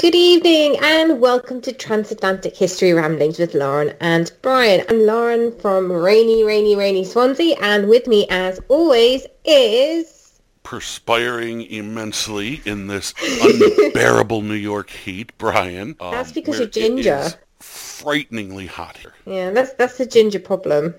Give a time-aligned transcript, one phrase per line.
[0.00, 4.82] Good evening and welcome to Transatlantic History Ramblings with Lauren and Brian.
[4.88, 10.40] I'm Lauren from rainy, rainy, rainy Swansea and with me as always is...
[10.62, 13.12] Perspiring immensely in this
[13.42, 15.96] unbearable New York heat, Brian.
[16.00, 17.34] Um, that's because you're ginger.
[17.58, 19.12] frighteningly hot here.
[19.26, 20.94] Yeah, that's, that's the ginger problem.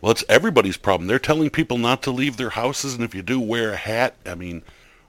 [0.00, 1.06] Well, it's everybody's problem.
[1.06, 4.16] They're telling people not to leave their houses and if you do, wear a hat.
[4.24, 4.62] I mean,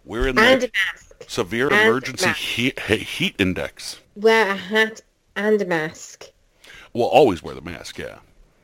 [0.03, 1.02] we're in and a mask.
[1.27, 4.00] Severe and emergency heat, heat index.
[4.16, 5.02] Wear a hat
[5.36, 6.30] and a mask.
[6.94, 8.20] Well, always wear the mask, yeah.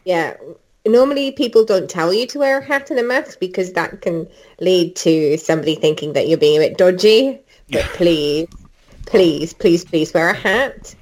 [0.06, 0.38] Yeah.
[0.86, 4.28] Normally people don't tell you to wear a hat and a mask because that can
[4.60, 7.40] lead to somebody thinking that you're being a bit dodgy.
[7.70, 7.88] But yeah.
[7.94, 8.48] please,
[9.06, 10.96] please, please, please wear a hat.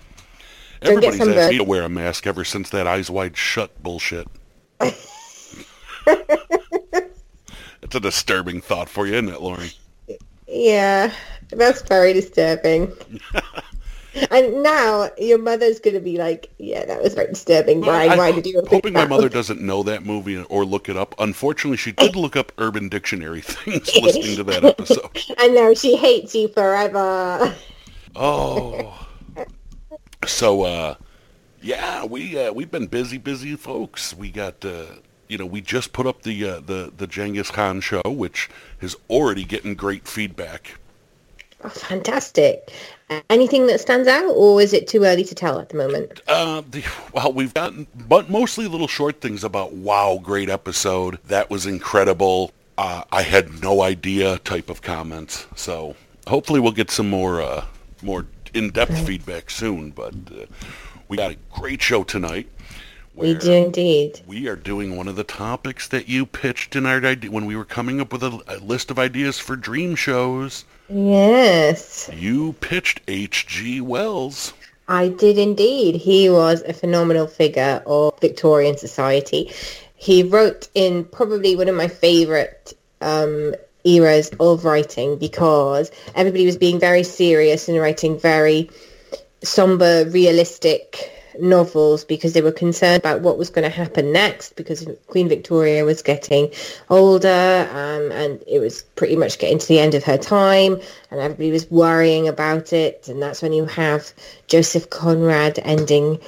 [0.82, 4.28] Everybody's asked me to wear a mask ever since that eyes wide shut bullshit.
[4.80, 4.96] it's
[7.94, 9.72] a disturbing thought for you, isn't it, Lori?
[10.48, 11.12] Yeah.
[11.50, 12.92] That's very disturbing.
[14.32, 18.10] and now your mother's going to be like, yeah, that was very disturbing, Brian.
[18.10, 21.16] Well, Why did you Hoping my mother doesn't know that movie or look it up.
[21.20, 25.18] Unfortunately, she did look up Urban Dictionary things listening to that episode.
[25.38, 25.74] I know.
[25.74, 27.56] She hates you forever.
[28.16, 29.08] Oh.
[30.26, 30.96] So, uh,
[31.62, 34.14] yeah, we, uh, we've been busy, busy folks.
[34.14, 34.86] We got, uh,
[35.28, 38.50] you know, we just put up the, uh, the, the Genghis Khan show, which
[38.82, 40.80] is already getting great feedback
[41.64, 42.72] Oh, fantastic.
[43.30, 46.22] Anything that stands out, or is it too early to tell at the moment?
[46.28, 46.84] Uh, the,
[47.14, 51.18] well, we've gotten, but mostly little short things about, wow, great episode.
[51.28, 52.52] That was incredible.
[52.78, 55.48] Uh, I had no idea type of comments.
[55.56, 55.96] So
[56.28, 57.66] hopefully we'll get some more, uh,
[58.04, 59.92] more in-depth feedback soon.
[59.92, 60.46] But uh,
[61.08, 62.48] we got a great show tonight.
[63.16, 64.22] We do indeed.
[64.28, 67.56] We are doing one of the topics that you pitched in our idea when we
[67.56, 70.66] were coming up with a, a list of ideas for dream shows.
[70.90, 72.10] Yes.
[72.14, 73.82] You pitched H.G.
[73.82, 74.54] Wells.
[74.88, 75.96] I did indeed.
[75.96, 79.52] He was a phenomenal figure of Victorian society.
[79.96, 83.54] He wrote in probably one of my favorite um,
[83.84, 88.70] eras of writing because everybody was being very serious and writing very
[89.44, 91.12] somber, realistic
[91.42, 95.86] novels because they were concerned about what was going to happen next because Queen Victoria
[95.86, 96.52] was getting
[96.90, 100.80] older um, and it was pretty much getting to the end of her time
[101.12, 104.12] and everybody was worrying about it and that's when you have
[104.48, 106.20] Joseph Conrad ending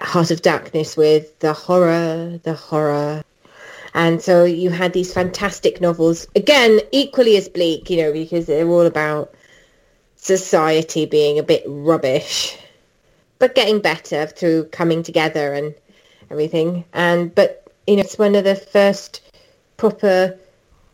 [0.00, 3.24] Heart of Darkness with the horror, the horror.
[3.94, 8.68] And so you had these fantastic novels, again, equally as bleak, you know, because they're
[8.68, 9.34] all about
[10.16, 12.56] society being a bit rubbish
[13.38, 15.74] but getting better through coming together and
[16.30, 16.84] everything.
[16.92, 19.20] And but you know, it's one of the first
[19.76, 20.38] proper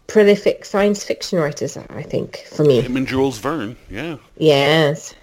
[0.06, 2.80] prolific science fiction writers, I think, for me.
[2.80, 4.18] Him and Jules Verne, yeah.
[4.36, 5.14] Yes.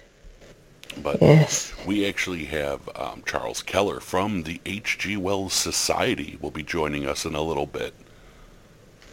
[1.02, 1.72] But yes.
[1.86, 5.16] we actually have um, Charles Keller from the H.G.
[5.16, 7.94] Wells Society will be joining us in a little bit.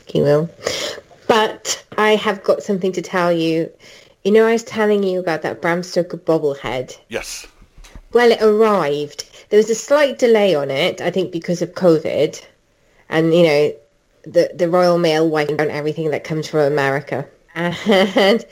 [0.05, 0.49] He will.
[1.27, 3.71] But I have got something to tell you.
[4.25, 6.97] You know, I was telling you about that Bram Stoker bobblehead.
[7.07, 7.47] Yes.
[8.11, 9.25] Well, it arrived.
[9.49, 12.41] There was a slight delay on it, I think, because of COVID,
[13.09, 13.73] and you know,
[14.23, 18.45] the the Royal Mail wiping down everything that comes from America, and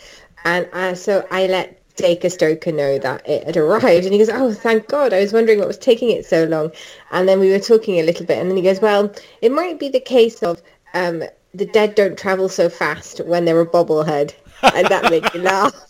[0.46, 4.30] and uh, so I let Dacre Stoker know that it had arrived, and he goes,
[4.30, 5.14] "Oh, thank God!
[5.14, 6.72] I was wondering what was taking it so long."
[7.12, 9.80] And then we were talking a little bit, and then he goes, "Well, it might
[9.80, 10.62] be the case of
[10.94, 15.40] um, the dead don't travel so fast when they're a bobblehead," and that made me
[15.40, 15.87] laugh.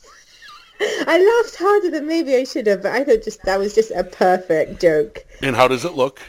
[0.80, 3.92] I laughed harder than maybe I should have, but I thought just that was just
[3.92, 5.26] a perfect joke.
[5.42, 6.22] And how does it look?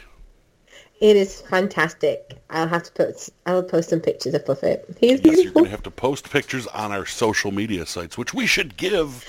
[1.01, 2.39] It is fantastic.
[2.51, 3.29] I'll have to put.
[3.47, 4.85] I'll post some pictures of it.
[4.99, 5.45] He's yes, beautiful.
[5.45, 8.77] you're going to have to post pictures on our social media sites, which we should
[8.77, 9.25] give.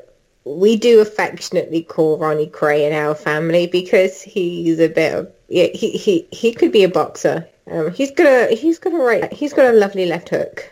[0.43, 5.67] we do affectionately call Ronnie Kray in our family because he's a bit of yeah,
[5.67, 7.47] he he he could be a boxer.
[7.67, 10.69] Um, he's got a he's got right he's got a lovely left hook.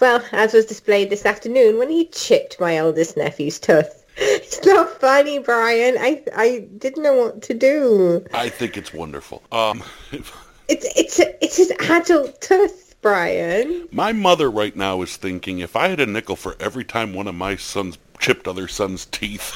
[0.00, 4.02] Well, as was displayed this afternoon when he chipped my eldest nephew's tooth.
[4.18, 5.96] It's not funny, Brian.
[6.00, 8.24] I I didn't know what to do.
[8.34, 9.44] I think it's wonderful.
[9.52, 9.84] Um,
[10.68, 13.88] It's it's it's his adult tooth, Brian.
[13.92, 17.28] my mother right now is thinking if I had a nickel for every time one
[17.28, 19.54] of my sons chipped other sons' teeth.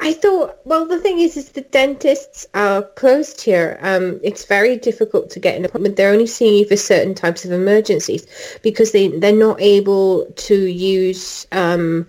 [0.00, 3.78] I thought, well, the thing is, is the dentists are closed here.
[3.82, 5.96] Um, it's very difficult to get an appointment.
[5.96, 8.26] They're only seeing you for certain types of emergencies
[8.62, 12.06] because they they're not able to use um,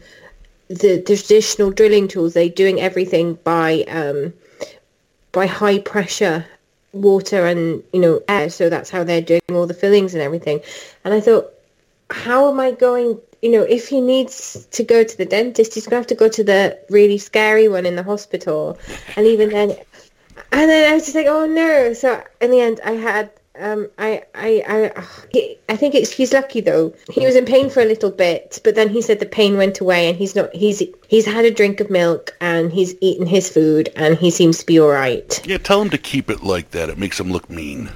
[0.68, 2.34] the, the traditional drilling tools.
[2.34, 4.34] They're doing everything by um,
[5.32, 6.46] by high pressure
[6.94, 8.50] water and you know air.
[8.50, 10.62] So that's how they're doing all the fillings and everything.
[11.04, 11.52] And I thought,
[12.10, 13.20] how am I going?
[13.42, 16.28] You know, if he needs to go to the dentist, he's gonna have to go
[16.30, 18.78] to the really scary one in the hospital,
[19.16, 19.72] and even then,
[20.52, 21.94] and then I was just like, oh no.
[21.94, 23.32] So in the end, I had.
[23.60, 26.94] Um, I, I, I, he, I think it's he's lucky though.
[27.12, 29.80] He was in pain for a little bit, but then he said the pain went
[29.80, 30.54] away, and he's not.
[30.54, 34.60] He's he's had a drink of milk, and he's eaten his food, and he seems
[34.60, 35.42] to be all right.
[35.48, 36.90] yeah, tell him to keep it like that.
[36.90, 37.90] It makes him look mean.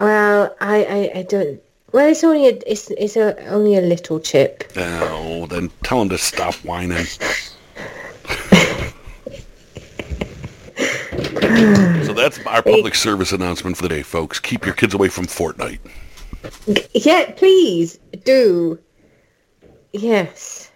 [0.00, 1.60] Well, I, I, I don't.
[1.92, 4.64] Well, it's only a, it's, it's a, only a little chip.
[4.76, 7.06] Oh, then tell him to stop whining.
[12.06, 14.38] So that's our public service announcement for the day, folks.
[14.40, 15.80] Keep your kids away from Fortnite.
[16.94, 18.78] Yeah, please do.
[19.92, 20.70] Yes.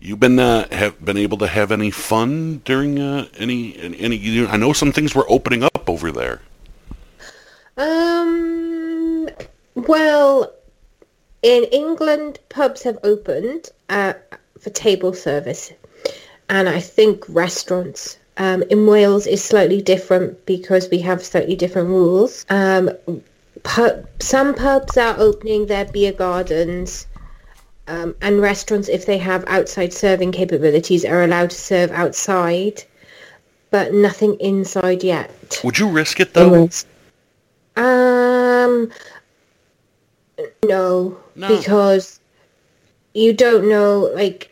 [0.00, 4.16] You've been uh, have been able to have any fun during uh, any any?
[4.16, 6.40] You, I know some things were opening up over there.
[7.76, 9.28] Um.
[9.74, 10.52] Well,
[11.42, 14.14] in England, pubs have opened uh,
[14.58, 15.70] for table service,
[16.48, 18.18] and I think restaurants.
[18.40, 22.46] Um, in Wales is slightly different because we have slightly different rules.
[22.48, 22.90] Um,
[23.64, 27.06] pub, some pubs are opening their beer gardens,
[27.86, 32.82] um, and restaurants, if they have outside serving capabilities, are allowed to serve outside,
[33.70, 35.60] but nothing inside yet.
[35.62, 36.70] Would you risk it though?
[37.76, 38.90] Um,
[40.64, 41.48] no, No.
[41.58, 42.20] because
[43.12, 44.10] you don't know.
[44.14, 44.50] Like,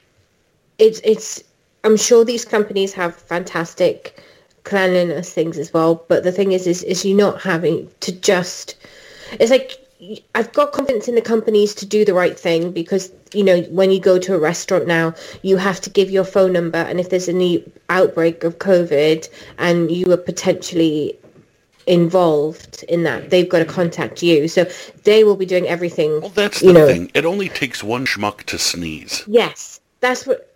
[0.78, 1.42] it's it's.
[1.84, 4.22] I'm sure these companies have fantastic
[4.64, 8.76] cleanliness things as well, but the thing is, is is you not having to just.
[9.32, 9.72] It's like
[10.34, 13.90] I've got confidence in the companies to do the right thing because you know when
[13.90, 17.10] you go to a restaurant now, you have to give your phone number, and if
[17.10, 21.18] there's any outbreak of COVID and you are potentially
[21.88, 23.30] involved in that.
[23.30, 24.46] They've got to contact you.
[24.46, 24.70] So
[25.04, 26.20] they will be doing everything.
[26.20, 26.86] Well, that's you the know.
[26.86, 27.10] thing.
[27.14, 29.24] It only takes one schmuck to sneeze.
[29.26, 30.47] Yes, that's what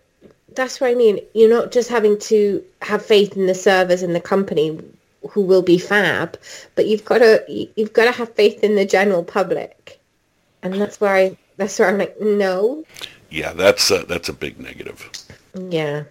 [0.55, 1.19] that's what I mean.
[1.33, 4.79] You're not just having to have faith in the servers and the company
[5.29, 6.37] who will be fab,
[6.75, 9.99] but you've got to you've got to have faith in the general public.
[10.61, 12.83] And that's where I that's where I'm like, no.
[13.29, 15.09] Yeah, that's uh, that's a big negative.
[15.69, 16.03] Yeah.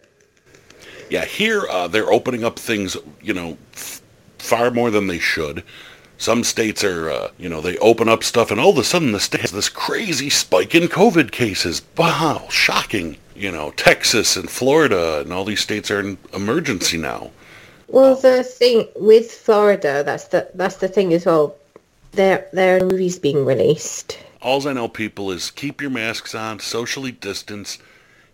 [1.10, 4.00] Yeah, here uh, they're opening up things, you know, f-
[4.38, 5.62] far more than they should.
[6.16, 9.12] Some states are, uh, you know, they open up stuff, and all of a sudden
[9.12, 11.82] the state has this crazy spike in COVID cases.
[11.98, 13.16] Wow, shocking.
[13.34, 17.30] You know, Texas and Florida and all these states are in emergency now.
[17.88, 21.56] Well, the thing with Florida, that's the that's the thing as well.
[22.12, 24.18] There there are movies being released.
[24.40, 27.78] Alls I know, people, is keep your masks on, socially distance.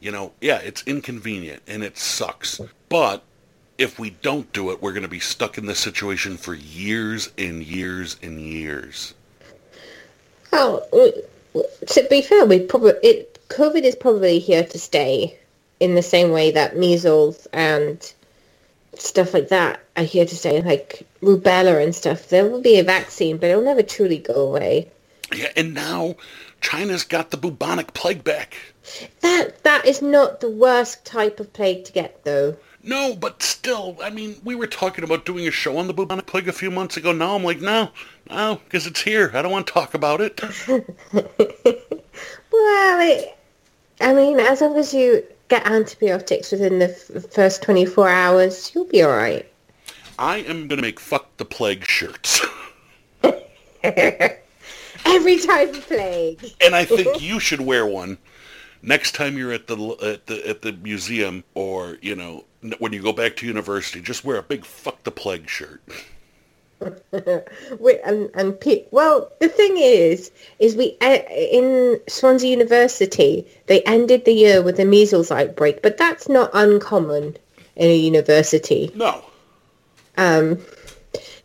[0.01, 2.61] You know, yeah, it's inconvenient and it sucks.
[2.89, 3.25] But
[3.79, 7.31] if we don't do it, we're going to be stuck in this situation for years
[7.37, 9.15] and years and years.
[10.53, 11.13] W-
[11.87, 15.39] to be fair, we probably it COVID is probably here to stay,
[15.81, 18.13] in the same way that measles and
[18.95, 22.29] stuff like that are here to stay, like rubella and stuff.
[22.29, 24.91] There will be a vaccine, but it'll never truly go away.
[25.35, 26.17] Yeah, and now
[26.61, 28.57] China's got the bubonic plague back.
[29.21, 32.57] That that is not the worst type of plague to get, though.
[32.83, 36.27] No, but still, I mean, we were talking about doing a show on the bubonic
[36.27, 37.13] plague a few months ago.
[37.13, 37.91] Now I'm like, no,
[38.31, 39.31] no, because it's here.
[39.35, 40.41] I don't want to talk about it.
[42.51, 43.38] Well, it,
[44.01, 48.85] I mean, as long as you get antibiotics within the f- first 24 hours, you'll
[48.85, 49.51] be all right.
[50.19, 52.41] I am going to make fuck the plague shirts.
[53.85, 56.45] Every type of plague.
[56.61, 58.19] and I think you should wear one
[58.83, 62.45] next time you're at the at the at the museum or, you know,
[62.79, 65.83] when you go back to university, just wear a big fuck the plague shirt.
[67.81, 73.83] We, and and pe- well, the thing is, is we uh, in Swansea University they
[73.83, 77.37] ended the year with a measles outbreak, but that's not uncommon
[77.77, 78.91] in a university.
[78.95, 79.25] No.
[80.17, 80.59] Um,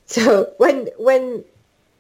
[0.06, 1.44] so when when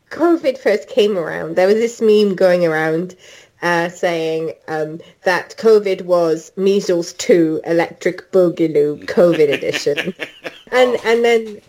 [0.09, 3.15] COVID first came around, there was this meme going around
[3.63, 10.13] uh, saying um, that COVID was measles two electric boogaloo COVID edition,
[10.71, 11.61] and and then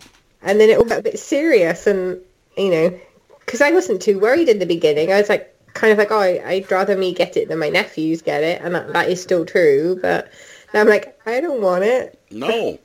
[0.45, 2.21] and then it all got a bit serious, and
[2.57, 2.99] you know,
[3.39, 6.19] because I wasn't too worried in the beginning, I was like kind of like, oh,
[6.19, 9.21] I, I'd rather me get it than my nephews get it, and that, that is
[9.21, 10.31] still true, but
[10.73, 12.79] now I'm like, I don't want it, No.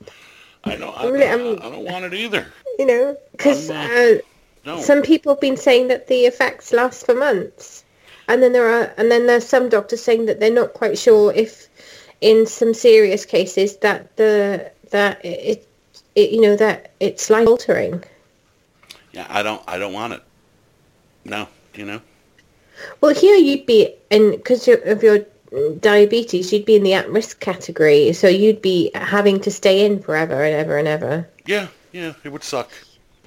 [0.65, 2.47] I don't I, Really, I, I'm- don't want it either.
[2.79, 3.71] you know, because.
[3.71, 4.19] Uh,
[4.67, 4.79] No.
[4.81, 7.83] Some people have been saying that the effects last for months,
[8.29, 11.33] and then there are, and then there's some doctors saying that they're not quite sure
[11.33, 11.67] if,
[12.21, 15.67] in some serious cases, that the that it,
[16.21, 18.05] it you know that it's life altering.
[19.13, 20.23] Yeah, I don't I don't want it.
[21.25, 22.01] No, you know.
[23.01, 25.19] Well, here you'd be in because of your
[25.81, 30.45] diabetes, you'd be in the at-risk category, so you'd be having to stay in forever
[30.45, 31.29] and ever and ever.
[31.47, 32.71] Yeah, yeah, it would suck.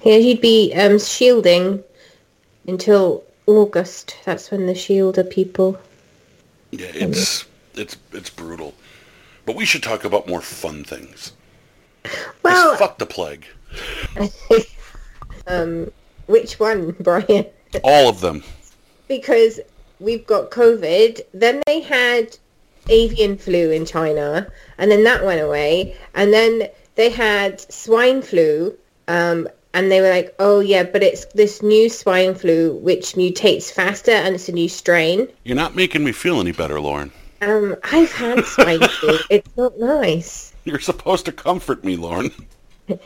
[0.00, 1.82] Here you'd be um, shielding
[2.66, 4.16] until August.
[4.24, 5.78] That's when the shielder people.
[6.70, 8.74] Yeah, it's it's it's brutal.
[9.46, 11.32] But we should talk about more fun things.
[12.42, 13.46] Well, fuck the plague.
[15.46, 15.90] um,
[16.26, 17.46] which one, Brian?
[17.82, 18.42] All of them.
[19.08, 19.60] because
[20.00, 21.20] we've got COVID.
[21.32, 22.36] Then they had
[22.88, 24.46] avian flu in China,
[24.78, 25.96] and then that went away.
[26.14, 28.76] And then they had swine flu,
[29.08, 33.70] um, and they were like, "Oh yeah, but it's this new swine flu which mutates
[33.72, 37.10] faster, and it's a new strain." You're not making me feel any better, Lauren.
[37.42, 39.18] Um, I've had swine flu.
[39.30, 40.53] It's not nice.
[40.64, 42.30] You're supposed to comfort me, Lauren.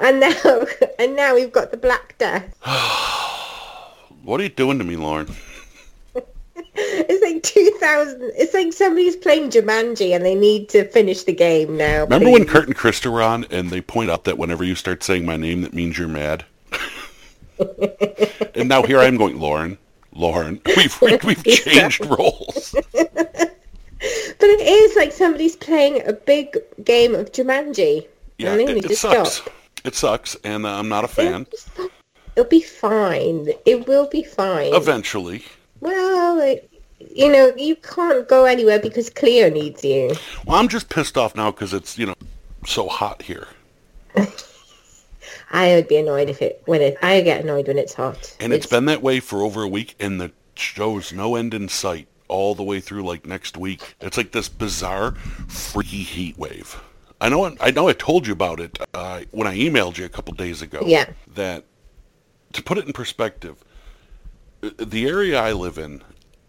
[0.00, 0.66] And now,
[0.98, 2.54] and now we've got the Black Death.
[4.22, 5.28] What are you doing to me, Lauren?
[6.78, 8.32] It's like 2000.
[8.36, 12.02] It's like somebody's playing Jumanji and they need to finish the game now.
[12.04, 12.50] Remember when please.
[12.50, 15.36] Kurt and Krista were on and they point out that whenever you start saying my
[15.36, 16.44] name, that means you're mad?
[18.54, 19.78] and now here I am going, Lauren,
[20.12, 20.60] Lauren.
[20.76, 22.74] We've, we've changed roles.
[24.38, 28.06] But it is like somebody's playing a big game of Jumanji.
[28.38, 29.32] Yeah, and they it, need it to sucks.
[29.34, 29.54] stop.
[29.84, 31.46] It sucks, and uh, I'm not a fan.
[32.34, 33.48] It'll be fine.
[33.64, 34.74] It will be fine.
[34.74, 35.42] Eventually.
[35.80, 40.12] Well, it, you know, you can't go anywhere because Cleo needs you.
[40.44, 42.14] Well, I'm just pissed off now because it's, you know,
[42.66, 43.46] so hot here.
[45.50, 46.98] I would be annoyed if it when it.
[47.02, 48.36] I get annoyed when it's hot.
[48.40, 51.68] And it's been that way for over a week, and the show's no end in
[51.68, 53.96] sight all the way through like next week.
[54.00, 55.12] It's like this bizarre,
[55.48, 56.80] freaky heat wave.
[57.20, 57.56] I know.
[57.60, 57.88] I know.
[57.88, 60.82] I told you about it uh, when I emailed you a couple days ago.
[60.84, 61.10] Yeah.
[61.34, 61.64] That
[62.52, 63.64] to put it in perspective,
[64.62, 66.02] uh, the area I live in,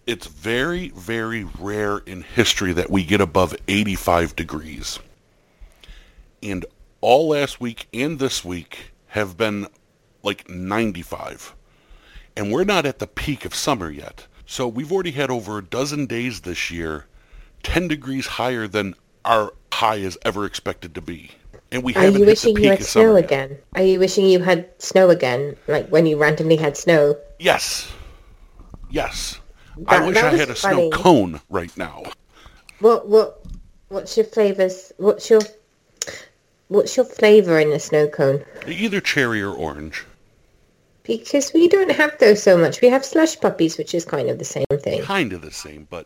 [0.05, 4.99] it's very, very rare in history that we get above 85 degrees.
[6.43, 6.65] And
[7.01, 9.67] all last week and this week have been
[10.23, 11.55] like 95
[12.37, 14.26] and we're not at the peak of summer yet.
[14.47, 17.05] So we've already had over a dozen days this year,
[17.63, 21.31] 10 degrees higher than our high is ever expected to be.
[21.69, 23.25] And we Are haven't you wishing you had snow yet.
[23.25, 23.57] again?
[23.75, 27.17] Are you wishing you had snow again, like when you randomly had snow?
[27.39, 27.91] Yes.
[28.89, 29.37] Yes.
[29.85, 30.89] I wish I had a funny.
[30.89, 32.03] snow cone right now.
[32.79, 33.43] What what
[33.89, 34.93] what's your flavors?
[34.95, 35.41] What's your
[36.69, 38.45] what's your flavor in a snow cone?
[38.65, 40.05] Either cherry or orange.
[41.07, 42.81] Because we don't have those so much.
[42.81, 45.01] We have slush puppies, which is kind of the same thing.
[45.01, 46.05] Kind of the same, but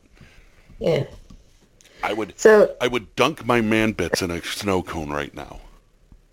[0.80, 1.06] Yeah.
[2.04, 5.60] I would So I would dunk my man bits in a snow cone right now.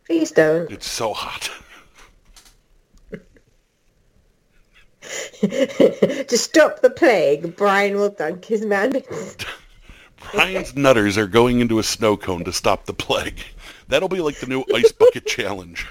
[0.07, 0.71] please don't.
[0.71, 1.51] It's so hot.
[5.41, 8.91] to stop the plague, Brian will dunk his man.
[8.91, 9.37] Bits.
[10.33, 13.41] Brian's nutters are going into a snow cone to stop the plague.
[13.89, 15.87] That'll be like the new ice bucket challenge.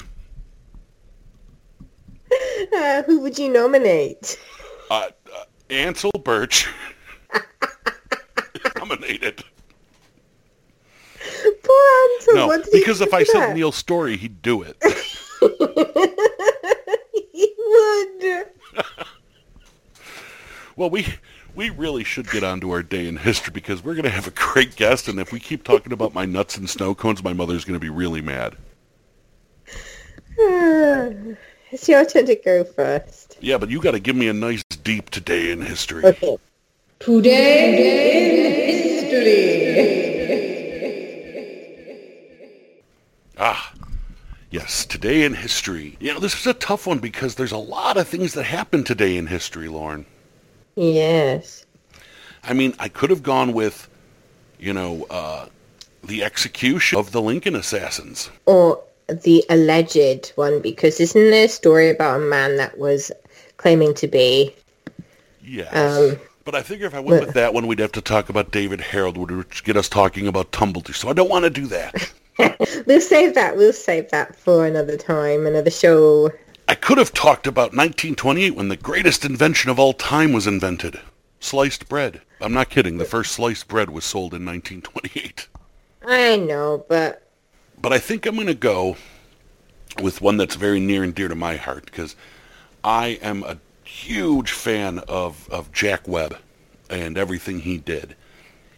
[2.73, 4.39] Uh, who would you nominate?
[4.89, 6.67] Uh, uh, Ansel Birch
[8.77, 9.43] nominated.
[11.63, 12.35] Poor Ansel.
[12.35, 13.55] No, what because if I for said that?
[13.55, 14.77] Neil's story, he'd do it.
[17.33, 18.47] he would.
[20.75, 21.05] Well, we
[21.57, 24.27] we really should get on to our day in history because we're going to have
[24.27, 27.33] a great guest, and if we keep talking about my nuts and snow cones, my
[27.33, 28.55] mother's going to be really mad.
[31.69, 33.37] It's your turn to go first.
[33.41, 36.05] Yeah, but you got to give me a nice deep today in history.
[36.05, 36.37] Okay.
[36.99, 37.67] Today
[38.29, 39.67] in history.
[43.37, 43.73] ah,
[44.49, 45.97] yes, today in history.
[45.99, 48.85] You know, this is a tough one because there's a lot of things that happened
[48.85, 50.05] today in history, Lauren.
[50.75, 51.65] Yes.
[52.43, 53.89] I mean, I could have gone with,
[54.57, 55.47] you know, uh,
[56.01, 58.29] the execution of the Lincoln assassins.
[58.45, 63.11] Or the alleged one, because isn't there a story about a man that was
[63.57, 64.55] claiming to be?
[65.41, 65.73] Yes.
[65.73, 68.51] Um, but I figure if I went with that one, we'd have to talk about
[68.51, 70.95] David Herold, which get us talking about Tumblety.
[70.95, 72.11] So I don't want to do that.
[72.85, 73.57] We'll save that.
[73.57, 76.31] We'll save that for another time, another show.
[76.67, 80.99] I could have talked about 1928 when the greatest invention of all time was invented.
[81.39, 82.21] Sliced bread.
[82.39, 82.99] I'm not kidding.
[82.99, 85.47] The first sliced bread was sold in 1928.
[86.05, 87.26] I know, but
[87.79, 88.97] But I think I'm going to go
[90.01, 92.15] with one that's very near and dear to my heart because
[92.83, 96.37] I am a huge fan of, of Jack Webb
[96.89, 98.15] and everything he did.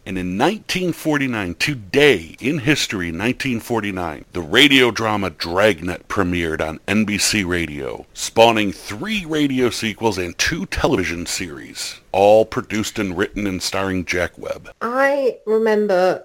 [0.06, 8.06] And in 1949, today in history, 1949, the radio drama Dragnet premiered on NBC Radio,
[8.14, 14.38] spawning three radio sequels and two television series, all produced and written and starring Jack
[14.38, 14.70] Webb.
[14.80, 16.24] I remember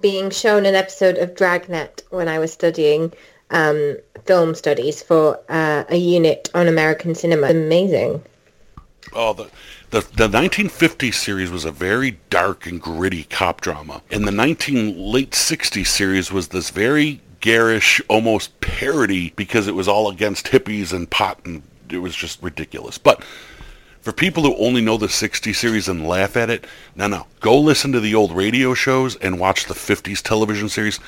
[0.00, 3.12] being shown an episode of Dragnet when I was studying
[3.50, 7.48] um, film studies for uh, a unit on American cinema.
[7.48, 8.22] Amazing.
[9.14, 9.50] Oh, the,
[9.90, 14.98] the the 1950s series was a very dark and gritty cop drama, and the 19
[14.98, 20.92] late 60s series was this very garish, almost parody because it was all against hippies
[20.92, 22.98] and pot, and it was just ridiculous.
[22.98, 23.24] But
[24.08, 26.66] for people who only know the 60 series and laugh at it,
[26.96, 30.98] no, no, go listen to the old radio shows and watch the 50s television series.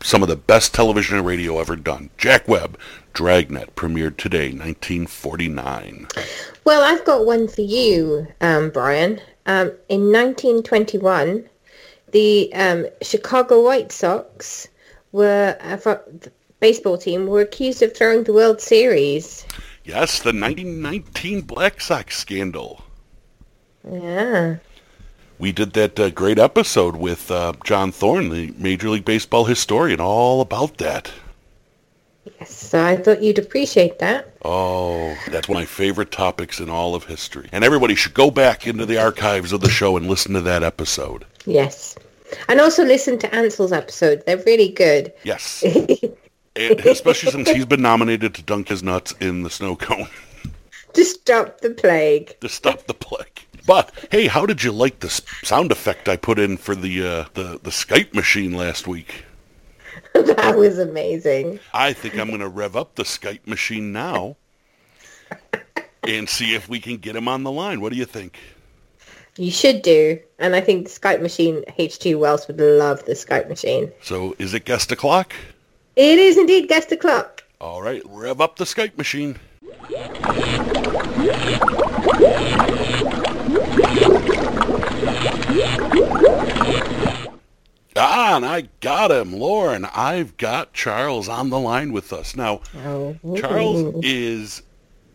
[0.00, 2.08] Some of the best television and radio ever done.
[2.18, 2.78] Jack Webb,
[3.14, 6.06] Dragnet, premiered today, 1949.
[6.62, 9.20] Well, I've got one for you, um, Brian.
[9.46, 11.48] Um, in 1921,
[12.12, 14.68] the um, Chicago White Sox
[15.10, 16.30] were uh, the
[16.60, 19.44] baseball team were accused of throwing the World Series.
[19.86, 22.84] Yes, the 1919 Black Sox scandal.
[23.88, 24.56] Yeah.
[25.38, 30.00] We did that uh, great episode with uh, John Thorn, the Major League Baseball historian,
[30.00, 31.12] all about that.
[32.40, 32.52] Yes.
[32.52, 34.34] So I thought you'd appreciate that.
[34.44, 37.48] Oh, that's one of my favorite topics in all of history.
[37.52, 40.64] And everybody should go back into the archives of the show and listen to that
[40.64, 41.24] episode.
[41.44, 41.94] Yes.
[42.48, 44.24] And also listen to Ansel's episode.
[44.26, 45.12] They're really good.
[45.22, 45.62] Yes.
[46.56, 50.08] and especially since he's been nominated to dunk his nuts in the snow cone
[50.96, 52.38] to stop the plague.
[52.40, 53.44] to stop the plague.
[53.66, 55.10] But hey, how did you like the
[55.42, 59.24] sound effect I put in for the uh, the the Skype machine last week?
[60.14, 61.60] that was amazing.
[61.74, 64.36] I think I'm going to rev up the Skype machine now
[66.02, 67.80] and see if we can get him on the line.
[67.80, 68.38] What do you think?
[69.36, 70.18] You should do.
[70.38, 72.14] And I think the Skype machine, H.G.
[72.14, 73.92] Wells would love the Skype machine.
[74.00, 75.34] So is it guest o'clock?
[75.96, 77.42] It is indeed guest o'clock.
[77.60, 79.38] All right, rev up the Skype machine.
[87.98, 89.86] Ah, and I got him, Lauren.
[89.94, 92.36] I've got Charles on the line with us.
[92.36, 93.16] Now, Oh.
[93.36, 94.62] Charles is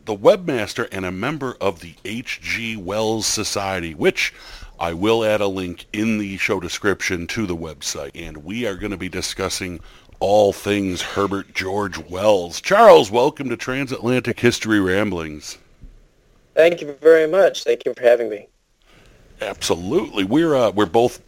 [0.05, 2.77] the webmaster and a member of the H.G.
[2.77, 4.33] Wells Society, which
[4.79, 8.11] I will add a link in the show description to the website.
[8.15, 9.79] And we are going to be discussing
[10.21, 12.61] all things Herbert George Wells.
[12.61, 15.57] Charles, welcome to Transatlantic History Ramblings.
[16.55, 17.63] Thank you very much.
[17.63, 18.47] Thank you for having me.
[19.41, 20.23] Absolutely.
[20.23, 21.21] We're uh, we're both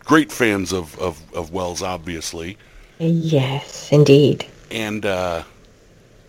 [0.00, 2.56] great fans of, of, of Wells, obviously.
[2.98, 4.46] Yes, indeed.
[4.70, 5.44] And, uh,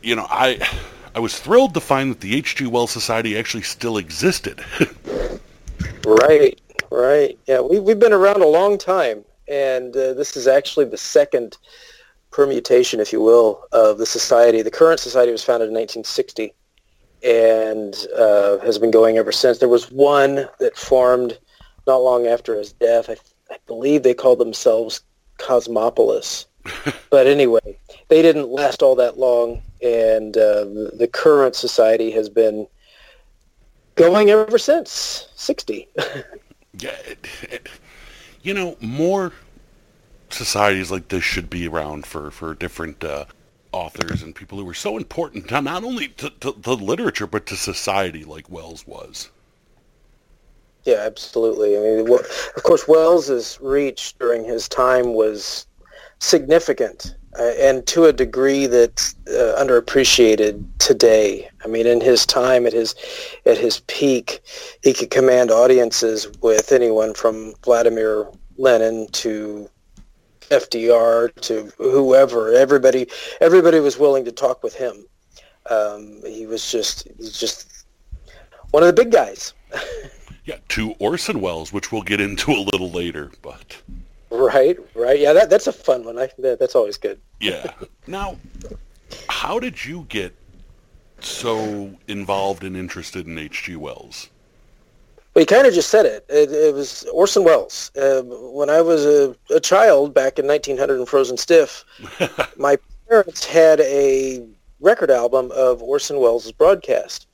[0.03, 0.59] you know, I
[1.15, 2.67] I was thrilled to find that the H.G.
[2.67, 4.63] Wells Society actually still existed.
[6.05, 6.59] Right,
[6.91, 7.37] right.
[7.45, 11.57] Yeah, we, we've been around a long time, and uh, this is actually the second
[12.31, 14.61] permutation, if you will, of the society.
[14.61, 16.53] The current society was founded in 1960
[17.23, 19.57] and uh, has been going ever since.
[19.57, 21.37] There was one that formed
[21.87, 23.09] not long after his death.
[23.09, 23.17] I,
[23.51, 25.01] I believe they called themselves
[25.37, 26.45] Cosmopolis.
[27.09, 27.77] but anyway,
[28.09, 32.67] they didn't last all that long, and uh, the, current society has been
[33.95, 35.87] going ever since 60.
[36.77, 37.69] Yeah, it, it,
[38.41, 39.33] you know, more
[40.33, 43.25] societies like this should be around for for different uh,
[43.71, 47.45] authors and people who were so important to not only to, to, to literature but
[47.45, 49.29] to society like Wells was.
[50.85, 51.77] Yeah, absolutely.
[51.77, 55.67] I mean, of course, Wells's reach during his time was
[56.19, 61.49] significant, uh, and to a degree that's uh, underappreciated today.
[61.63, 62.95] I mean, in his time, at his
[63.45, 64.41] at his peak,
[64.81, 69.69] he could command audiences with anyone from Vladimir Lenin to
[70.49, 72.53] FDR to whoever.
[72.53, 73.07] Everybody,
[73.41, 75.05] everybody was willing to talk with him.
[75.69, 77.85] Um, he was just, he's just
[78.71, 79.53] one of the big guys.
[80.45, 83.77] yeah, to Orson Welles, which we'll get into a little later, but.
[84.31, 85.19] Right, right.
[85.19, 86.17] Yeah, that, that's a fun one.
[86.17, 87.19] I, that, that's always good.
[87.39, 87.71] yeah.
[88.07, 88.37] Now,
[89.27, 90.35] how did you get
[91.19, 93.75] so involved and interested in H.G.
[93.75, 94.29] Wells?
[95.33, 96.25] Well, you kind of just said it.
[96.27, 97.91] It, it was Orson Welles.
[97.95, 101.85] Uh, when I was a, a, child back in 1900 in Frozen Stiff,
[102.57, 104.43] my parents had a
[104.79, 107.27] record album of Orson Welles' broadcast,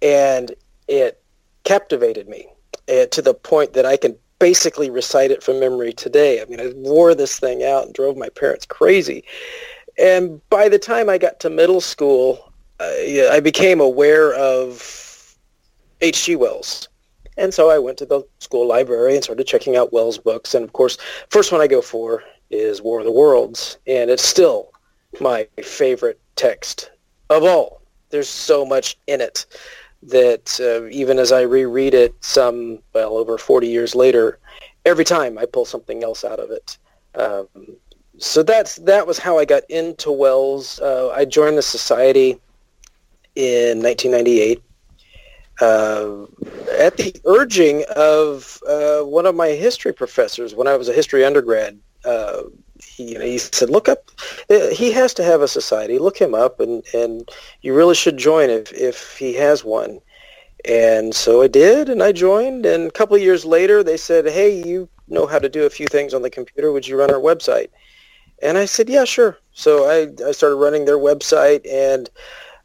[0.00, 0.54] and
[0.86, 1.20] it
[1.64, 2.46] captivated me
[2.88, 6.40] uh, to the point that I can basically recite it from memory today.
[6.40, 9.24] I mean, I wore this thing out and drove my parents crazy.
[9.98, 12.92] And by the time I got to middle school, uh,
[13.32, 15.36] I became aware of
[16.00, 16.36] H.G.
[16.36, 16.87] Wells
[17.38, 20.54] and so I went to the school library and started checking out Wells books.
[20.54, 20.98] And of course,
[21.30, 24.72] first one I go for is War of the Worlds, and it's still
[25.20, 26.90] my favorite text
[27.30, 27.80] of all.
[28.10, 29.46] There's so much in it
[30.02, 34.38] that uh, even as I reread it some, well, over 40 years later,
[34.84, 36.78] every time I pull something else out of it.
[37.14, 37.48] Um,
[38.18, 40.80] so that's that was how I got into Wells.
[40.80, 42.40] Uh, I joined the society
[43.36, 44.62] in 1998
[45.60, 46.24] uh,
[46.78, 51.24] at the urging of uh, one of my history professors when I was a history
[51.24, 51.78] undergrad.
[52.04, 52.42] Uh,
[52.80, 54.10] he, you know, he said, look up,
[54.50, 55.98] uh, he has to have a society.
[55.98, 57.28] Look him up, and, and
[57.62, 60.00] you really should join if, if he has one.
[60.64, 62.66] And so I did, and I joined.
[62.66, 65.70] And a couple of years later, they said, hey, you know how to do a
[65.70, 66.72] few things on the computer.
[66.72, 67.68] Would you run our website?
[68.42, 69.38] And I said, yeah, sure.
[69.52, 72.08] So I, I started running their website, and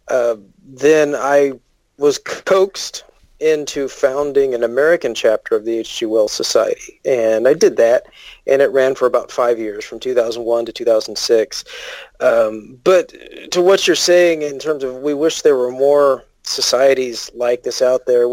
[0.10, 1.54] uh, then I
[1.98, 3.04] was coaxed
[3.40, 6.06] into founding an American chapter of the H.G.
[6.06, 7.00] Wells Society.
[7.04, 8.06] And I did that,
[8.48, 11.66] and it ran for about five years, from 2001 to 2006.
[12.22, 13.14] Um, but
[13.52, 17.82] to what you're saying in terms of we wish there were more societies like this
[17.82, 18.28] out there,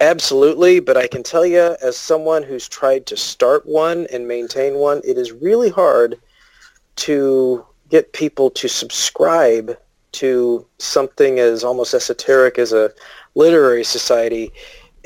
[0.00, 0.80] absolutely.
[0.80, 5.02] But I can tell you, as someone who's tried to start one and maintain one,
[5.04, 6.18] it is really hard
[6.96, 9.76] to get people to subscribe
[10.12, 12.90] to something as almost esoteric as a
[13.34, 14.52] literary society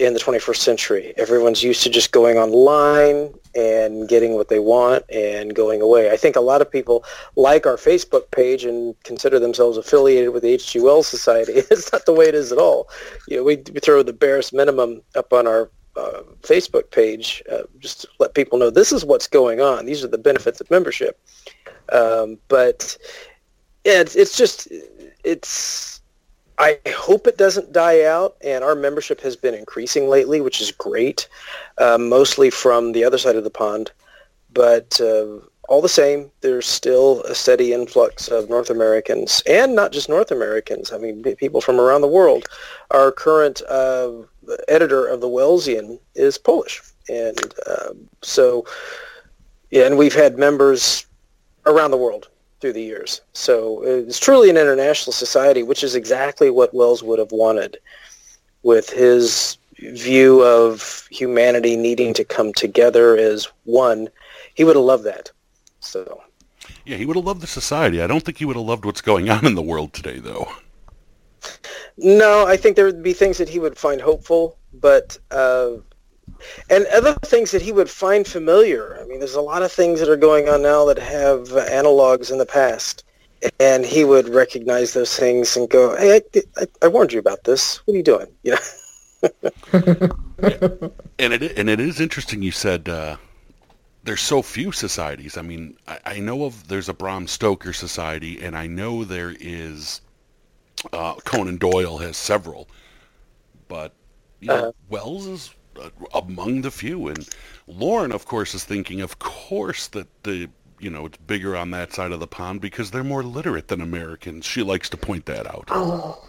[0.00, 1.12] in the 21st century.
[1.18, 6.10] Everyone's used to just going online and getting what they want and going away.
[6.10, 7.04] I think a lot of people
[7.36, 10.80] like our Facebook page and consider themselves affiliated with the H.G.
[10.80, 11.52] Wells Society.
[11.70, 12.88] It's not the way it is at all.
[13.28, 17.62] You know, we, we throw the barest minimum up on our uh, Facebook page uh,
[17.78, 19.84] just to let people know this is what's going on.
[19.84, 21.20] These are the benefits of membership.
[21.92, 22.96] Um, but
[23.84, 24.68] yeah, it's, it's just
[25.24, 26.00] it's
[26.58, 30.70] I hope it doesn't die out, and our membership has been increasing lately, which is
[30.70, 31.26] great,
[31.78, 33.90] uh, mostly from the other side of the pond.
[34.52, 35.38] But uh,
[35.70, 40.30] all the same, there's still a steady influx of North Americans, and not just North
[40.30, 40.92] Americans.
[40.92, 42.44] I mean, people from around the world.
[42.90, 44.12] Our current uh,
[44.68, 48.66] editor of the Wellsian is Polish, and um, so,
[49.70, 51.06] yeah, and we've had members
[51.64, 52.28] around the world
[52.60, 53.20] through the years.
[53.32, 57.78] So it's truly an international society, which is exactly what Wells would have wanted
[58.62, 64.08] with his view of humanity needing to come together as one.
[64.54, 65.30] He would have loved that.
[65.80, 66.22] So.
[66.84, 68.02] Yeah, he would have loved the society.
[68.02, 70.48] I don't think he would have loved what's going on in the world today, though.
[71.96, 75.72] No, I think there would be things that he would find hopeful, but uh,
[76.68, 78.98] and other things that he would find familiar.
[79.00, 82.30] I mean, there's a lot of things that are going on now that have analogs
[82.30, 83.04] in the past,
[83.58, 87.44] and he would recognize those things and go, "Hey, I, I, I warned you about
[87.44, 87.78] this.
[87.86, 88.58] What are you doing?" You know.
[90.42, 90.88] yeah.
[91.20, 92.42] And it and it is interesting.
[92.42, 93.18] You said uh,
[94.04, 95.36] there's so few societies.
[95.36, 99.34] I mean, I, I, know of there's a Bram Stoker society, and I know there
[99.38, 100.00] is
[100.94, 102.68] uh, Conan Doyle has several,
[103.68, 103.92] but
[104.40, 104.72] you know, uh-huh.
[104.88, 107.08] Wells is uh, Uh, among the few.
[107.08, 107.28] And
[107.66, 111.92] Lauren, of course, is thinking, of course, that the you know it's bigger on that
[111.92, 114.44] side of the pond because they're more literate than Americans.
[114.44, 115.68] She likes to point that out.
[115.68, 116.24] Oh.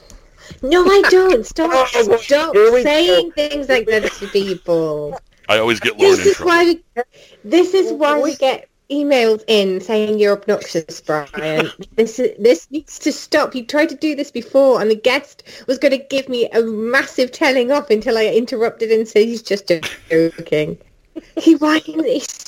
[0.62, 1.46] No, I don't.
[1.52, 5.20] Stop, stop saying things like that to people.
[5.48, 6.52] I always get Lauren this in trouble.
[6.52, 7.04] Why we,
[7.44, 11.70] this is why we get emailed in saying you're obnoxious, Brian.
[11.96, 13.56] this this needs to stop.
[13.56, 16.62] You tried to do this before, and the guest was going to give me a
[16.62, 19.72] massive telling off until I interrupted and said he's just
[20.10, 20.78] joking.
[21.38, 21.86] he whined.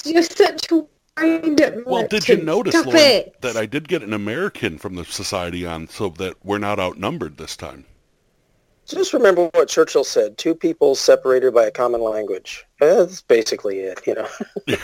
[0.05, 0.85] You're such a
[1.17, 1.85] wind-up.
[1.85, 5.87] well, did you notice, Lauren, that I did get an American from the society on,
[5.87, 7.85] so that we're not outnumbered this time?
[8.85, 12.65] Just remember what Churchill said: two people separated by a common language.
[12.79, 14.27] That's basically it, you know.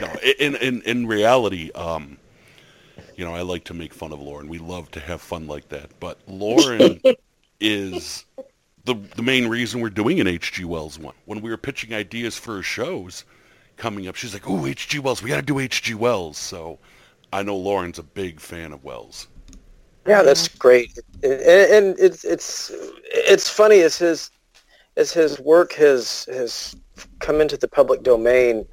[0.00, 2.18] no, in in in reality, um,
[3.16, 4.48] you know, I like to make fun of Lauren.
[4.48, 7.00] We love to have fun like that, but Lauren
[7.60, 8.24] is
[8.84, 10.64] the the main reason we're doing an H.G.
[10.64, 11.14] Wells one.
[11.24, 13.24] When we were pitching ideas for shows
[13.78, 14.16] coming up.
[14.16, 14.98] She's like, "Oh, H.G.
[14.98, 15.94] Wells, we got to do H.G.
[15.94, 16.78] Wells." So
[17.32, 19.28] I know Lauren's a big fan of Wells.
[20.06, 22.70] Yeah, that's great, and, and it's it's
[23.12, 24.30] it's funny as his
[24.96, 26.76] as his work has has
[27.20, 28.66] come into the public domain.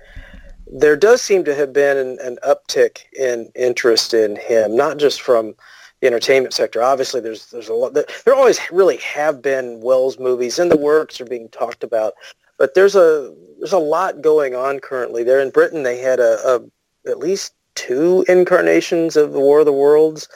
[0.68, 5.22] There does seem to have been an, an uptick in interest in him, not just
[5.22, 5.56] from
[6.02, 6.82] the entertainment sector.
[6.82, 7.94] Obviously, there's there's a lot.
[7.94, 12.14] There always really have been Wells movies in the works or being talked about,
[12.58, 15.24] but there's a there's a lot going on currently.
[15.24, 19.66] There in Britain, they had a, a at least two incarnations of the War of
[19.66, 20.28] the Worlds.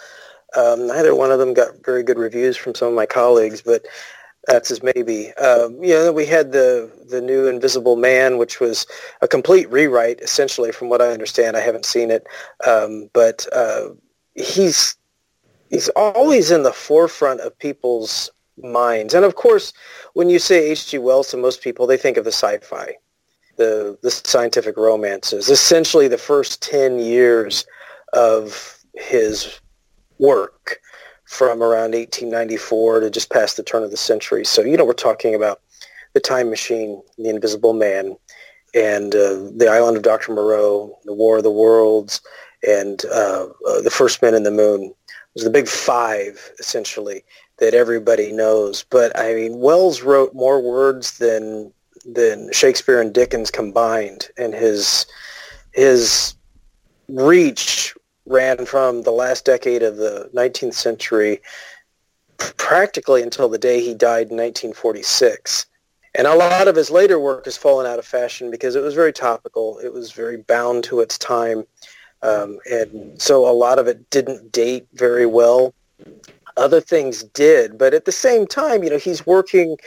[0.55, 3.85] Um, neither one of them got very good reviews from some of my colleagues, but
[4.47, 5.33] that's as maybe.
[5.33, 8.85] Um, you know, we had the the new Invisible Man, which was
[9.21, 11.57] a complete rewrite, essentially, from what I understand.
[11.57, 12.25] I haven't seen it,
[12.65, 13.89] um, but uh,
[14.35, 14.95] he's
[15.69, 19.13] he's always in the forefront of people's minds.
[19.13, 19.73] And of course,
[20.13, 20.97] when you say H.G.
[20.97, 22.95] Wells to most people, they think of the sci-fi,
[23.57, 27.65] the, the scientific romances, essentially the first 10 years
[28.13, 29.59] of his
[30.17, 30.81] work
[31.29, 34.43] from around 1894 to just past the turn of the century.
[34.43, 35.61] So, you know, we're talking about
[36.13, 38.17] The Time Machine, The Invisible Man,
[38.73, 40.33] and uh, The Island of Dr.
[40.33, 42.19] Moreau, The War of the Worlds,
[42.67, 44.85] and uh, uh, The First Men in the Moon.
[44.85, 44.95] It
[45.35, 47.23] was the big five, essentially
[47.59, 48.83] that everybody knows.
[48.89, 51.71] But I mean, Wells wrote more words than
[52.05, 55.05] than Shakespeare and Dickens combined, and his
[55.73, 56.33] his
[57.07, 57.93] reach
[58.29, 61.41] ran from the last decade of the 19th century
[62.57, 65.65] practically until the day he died in 1946.
[66.15, 68.93] And a lot of his later work has fallen out of fashion because it was
[68.93, 69.77] very topical.
[69.79, 71.65] It was very bound to its time.
[72.21, 75.73] Um, and so a lot of it didn't date very well
[76.57, 79.77] other things did but at the same time you know he's working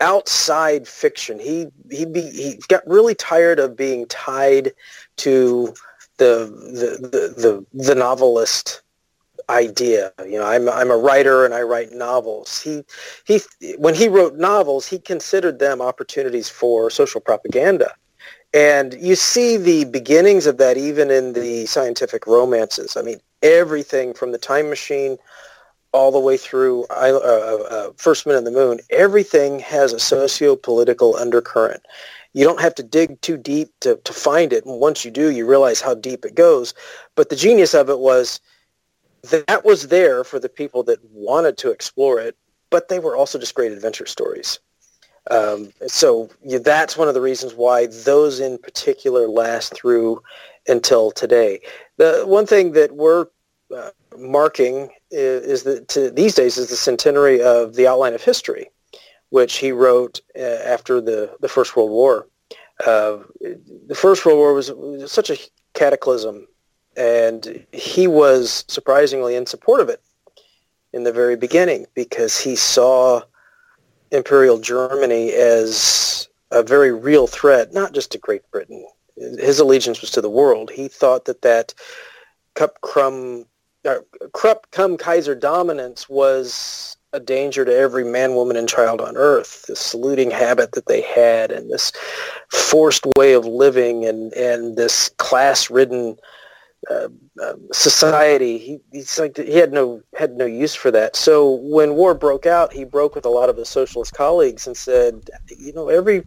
[0.00, 4.72] outside fiction he he be, he got really tired of being tied
[5.16, 5.72] to
[6.18, 6.46] the
[7.00, 8.82] the the the, novelist
[9.48, 10.12] idea.
[10.24, 12.60] You know I'm I'm a writer and I write novels.
[12.60, 12.82] He
[13.26, 13.40] he
[13.78, 17.92] when he wrote novels he considered them opportunities for social propaganda.
[18.52, 22.96] And you see the beginnings of that even in the scientific romances.
[22.96, 25.18] I mean everything from the time machine
[25.94, 30.00] all the way through uh, uh, uh, First Men in the Moon, everything has a
[30.00, 31.82] socio-political undercurrent.
[32.34, 34.66] You don't have to dig too deep to, to find it.
[34.66, 36.74] And once you do, you realize how deep it goes.
[37.14, 38.40] But the genius of it was
[39.30, 42.36] that was there for the people that wanted to explore it,
[42.70, 44.58] but they were also just great adventure stories.
[45.30, 50.20] Um, so yeah, that's one of the reasons why those in particular last through
[50.68, 51.60] until today.
[51.96, 53.26] The one thing that we're
[53.74, 58.68] uh, marking is, that to, these days is the centenary of the Outline of History,
[59.30, 62.28] which he wrote uh, after the, the First World War.
[62.86, 63.18] Uh,
[63.86, 64.72] the First World War was,
[65.10, 65.38] such a
[65.74, 66.46] cataclysm,
[66.96, 70.02] and he was surprisingly in support of it
[70.92, 73.22] in the very beginning because he saw
[74.10, 78.86] Imperial Germany as a very real threat, not just to Great Britain.
[79.16, 80.70] His allegiance was to the world.
[80.70, 81.74] He thought that that
[82.54, 83.46] cup crumb
[83.84, 83.98] uh,
[84.32, 89.64] Krupp come Kaiser dominance was a danger to every man, woman, and child on earth.
[89.68, 91.92] This saluting habit that they had, and this
[92.50, 96.16] forced way of living, and and this class-ridden
[96.90, 97.08] uh,
[97.42, 98.58] uh, society.
[98.58, 101.16] He, he's like he had no had no use for that.
[101.16, 104.76] So when war broke out, he broke with a lot of his socialist colleagues and
[104.76, 106.24] said, you know, every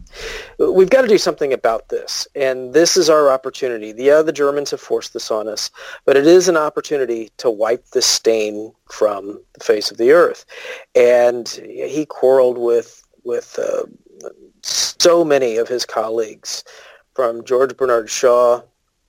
[0.58, 3.94] we've got to do something about this, and this is our opportunity.
[3.96, 5.70] Yeah, the Germans have forced this on us,
[6.04, 10.44] but it is an opportunity to wipe this stain from the face of the earth.
[10.94, 13.84] And he quarreled with with uh,
[14.62, 16.64] so many of his colleagues,
[17.14, 18.62] from George Bernard Shaw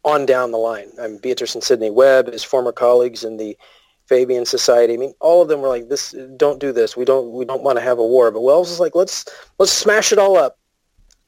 [0.04, 0.90] on down the line.
[1.02, 3.58] I'm Beatrice and Sidney Webb, his former colleagues in the
[4.06, 4.94] Fabian Society.
[4.94, 6.98] I mean, all of them were like, "This, don't do this.
[6.98, 9.26] We don't, we don't want to have a war." But Wells is like, "Let's,
[9.60, 10.58] let's smash it all up.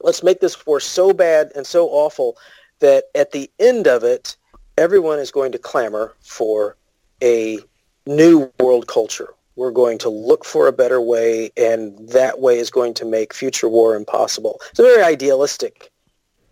[0.01, 2.37] Let's make this war so bad and so awful
[2.79, 4.35] that at the end of it,
[4.77, 6.75] everyone is going to clamor for
[7.21, 7.59] a
[8.07, 9.33] new world culture.
[9.55, 13.33] We're going to look for a better way, and that way is going to make
[13.33, 14.59] future war impossible.
[14.71, 15.91] It's a very idealistic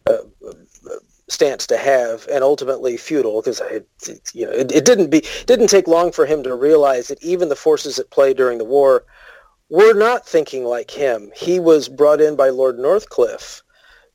[0.06, 0.18] uh,
[1.30, 3.62] stance to have, and ultimately futile, because
[4.34, 7.50] you know it, it didn't be didn't take long for him to realize that even
[7.50, 9.06] the forces at play during the war
[9.70, 11.32] were not thinking like him.
[11.36, 13.62] He was brought in by Lord Northcliffe,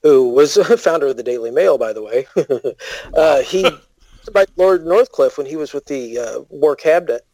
[0.03, 2.27] who was a founder of the Daily Mail, by the way.
[3.15, 3.71] uh, he
[4.33, 7.27] by Lord Northcliffe when he was with the uh, War Cabinet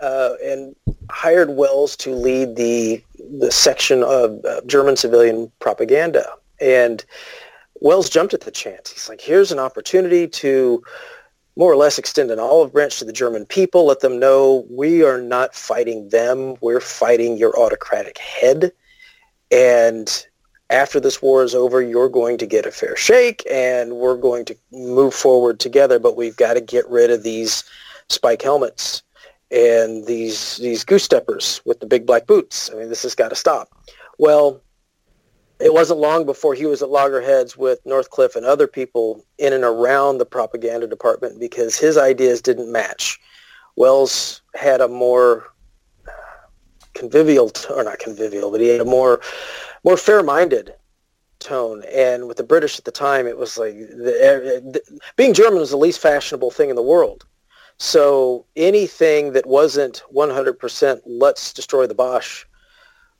[0.00, 0.74] uh, and
[1.10, 3.02] hired Wells to lead the
[3.38, 6.26] the section of uh, German civilian propaganda.
[6.60, 7.04] And
[7.82, 8.92] Wells jumped at the chance.
[8.92, 10.82] He's like, here's an opportunity to
[11.56, 15.02] more or less extend an olive branch to the German people, let them know we
[15.02, 18.72] are not fighting them, we're fighting your autocratic head.
[19.50, 20.26] And
[20.70, 24.44] after this war is over, you're going to get a fair shake and we're going
[24.44, 27.64] to move forward together, but we've got to get rid of these
[28.08, 29.02] spike helmets
[29.50, 32.70] and these these goose steppers with the big black boots.
[32.72, 33.68] I mean, this has got to stop.
[34.18, 34.62] Well,
[35.62, 39.64] it wasn't long before he was at loggerheads with Northcliffe and other people in and
[39.64, 43.18] around the propaganda department because his ideas didn't match.
[43.76, 45.52] Wells had a more
[46.06, 46.10] uh,
[46.94, 49.20] convivial, or not convivial, but he had a more
[49.84, 50.74] more fair-minded
[51.38, 51.82] tone.
[51.92, 55.70] And with the British at the time, it was like the, the, being German was
[55.70, 57.26] the least fashionable thing in the world.
[57.78, 62.46] So anything that wasn't 100% let's destroy the Boche,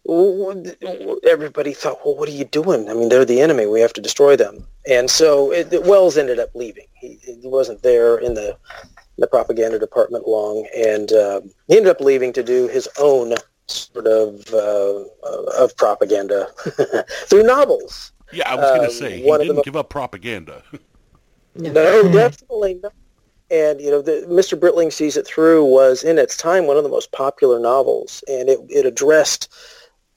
[0.09, 2.89] everybody thought, well, what are you doing?
[2.89, 3.67] I mean, they're the enemy.
[3.67, 4.67] We have to destroy them.
[4.89, 6.87] And so it, it, Wells ended up leaving.
[6.95, 8.57] He, he, wasn't there in the
[9.19, 13.35] the propaganda department long, and uh, he ended up leaving to do his own
[13.67, 15.05] sort of uh,
[15.59, 16.49] of propaganda
[17.29, 18.13] through novels.
[18.33, 20.63] Yeah, I was going to um, say he didn't the, give up propaganda.
[21.55, 22.95] no, definitely not.
[23.51, 24.59] And you know, the, Mr.
[24.59, 28.49] Britling sees it through was in its time one of the most popular novels, and
[28.49, 29.53] it, it addressed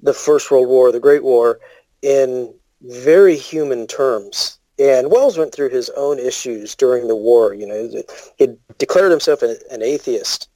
[0.05, 1.59] the First World War, the Great War,
[2.01, 4.59] in very human terms.
[4.77, 7.53] And Wells went through his own issues during the war.
[7.53, 8.03] You know,
[8.37, 10.49] he declared himself an atheist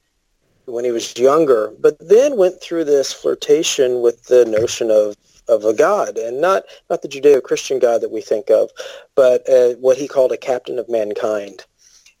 [0.66, 5.16] when he was younger, but then went through this flirtation with the notion of
[5.48, 8.70] of a god, and not not the Judeo-Christian God that we think of,
[9.16, 11.64] but uh, what he called a captain of mankind.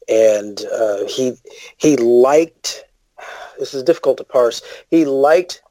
[0.08, 1.34] And uh, he
[1.76, 2.84] he liked.
[3.58, 4.62] This is difficult to parse.
[4.90, 5.62] He liked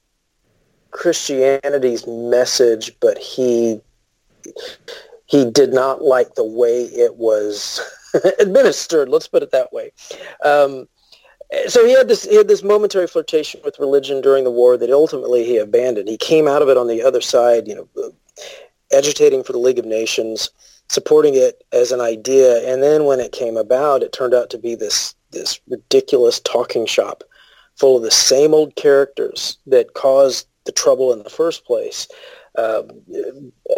[0.91, 3.81] Christianity's message, but he
[5.25, 7.79] he did not like the way it was
[8.39, 9.09] administered.
[9.09, 9.91] Let's put it that way.
[10.43, 10.87] Um,
[11.67, 14.91] so he had this he had this momentary flirtation with religion during the war that
[14.91, 16.09] ultimately he abandoned.
[16.09, 18.11] He came out of it on the other side, you know,
[18.91, 20.49] agitating for the League of Nations,
[20.89, 24.57] supporting it as an idea, and then when it came about, it turned out to
[24.57, 27.23] be this this ridiculous talking shop
[27.75, 32.07] full of the same old characters that caused the trouble in the first place.
[32.55, 32.83] Uh,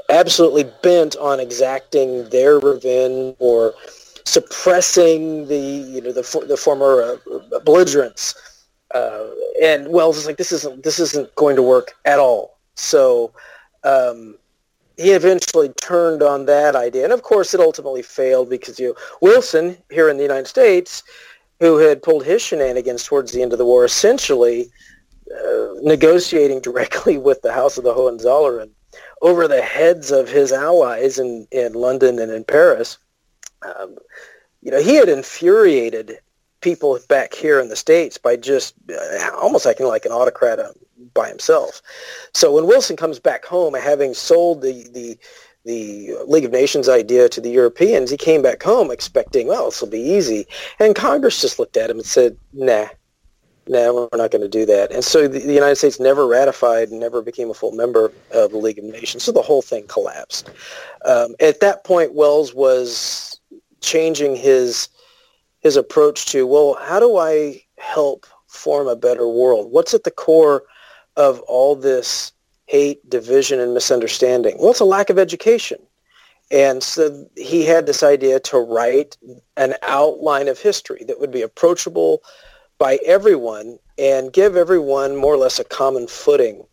[0.10, 3.74] absolutely bent on exacting their revenge or
[4.26, 5.58] suppressing the
[5.94, 8.36] you know the the former uh, belligerents.
[8.94, 9.28] Uh,
[9.62, 12.60] and Wells is like, this isn't this isn't going to work at all.
[12.76, 13.32] So
[13.86, 14.36] um,
[14.98, 18.96] he eventually turned on that idea, and of course, it ultimately failed because you know,
[19.22, 21.04] Wilson here in the United States,
[21.62, 24.70] who had pulled his shenanigans towards the end of the war, essentially
[25.82, 28.72] negotiating directly with the House of the Hohenzollern
[29.22, 32.98] over the heads of his allies in, in London and in Paris
[33.62, 33.98] um,
[34.62, 36.20] you know, he had infuriated
[36.62, 40.72] people back here in the states by just uh, almost acting like an autocrat uh,
[41.14, 41.82] by himself.
[42.34, 45.18] So when Wilson comes back home, having sold the the
[45.64, 49.80] the League of Nations idea to the Europeans, he came back home expecting, well, this
[49.80, 50.48] will be easy.
[50.80, 52.88] And Congress just looked at him and said, nah,
[53.68, 54.92] nah, we're not going to do that.
[54.92, 58.52] And so the, the, United States never ratified and never became a full member of
[58.52, 59.24] the League of Nations.
[59.24, 60.50] So the whole thing collapsed.
[61.06, 63.40] Um, at that point, Wells was
[63.82, 64.88] changing his
[65.60, 70.12] his approach to well how do i help form a better world what's at the
[70.12, 70.64] core
[71.18, 72.32] of all this
[72.68, 75.80] hate division and misunderstanding well it's a lack of education
[76.52, 79.18] and so he had this idea to write
[79.58, 82.22] an outline of history that would be approachable
[82.82, 86.66] by everyone and give everyone more or less a common footing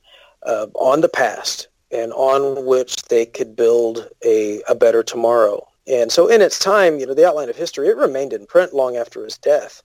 [0.44, 5.68] uh, on the past and on which they could build a, a better tomorrow.
[5.86, 8.72] And so in its time, you know, the outline of history, it remained in print
[8.72, 9.82] long after his death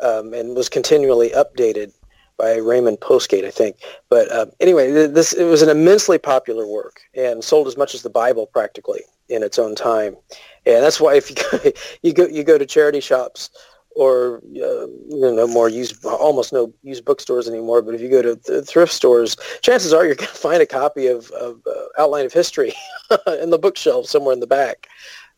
[0.00, 1.92] um, and was continually updated
[2.36, 3.78] by Raymond Postgate, I think.
[4.08, 8.02] But uh, anyway, this it was an immensely popular work and sold as much as
[8.02, 10.16] the Bible practically in its own time,
[10.64, 13.50] and that's why if you go, you go you go to charity shops
[13.96, 18.22] or uh, you know more used almost no used bookstores anymore but if you go
[18.22, 22.26] to thrift stores chances are you're going to find a copy of, of uh, outline
[22.26, 22.72] of history
[23.40, 24.86] in the bookshelf somewhere in the back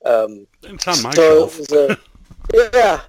[0.05, 1.99] um, it's on my so shelf
[2.73, 3.01] yeah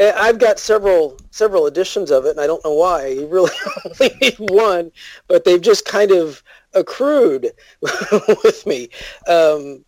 [0.00, 3.06] I've got several several editions of it, and I don't know why.
[3.06, 3.52] You really
[3.84, 4.90] only need one,
[5.28, 6.42] but they've just kind of
[6.74, 8.88] accrued with me.
[9.28, 9.84] Um,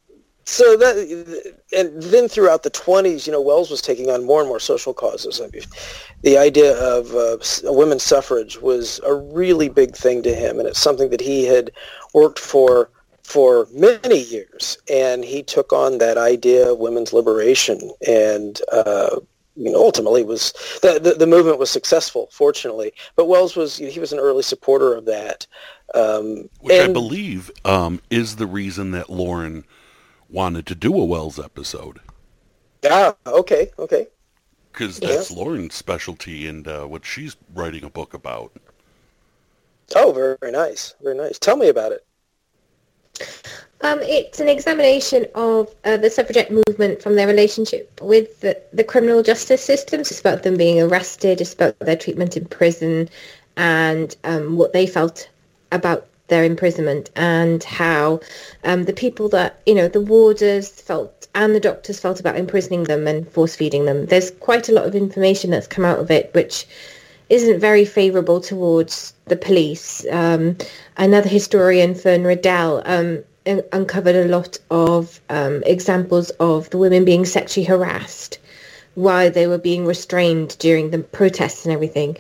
[0.46, 0.96] so that
[1.76, 4.94] and then throughout the 20s you know wells was taking on more and more social
[4.94, 5.62] causes I mean,
[6.22, 10.78] the idea of uh, women's suffrage was a really big thing to him and it's
[10.78, 11.72] something that he had
[12.14, 12.90] worked for
[13.24, 19.18] for many years and he took on that idea of women's liberation and uh,
[19.56, 22.92] you know, ultimately was the, the, the movement was successful, fortunately.
[23.16, 25.46] But Wells was he was an early supporter of that,
[25.94, 29.64] um, which and, I believe um, is the reason that Lauren
[30.28, 32.00] wanted to do a Wells episode.
[32.82, 33.12] Yeah.
[33.26, 33.70] Okay.
[33.78, 34.08] Okay.
[34.72, 35.36] Because that's yeah.
[35.38, 38.52] Lauren's specialty and uh, what she's writing a book about.
[39.94, 40.94] Oh, very, very nice.
[41.02, 41.38] Very nice.
[41.38, 42.04] Tell me about it.
[43.82, 48.84] Um, it's an examination of uh, the suffragette movement from their relationship with the, the
[48.84, 50.10] criminal justice systems.
[50.10, 51.40] It's about them being arrested.
[51.40, 53.08] It's about their treatment in prison
[53.56, 55.28] and um, what they felt
[55.72, 58.20] about their imprisonment and how
[58.64, 62.84] um, the people that, you know, the warders felt and the doctors felt about imprisoning
[62.84, 64.06] them and force feeding them.
[64.06, 66.66] There's quite a lot of information that's come out of it, which
[67.28, 70.06] isn't very favourable towards the police.
[70.10, 70.56] Um,
[70.96, 73.22] another historian, Fern Riddell, um,
[73.72, 78.38] uncovered a lot of um, examples of the women being sexually harassed
[78.94, 82.16] while they were being restrained during the protests and everything.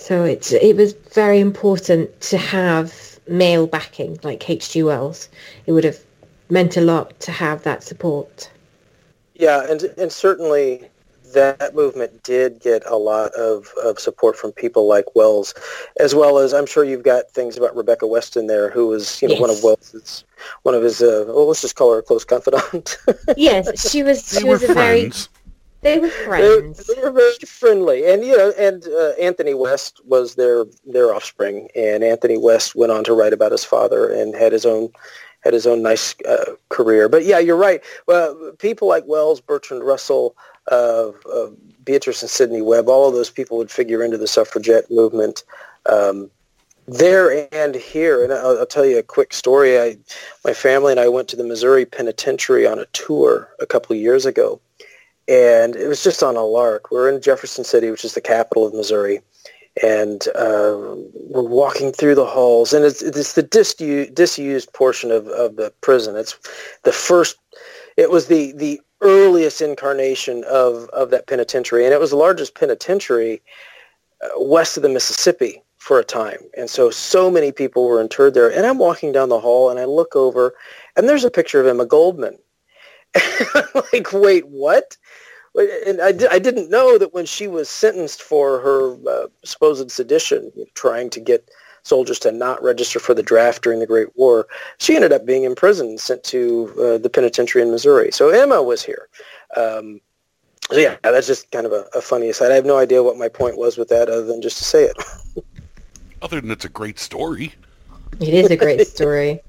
[0.00, 4.82] So it's it was very important to have male backing like H.G.
[4.82, 5.28] Wells.
[5.66, 5.98] It would have
[6.48, 8.50] meant a lot to have that support.
[9.34, 10.88] Yeah, and and certainly
[11.34, 15.54] that movement did get a lot of, of support from people like Wells,
[16.00, 19.28] as well as I'm sure you've got things about Rebecca Weston there, who was you
[19.28, 19.40] know yes.
[19.40, 20.24] one of Wells's
[20.62, 22.96] one of his uh, well let's just call her a close confidant.
[23.36, 24.26] yes, she was.
[24.38, 25.12] She was a very
[25.82, 26.86] they were friends.
[26.86, 31.14] They, they, were very friendly, and you know, and uh, Anthony West was their their
[31.14, 34.90] offspring, and Anthony West went on to write about his father and had his own
[35.40, 37.08] had his own nice uh, career.
[37.08, 37.82] But yeah, you're right.
[38.06, 40.36] Well, people like Wells, Bertrand Russell,
[40.70, 41.10] uh,
[41.84, 45.44] Beatrice and Sidney Webb, all of those people would figure into the suffragette movement.
[45.86, 46.30] Um,
[46.86, 49.78] there and here, and I'll, I'll, tell you a quick story.
[49.78, 49.96] I,
[50.44, 54.02] my family and I went to the Missouri Penitentiary on a tour a couple of
[54.02, 54.60] years ago,
[55.30, 56.90] and it was just on a lark.
[56.90, 59.20] We're in Jefferson City, which is the capital of Missouri,
[59.80, 60.96] and uh,
[61.30, 65.72] we're walking through the halls, and it's, it's the disused, disused portion of, of the
[65.80, 66.16] prison.
[66.16, 66.36] It's
[66.82, 67.36] the first.
[67.96, 72.56] It was the the earliest incarnation of of that penitentiary, and it was the largest
[72.56, 73.40] penitentiary
[74.22, 76.38] uh, west of the Mississippi for a time.
[76.56, 78.52] And so, so many people were interred there.
[78.52, 80.54] And I'm walking down the hall, and I look over,
[80.94, 82.36] and there's a picture of Emma Goldman.
[83.92, 84.96] like, wait, what?
[85.56, 89.90] And I, di- I didn't know that when she was sentenced for her uh, supposed
[89.90, 91.50] sedition, trying to get
[91.82, 94.46] soldiers to not register for the draft during the Great War,
[94.78, 98.12] she ended up being imprisoned and sent to uh, the penitentiary in Missouri.
[98.12, 99.08] So Emma was here.
[99.56, 100.00] Um,
[100.70, 102.52] so yeah, that's just kind of a, a funny aside.
[102.52, 104.84] I have no idea what my point was with that other than just to say
[104.84, 104.96] it.
[106.22, 107.54] other than it's a great story.
[108.20, 109.40] It is a great story.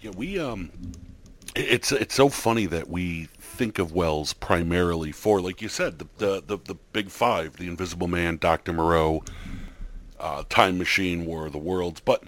[0.00, 0.70] yeah, we um
[1.54, 6.06] it's it's so funny that we think of Wells primarily for, like you said, the
[6.18, 9.24] the the, the big five: the Invisible Man, Doctor Moreau,
[10.18, 12.00] uh, Time Machine, War of the Worlds.
[12.00, 12.24] But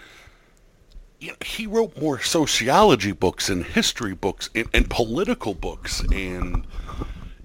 [1.20, 6.66] you know, he wrote more sociology books and history books and, and political books and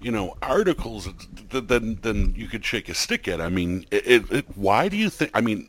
[0.00, 1.08] you know articles
[1.50, 3.40] than than you could shake a stick at.
[3.40, 5.30] I mean, it, it, why do you think?
[5.34, 5.68] I mean,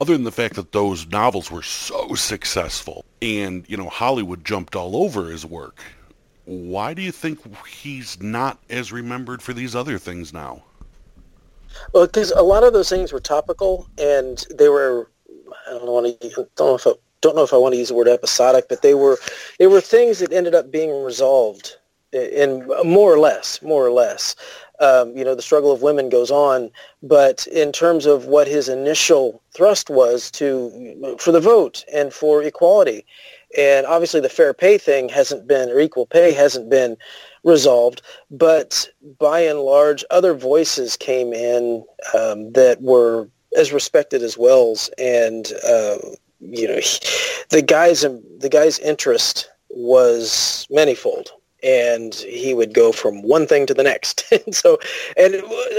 [0.00, 4.76] other than the fact that those novels were so successful and, you know, Hollywood jumped
[4.76, 5.82] all over his work,
[6.44, 10.62] why do you think he's not as remembered for these other things now?
[11.92, 15.10] Well, because a lot of those things were topical and they were,
[15.68, 17.88] I don't want to, don't know if I, don't know if I want to use
[17.88, 19.18] the word episodic, but they were,
[19.58, 21.76] they were things that ended up being resolved
[22.12, 24.34] in more or less, more or less
[24.80, 26.70] um, you know, the struggle of women goes on.
[27.02, 32.42] But in terms of what his initial thrust was to for the vote and for
[32.42, 33.04] equality,
[33.56, 36.96] and obviously the fair pay thing hasn't been or equal pay hasn't been
[37.44, 38.02] resolved.
[38.30, 44.90] But by and large, other voices came in um, that were as respected as Wells,
[44.98, 45.98] and uh,
[46.40, 46.80] you know,
[47.50, 51.30] the guy's the guy's interest was manifold
[51.62, 54.24] and he would go from one thing to the next.
[54.46, 54.78] and so,
[55.16, 55.34] and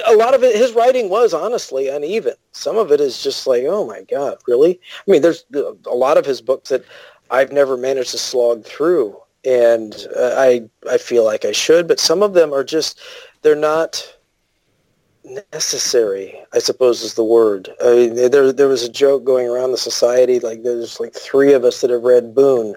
[0.07, 2.33] a lot of it, his writing was honestly uneven.
[2.51, 4.79] Some of it is just like, oh my God, really?
[5.07, 6.83] I mean, there's a lot of his books that
[7.31, 11.99] I've never managed to slog through, and uh, I I feel like I should, but
[11.99, 12.99] some of them are just
[13.41, 14.15] they're not
[15.53, 16.35] necessary.
[16.53, 17.69] I suppose is the word.
[17.83, 21.53] I mean, there there was a joke going around the society like there's like three
[21.53, 22.75] of us that have read Boon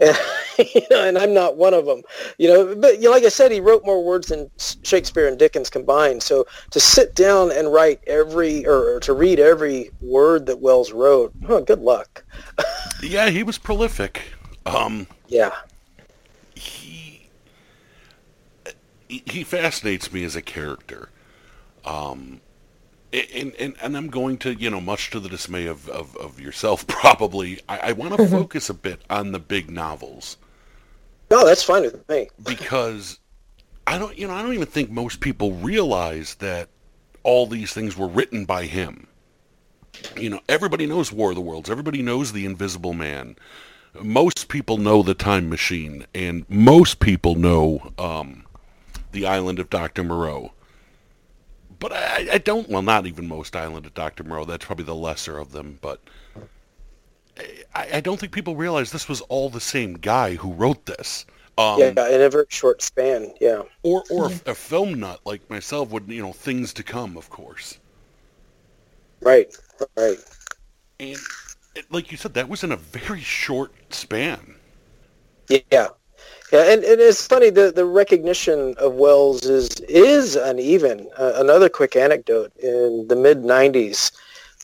[0.00, 0.18] and,
[0.74, 2.02] you know, and I'm not one of them.
[2.38, 5.38] You know, but you know, like I said, he wrote more words than Shakespeare and
[5.38, 6.22] Dickens combined.
[6.22, 10.92] So to sit down and write every or, or to read every word that Wells
[10.92, 12.24] wrote, oh, good luck.
[13.02, 14.22] yeah, he was prolific.
[14.66, 15.54] Um, yeah,
[16.54, 17.28] he
[19.08, 21.08] he fascinates me as a character.
[21.84, 22.40] Um,
[23.12, 26.40] and, and, and I'm going to, you know, much to the dismay of, of, of
[26.40, 28.32] yourself, probably, I, I want to mm-hmm.
[28.32, 30.36] focus a bit on the big novels.
[31.30, 32.28] No, that's fine with me.
[32.42, 33.18] because
[33.86, 36.68] I don't, you know, I don't even think most people realize that
[37.22, 39.06] all these things were written by him.
[40.16, 41.70] You know, everybody knows War of the Worlds.
[41.70, 43.36] Everybody knows The Invisible Man.
[44.00, 48.44] Most people know The Time Machine, and most people know um,
[49.12, 50.04] The Island of Dr.
[50.04, 50.52] Moreau
[51.80, 52.68] but I, I, don't.
[52.68, 54.44] Well, not even most Island of Doctor Moreau.
[54.44, 55.78] That's probably the lesser of them.
[55.80, 56.00] But
[57.74, 61.26] I, I, don't think people realize this was all the same guy who wrote this.
[61.58, 63.32] Um, yeah, in a very short span.
[63.40, 63.62] Yeah.
[63.82, 67.30] Or or a, a film nut like myself would you know things to come, of
[67.30, 67.78] course.
[69.20, 69.54] Right.
[69.96, 70.18] Right.
[71.00, 71.18] And
[71.90, 74.54] like you said, that was in a very short span.
[75.48, 75.88] Yeah,
[76.52, 81.08] yeah, and, and it's funny the the recognition of Wells is is uneven.
[81.16, 84.12] Uh, another quick anecdote in the mid '90s,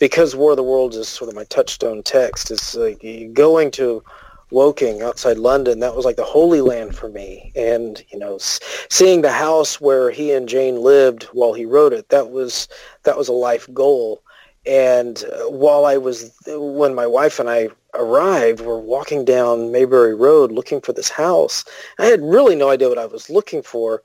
[0.01, 2.51] because War of the Worlds is sort of my touchstone text.
[2.51, 4.03] It's like going to
[4.51, 5.80] Woking outside London.
[5.80, 10.12] That was like the holy land for me, and you know, seeing the house where
[10.12, 12.11] he and Jane lived while he wrote it.
[12.11, 12.68] That was
[13.03, 14.22] that was a life goal.
[14.67, 20.14] And uh, while I was, when my wife and I arrived, we're walking down Maybury
[20.14, 21.64] Road looking for this house.
[21.99, 24.03] I had really no idea what I was looking for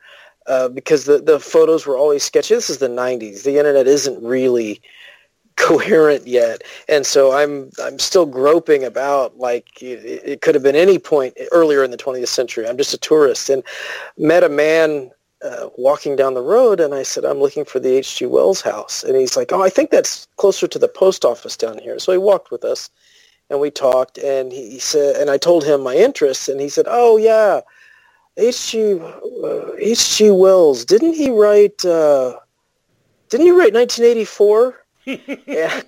[0.47, 2.55] uh, because the, the photos were always sketchy.
[2.55, 3.43] This is the 90s.
[3.43, 4.81] The internet isn't really
[5.55, 6.63] coherent yet.
[6.87, 11.37] And so I'm I'm still groping about like it, it could have been any point
[11.51, 12.67] earlier in the 20th century.
[12.67, 13.63] I'm just a tourist and
[14.17, 15.11] met a man
[15.43, 18.25] uh, walking down the road and I said, I'm looking for the H.G.
[18.25, 19.03] Wells house.
[19.03, 21.99] And he's like, oh, I think that's closer to the post office down here.
[21.99, 22.89] So he walked with us
[23.49, 26.85] and we talked and he said, and I told him my interests and he said,
[26.87, 27.61] oh yeah,
[28.37, 28.99] H.G.
[28.99, 30.31] Uh, H.G.
[30.31, 32.37] Wells, didn't he write, uh,
[33.29, 34.80] didn't he write 1984?
[35.47, 35.81] yeah.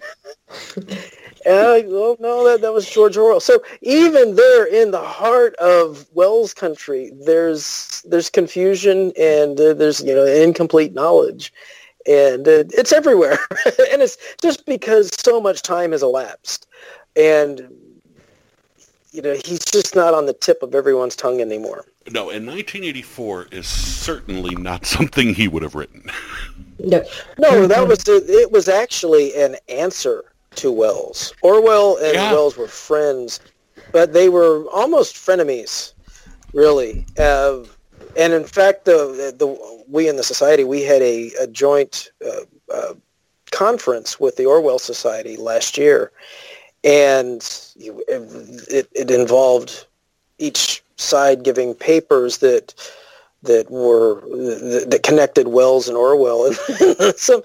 [1.46, 3.40] Well, no, that, that was George Orwell.
[3.40, 10.02] So even there in the heart of Wells country, there's there's confusion and uh, there's
[10.02, 11.54] you know incomplete knowledge,
[12.08, 13.38] and uh, it's everywhere.
[13.92, 16.68] and it's just because so much time has elapsed,
[17.16, 17.68] and
[19.12, 21.86] you know he's just not on the tip of everyone's tongue anymore.
[22.12, 26.10] No, and 1984 is certainly not something he would have written.
[26.84, 27.04] No,
[27.38, 28.52] no, that was it.
[28.52, 30.26] Was actually an answer
[30.56, 31.34] to Wells.
[31.42, 32.32] Orwell and yeah.
[32.32, 33.40] Wells were friends,
[33.92, 35.94] but they were almost frenemies,
[36.54, 37.06] really.
[37.18, 37.64] Uh,
[38.18, 42.74] and in fact, the, the we in the society we had a, a joint uh,
[42.74, 42.94] uh,
[43.52, 46.12] conference with the Orwell Society last year,
[46.84, 47.42] and
[47.78, 49.88] it, it involved
[50.38, 52.74] each side giving papers that
[53.44, 54.22] that were
[54.86, 56.46] that connected Wells and Orwell.
[56.46, 56.56] And
[57.18, 57.42] some,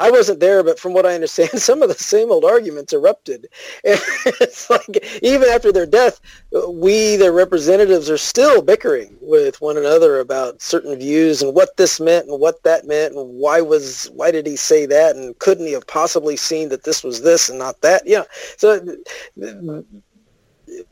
[0.00, 3.46] I wasn't there, but from what I understand, some of the same old arguments erupted.
[3.84, 4.00] And
[4.40, 6.20] it's like even after their death,
[6.68, 12.00] we, their representatives, are still bickering with one another about certain views and what this
[12.00, 15.66] meant and what that meant and why was why did he say that and couldn't
[15.66, 18.02] he have possibly seen that this was this and not that?
[18.06, 18.24] Yeah.
[18.56, 18.96] So.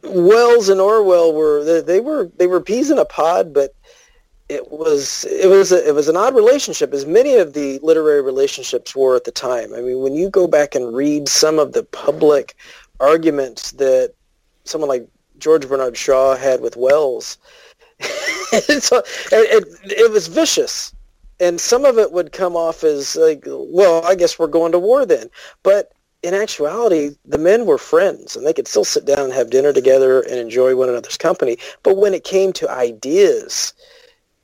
[0.04, 3.74] Wells and Orwell were they were they were peas in a pod, but
[4.52, 8.20] it was it was a, it was an odd relationship, as many of the literary
[8.20, 9.72] relationships were at the time.
[9.72, 12.54] I mean, when you go back and read some of the public
[13.00, 14.12] arguments that
[14.64, 17.38] someone like George Bernard Shaw had with Wells,
[18.00, 18.98] so
[19.32, 20.94] it, it, it was vicious,
[21.40, 24.78] and some of it would come off as like, well, I guess we're going to
[24.78, 25.30] war then,
[25.62, 25.92] but
[26.22, 29.72] in actuality, the men were friends and they could still sit down and have dinner
[29.72, 31.56] together and enjoy one another's company.
[31.82, 33.74] But when it came to ideas,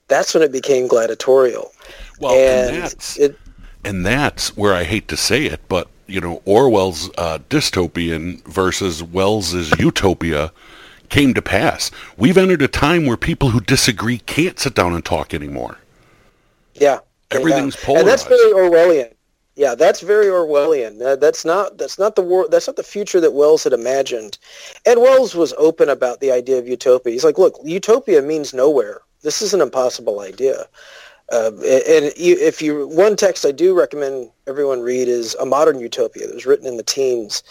[0.09, 1.73] that's when it became gladiatorial.
[2.21, 3.39] Well, and, and that's it,
[3.85, 9.03] and that's where I hate to say it, but you know Orwell's uh, dystopian versus
[9.03, 10.53] Wells's utopia
[11.09, 11.91] came to pass.
[12.17, 15.79] We've entered a time where people who disagree can't sit down and talk anymore.
[16.75, 16.99] Yeah.
[17.31, 17.87] Everything's yeah.
[17.87, 18.01] polarized.
[18.01, 19.13] And that's very Orwellian.
[19.57, 21.03] Yeah, that's very Orwellian.
[21.03, 24.39] Uh, that's not that's not the war, that's not the future that Wells had imagined.
[24.87, 27.13] And Wells was open about the idea of utopia.
[27.13, 29.01] He's like, look, utopia means nowhere.
[29.23, 30.67] This is an impossible idea.
[31.31, 36.27] Uh, and if you one text I do recommend everyone read is a modern utopia
[36.27, 37.43] that was written in the teens,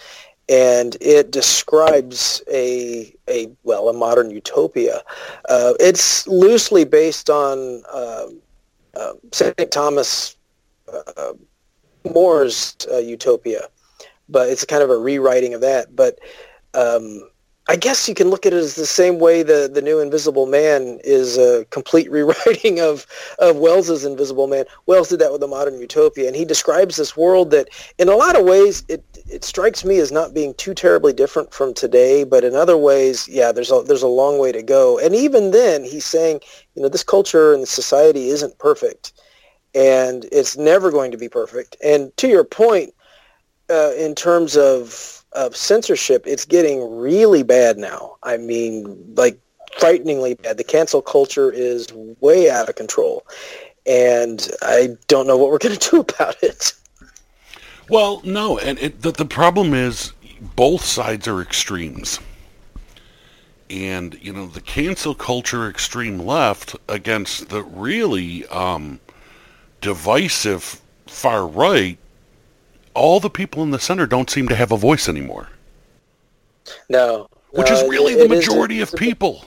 [0.50, 5.04] and it describes a a well a modern utopia.
[5.48, 8.28] Uh, it's loosely based on uh,
[8.96, 9.72] uh St.
[9.72, 10.36] Thomas
[10.92, 11.34] uh,
[12.04, 13.68] More's uh, Utopia,
[14.28, 15.96] but it's kind of a rewriting of that.
[15.96, 16.20] But
[16.74, 17.30] um,
[17.70, 20.46] I guess you can look at it as the same way the, the new Invisible
[20.46, 23.06] Man is a complete rewriting of,
[23.40, 24.66] of Wells's Invisible Man.
[24.86, 28.16] Wells did that with the modern utopia, and he describes this world that, in a
[28.16, 32.24] lot of ways, it it strikes me as not being too terribly different from today.
[32.24, 34.98] But in other ways, yeah, there's a there's a long way to go.
[34.98, 36.40] And even then, he's saying,
[36.76, 39.14] you know, this culture and society isn't perfect
[39.76, 41.78] and it's never going to be perfect.
[41.84, 42.94] And to your point,
[43.70, 48.18] uh, in terms of of censorship, it's getting really bad now.
[48.24, 49.40] I mean, like
[49.80, 50.58] frighteningly bad.
[50.58, 51.88] The cancel culture is
[52.20, 53.26] way out of control,
[53.86, 56.74] and I don't know what we're going to do about it.
[57.90, 60.12] Well, no, and it, the, the problem is
[60.56, 62.20] both sides are extremes.
[63.70, 69.00] And, you know, the cancel culture extreme left against the really um,
[69.82, 71.98] divisive far right,
[72.98, 75.50] all the people in the center don't seem to have a voice anymore.
[76.90, 77.30] No.
[77.52, 79.46] Which no, is really it, the majority is, of people.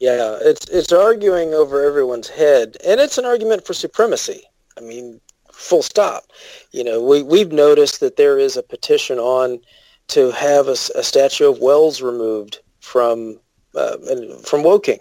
[0.00, 4.42] Yeah, it's it's arguing over everyone's head, and it's an argument for supremacy.
[4.76, 5.20] I mean,
[5.52, 6.24] full stop.
[6.72, 9.60] You know, we we've noticed that there is a petition on
[10.08, 13.38] to have a, a statue of Wells removed from
[13.74, 13.96] uh,
[14.44, 15.00] from Woking,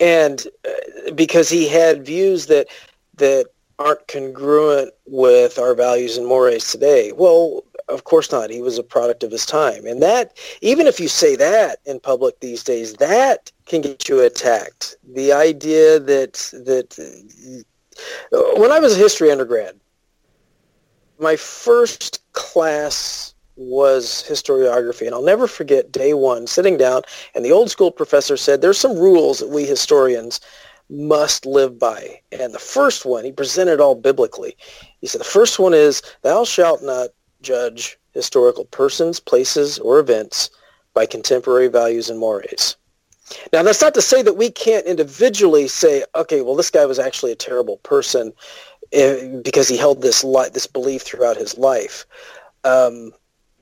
[0.00, 2.68] and uh, because he had views that
[3.16, 3.46] that
[3.78, 7.12] aren't congruent with our values and mores today.
[7.12, 8.50] Well, of course not.
[8.50, 9.86] He was a product of his time.
[9.86, 14.20] And that, even if you say that in public these days, that can get you
[14.20, 14.96] attacked.
[15.14, 17.64] The idea that, that
[18.32, 19.78] uh, when I was a history undergrad,
[21.18, 25.06] my first class was historiography.
[25.06, 27.02] And I'll never forget day one sitting down
[27.34, 30.40] and the old school professor said, there's some rules that we historians
[30.90, 32.20] must live by.
[32.32, 34.56] And the first one, he presented all biblically.
[35.00, 37.10] He said, the first one is, thou shalt not
[37.40, 40.50] judge historical persons, places, or events
[40.94, 42.76] by contemporary values and mores.
[43.52, 46.98] Now, that's not to say that we can't individually say, okay, well, this guy was
[46.98, 48.32] actually a terrible person
[48.92, 52.04] eh, because he held this li- this belief throughout his life.
[52.64, 53.12] Um,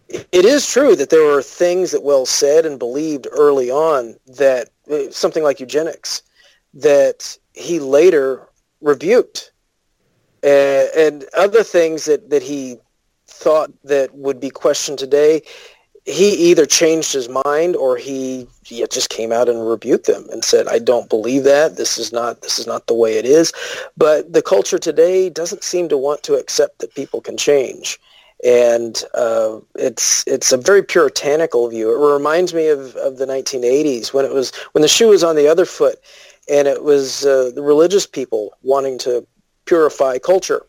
[0.08, 4.70] it is true that there were things that Wells said and believed early on that
[4.88, 6.22] eh, something like eugenics
[6.74, 8.48] that he later
[8.80, 9.52] rebuked.
[10.42, 12.76] And, and other things that, that he
[13.26, 15.42] thought that would be questioned today
[16.04, 20.44] he either changed his mind or he, he just came out and rebuked them and
[20.44, 21.76] said i don't believe that.
[21.76, 23.52] This is not this is not the way it is.
[23.96, 27.98] But the culture today doesn't seem to want to accept that people can change.
[28.42, 31.90] And uh, it's it's a very puritanical view.
[31.92, 35.36] It reminds me of, of the 1980s when it was when the shoe was on
[35.36, 36.00] the other foot,
[36.48, 39.26] and it was uh, the religious people wanting to
[39.64, 40.66] purify culture,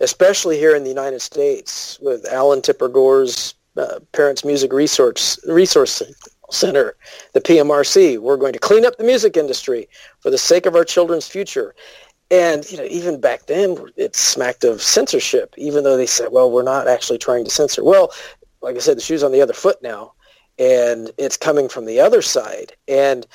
[0.00, 5.38] especially here in the United States with Al and Tipper Gore's uh, Parents Music Resource
[5.46, 6.02] Resource
[6.50, 6.96] Center,
[7.32, 8.18] the PMRC.
[8.18, 9.88] We're going to clean up the music industry
[10.20, 11.74] for the sake of our children's future.
[12.30, 15.54] And you know, even back then, it smacked of censorship.
[15.56, 18.12] Even though they said, "Well, we're not actually trying to censor." Well,
[18.60, 20.14] like I said, the shoe's on the other foot now,
[20.58, 22.72] and it's coming from the other side.
[22.88, 23.26] And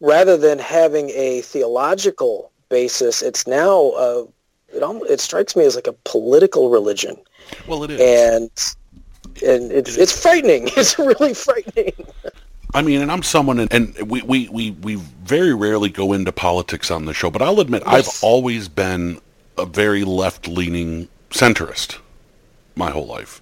[0.00, 4.24] rather than having a theological basis, it's now uh,
[4.74, 7.16] it almost, it strikes me as like a political religion.
[7.66, 8.50] Well, it is, and
[9.44, 10.68] and it's it's frightening.
[10.76, 11.94] It's really frightening.
[12.74, 16.30] I mean, and I'm someone, and, and we, we, we, we very rarely go into
[16.30, 18.22] politics on the show, but I'll admit yes.
[18.22, 19.18] I've always been
[19.56, 21.98] a very left-leaning centrist
[22.74, 23.40] my whole life.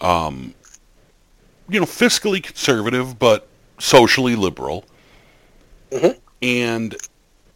[0.00, 0.54] Um,
[1.68, 3.46] you know, fiscally conservative, but
[3.78, 4.84] socially liberal.
[5.90, 6.18] Mm-hmm.
[6.42, 6.96] And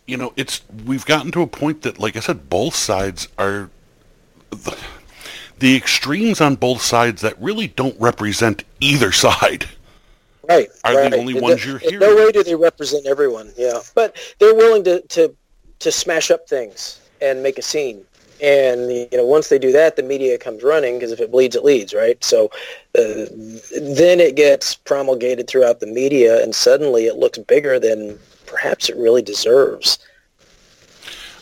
[0.07, 3.70] you know, it's we've gotten to a point that, like I said, both sides are
[4.51, 4.76] the,
[5.59, 9.68] the extremes on both sides that really don't represent either side.
[10.47, 11.11] Right, are right.
[11.11, 12.01] the only ones the, you're hearing.
[12.01, 13.53] No way do they represent everyone.
[13.57, 15.35] Yeah, but they're willing to to
[15.78, 18.05] to smash up things and make a scene.
[18.45, 21.57] And you know, once they do that, the media comes running because if it bleeds,
[21.57, 22.22] it leads, right?
[22.22, 22.51] So
[22.99, 23.24] uh,
[23.80, 28.97] then it gets promulgated throughout the media, and suddenly it looks bigger than perhaps it
[28.97, 29.99] really deserves.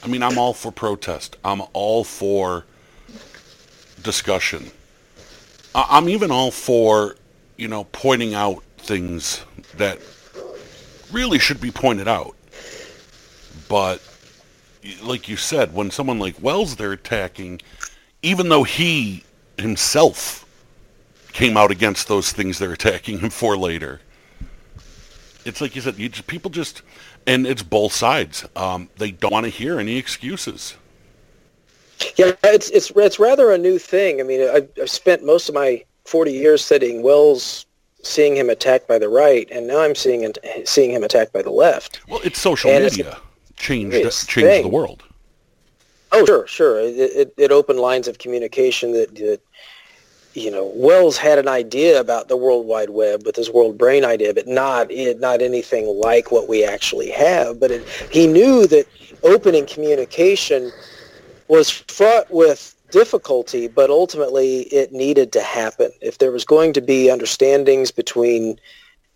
[0.05, 1.37] I mean, I'm all for protest.
[1.45, 2.65] I'm all for
[4.05, 4.71] discussion.
[5.75, 7.17] I'm even all for,
[7.57, 9.45] you know, pointing out things
[9.77, 9.99] that
[11.11, 12.37] really should be pointed out.
[13.69, 14.01] But
[15.03, 17.61] like you said, when someone like Wells they're attacking,
[18.23, 19.25] even though he
[19.59, 20.47] himself
[21.33, 24.01] came out against those things they're attacking him for later,
[25.45, 26.83] it's like you said, you just, people just,
[27.27, 28.47] and it's both sides.
[28.55, 30.77] Um, they don't want to hear any excuses.
[32.17, 34.21] Yeah, it's it's it's rather a new thing.
[34.21, 37.65] I mean, I've, I've spent most of my 40 years studying Wells,
[38.03, 40.33] seeing him attacked by the right, and now I'm seeing
[40.65, 42.01] seeing him attacked by the left.
[42.09, 43.21] Well, it's social and media it's,
[43.63, 45.03] changed changed the world.
[46.11, 46.81] Oh, sure, sure.
[46.81, 49.41] It, it, it opened lines of communication that, that
[50.35, 54.05] you know, Wells had an idea about the World Wide Web with his World Brain
[54.05, 57.61] idea, but not it, not anything like what we actually have.
[57.61, 58.87] But it, he knew that
[59.23, 60.71] opening communication
[61.49, 65.91] was fraught with difficulty, but ultimately it needed to happen.
[66.03, 68.59] If there was going to be understandings between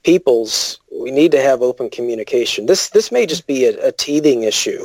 [0.07, 2.67] peoples, we need to have open communication.
[2.67, 4.85] This this may just be a, a teething issue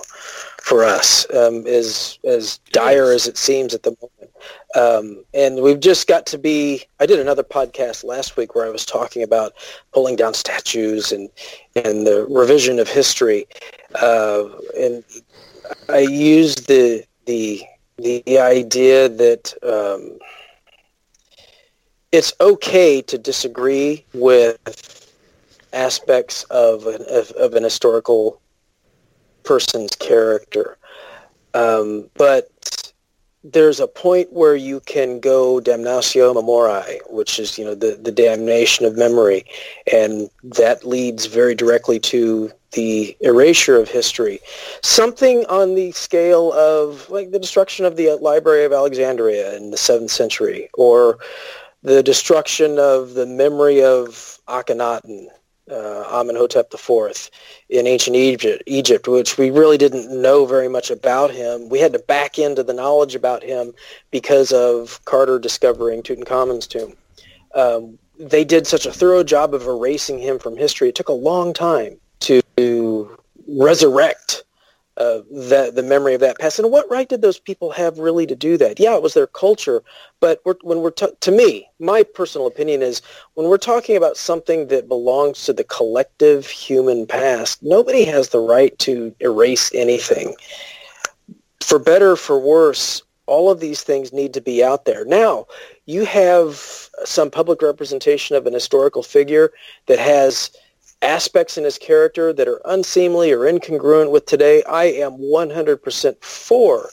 [0.64, 4.32] for us, um, as as dire as it seems at the moment.
[4.74, 6.84] Um, and we've just got to be.
[7.00, 9.54] I did another podcast last week where I was talking about
[9.94, 11.30] pulling down statues and
[11.76, 13.46] and the revision of history,
[14.02, 14.46] uh,
[14.76, 15.04] and
[15.88, 17.62] I used the the
[17.98, 20.18] the idea that um,
[22.12, 25.01] it's okay to disagree with
[25.74, 28.42] aspects of an, of, of an historical
[29.44, 30.78] person's character,
[31.54, 32.50] um, but
[33.44, 38.12] there's a point where you can go damnatio memoriae, which is you know the, the
[38.12, 39.46] damnation of memory,
[39.92, 44.40] and that leads very directly to the erasure of history.
[44.82, 49.78] Something on the scale of like the destruction of the Library of Alexandria in the
[49.78, 51.18] 7th century or
[51.84, 55.28] the destruction of the memory of Akhenaten,
[55.72, 57.30] uh, Amenhotep IV
[57.70, 61.70] in ancient Egypt, Egypt, which we really didn't know very much about him.
[61.70, 63.74] We had to back into the knowledge about him
[64.12, 66.94] because of Carter discovering Tutankhamun's tomb.
[67.56, 70.90] Um, they did such a thorough job of erasing him from history.
[70.90, 73.18] It took a long time to
[73.48, 74.44] resurrect
[74.98, 76.60] uh, the the memory of that past.
[76.60, 78.80] And what right did those people have really to do that?
[78.80, 79.84] Yeah, it was their culture,
[80.20, 83.02] but we're, when we're t- to me, my personal opinion is
[83.36, 88.40] when we're talking about something that belongs to the collective human past, nobody has the
[88.40, 90.36] right to erase anything.
[91.62, 95.06] For better, for worse, all of these things need to be out there.
[95.06, 95.46] Now,
[95.86, 99.52] you have some public representation of an historical figure
[99.86, 100.52] that has
[101.02, 106.90] aspects in his character that are unseemly or incongruent with today, I am 100% for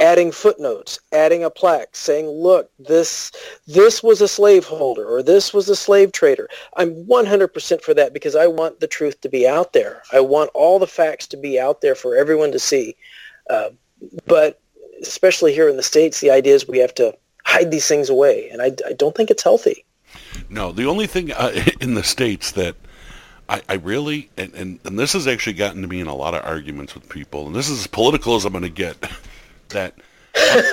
[0.00, 3.30] adding footnotes, adding a plaque, saying, look, this
[3.66, 6.48] this was a slaveholder or this was a slave trader.
[6.76, 10.02] I'm 100% for that because I want the truth to be out there.
[10.12, 12.96] I want all the facts to be out there for everyone to see.
[13.48, 13.70] Uh,
[14.26, 14.60] but
[15.02, 17.14] especially here in the States, the idea is we have to
[17.44, 19.84] hide these things away, and I, I don't think it's healthy.
[20.48, 22.76] No, the only thing uh, in the States that
[23.50, 26.34] I, I really, and, and, and this has actually gotten to me in a lot
[26.34, 29.10] of arguments with people, and this is as political as I'm going to get,
[29.70, 29.94] that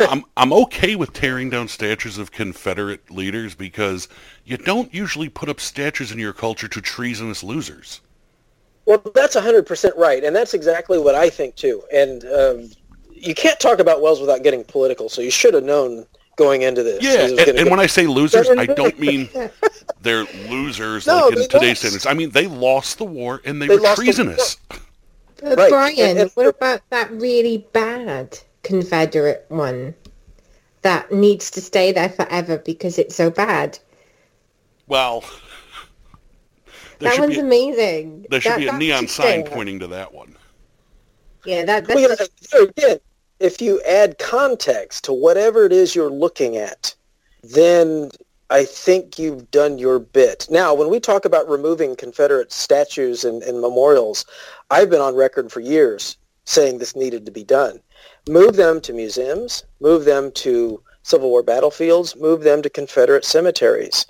[0.07, 4.07] I'm, I'm okay with tearing down statues of Confederate leaders because
[4.45, 8.01] you don't usually put up statues in your culture to treasonous losers.
[8.86, 11.82] Well, that's 100% right, and that's exactly what I think too.
[11.91, 12.69] And um,
[13.11, 16.05] you can't talk about Wells without getting political, so you should have known
[16.38, 17.03] going into this.
[17.03, 19.27] Yeah, and, and when I say losers, I don't mean
[20.01, 22.05] they're losers no, like in today's standards.
[22.05, 24.55] I mean they lost the war and they, they were treasonous.
[25.38, 25.69] The right.
[25.69, 29.93] Brian, and, and, what about that really bad Confederate one
[30.81, 33.77] that needs to stay there forever because it's so bad?
[34.88, 35.23] Well,
[36.99, 38.25] that one's be, amazing.
[38.29, 40.35] There should that, be a neon sign pointing to that one.
[41.45, 42.53] Yeah, that, that's well, just...
[42.53, 42.99] again,
[43.39, 46.95] if you add context to whatever it is you're looking at,
[47.43, 48.09] then
[48.49, 50.47] I think you've done your bit.
[50.49, 54.25] Now, when we talk about removing Confederate statues and, and, memorials,
[54.71, 57.79] I've been on record for years saying this needed to be done.
[58.29, 64.05] Move them to museums, move them to Civil War battlefields, move them to Confederate cemeteries.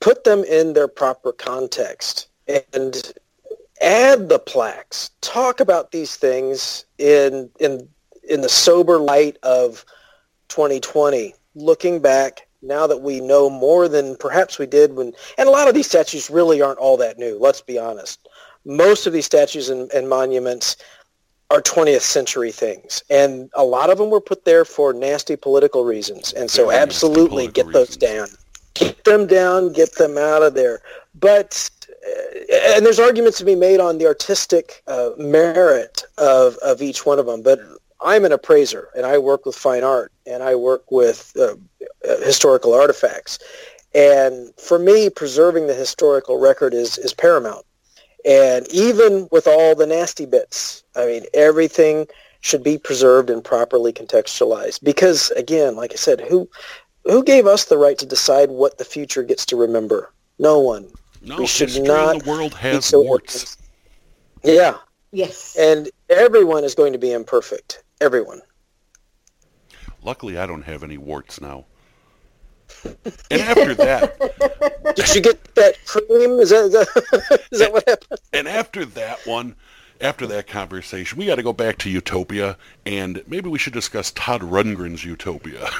[0.00, 3.12] Put them in their proper context and
[3.80, 5.10] add the plaques.
[5.20, 7.88] Talk about these things in in
[8.28, 9.84] in the sober light of
[10.48, 15.52] 2020, looking back now that we know more than perhaps we did when, and a
[15.52, 17.38] lot of these statues really aren't all that new.
[17.38, 18.28] Let's be honest.
[18.64, 20.76] Most of these statues and, and monuments
[21.50, 25.84] are 20th century things, and a lot of them were put there for nasty political
[25.84, 26.32] reasons.
[26.34, 28.28] And so, absolutely, get those down,
[28.74, 30.80] get them down, get them out of there.
[31.14, 31.70] But
[32.74, 37.18] and there's arguments to be made on the artistic uh, merit of, of each one
[37.18, 37.42] of them.
[37.42, 37.60] But
[38.00, 41.54] I'm an appraiser, and I work with fine art, and I work with uh,
[42.08, 43.38] uh, historical artifacts.
[43.94, 47.64] And for me, preserving the historical record is, is paramount.
[48.24, 52.06] And even with all the nasty bits, I mean, everything
[52.40, 54.82] should be preserved and properly contextualized.
[54.84, 56.48] Because again, like I said, who
[57.04, 60.12] who gave us the right to decide what the future gets to remember?
[60.38, 60.88] No one.
[61.22, 63.56] No, We should not the world be has so warts.
[64.44, 64.76] Yeah,
[65.10, 65.56] Yes.
[65.58, 67.82] and everyone is going to be imperfect.
[68.00, 68.40] Everyone.
[70.02, 71.64] Luckily, I don't have any warts now.
[72.84, 74.18] And after that,
[74.96, 76.38] Did you get that cream?
[76.38, 78.20] Is that is that, is that what happened?
[78.32, 79.56] and after that one,
[80.00, 84.10] after that conversation, we got to go back to Utopia, and maybe we should discuss
[84.12, 85.68] Todd Rundgren's Utopia.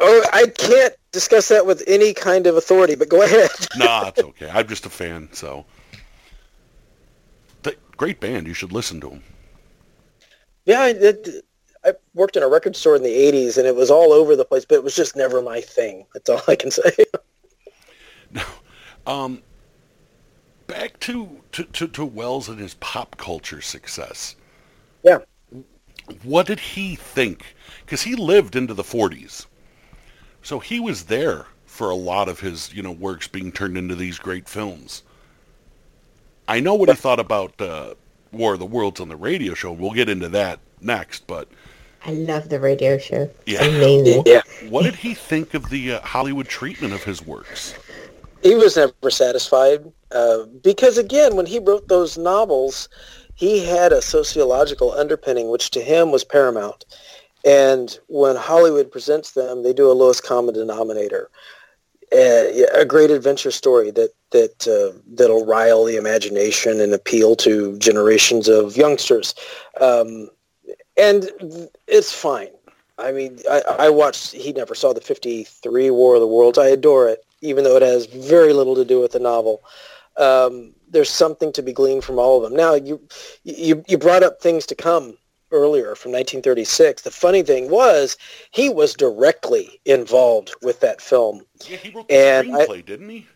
[0.00, 3.48] Oh, I can't discuss that with any kind of authority, but go ahead.
[3.76, 4.50] nah, it's okay.
[4.52, 5.64] I'm just a fan, so.
[7.62, 8.48] Th- great band.
[8.48, 9.22] You should listen to them.
[10.64, 11.44] Yeah, I, it,
[11.84, 14.44] I worked in a record store in the 80s, and it was all over the
[14.44, 16.06] place, but it was just never my thing.
[16.14, 17.04] That's all I can say.
[19.06, 19.42] Um,
[20.66, 24.36] back to, to, to, to Wells and his pop culture success.
[25.02, 25.18] yeah.
[26.22, 27.54] What did he think?
[27.84, 29.46] Because he lived into the 40s.
[30.42, 33.94] So he was there for a lot of his, you know, works being turned into
[33.94, 35.02] these great films.
[36.46, 37.94] I know what he thought about uh,
[38.34, 39.72] War of the Worlds on the radio show.
[39.72, 41.48] We'll get into that next, but
[42.06, 43.30] I love the radio show.
[43.46, 43.64] Yeah.
[43.64, 44.24] Amazing.
[44.26, 44.42] Yeah.
[44.68, 47.74] what did he think of the uh, Hollywood treatment of his works?
[48.42, 52.90] He was never satisfied uh, because, again, when he wrote those novels,
[53.34, 56.84] he had a sociological underpinning, which to him was paramount.
[57.44, 61.30] And when Hollywood presents them, they do a lowest common denominator,
[62.12, 67.78] uh, a great adventure story that that uh, that'll rile the imagination and appeal to
[67.78, 69.34] generations of youngsters.
[69.80, 70.28] Um,
[70.96, 71.30] and
[71.86, 72.48] it's fine.
[72.98, 74.32] I mean, I, I watched.
[74.32, 76.58] He never saw the '53 War of the Worlds.
[76.58, 79.62] I adore it, even though it has very little to do with the novel.
[80.16, 82.56] Um, there's something to be gleaned from all of them.
[82.56, 83.00] Now, you
[83.42, 85.16] you you brought up things to come
[85.54, 87.02] earlier from 1936.
[87.02, 88.16] The funny thing was,
[88.50, 91.42] he was directly involved with that film.
[91.66, 93.26] Yeah, he wrote the And I- screenplay, didn't he?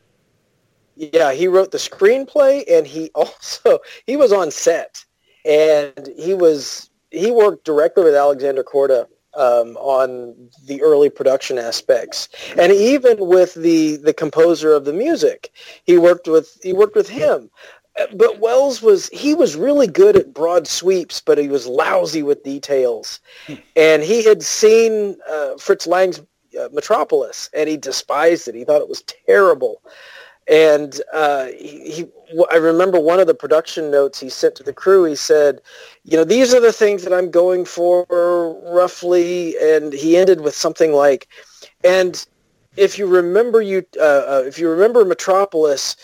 [0.97, 5.05] Yeah, he wrote the screenplay, and he also he was on set,
[5.45, 10.35] and he was he worked directly with Alexander Korda um, on
[10.67, 15.53] the early production aspects, and even with the the composer of the music,
[15.85, 17.49] he worked with he worked with him.
[18.15, 22.45] But Wells was he was really good at broad sweeps, but he was lousy with
[22.45, 23.21] details,
[23.77, 26.21] and he had seen uh, Fritz Lang's
[26.59, 28.55] uh, Metropolis, and he despised it.
[28.55, 29.83] He thought it was terrible
[30.49, 32.09] and uh, he, he,
[32.51, 35.05] I remember one of the production notes he sent to the crew.
[35.05, 35.61] He said,
[36.05, 38.07] "You know, these are the things that I'm going for,
[38.73, 41.29] roughly." And he ended with something like,
[41.85, 42.25] "And
[42.77, 45.97] if you remember, you uh, uh, if you remember Metropolis."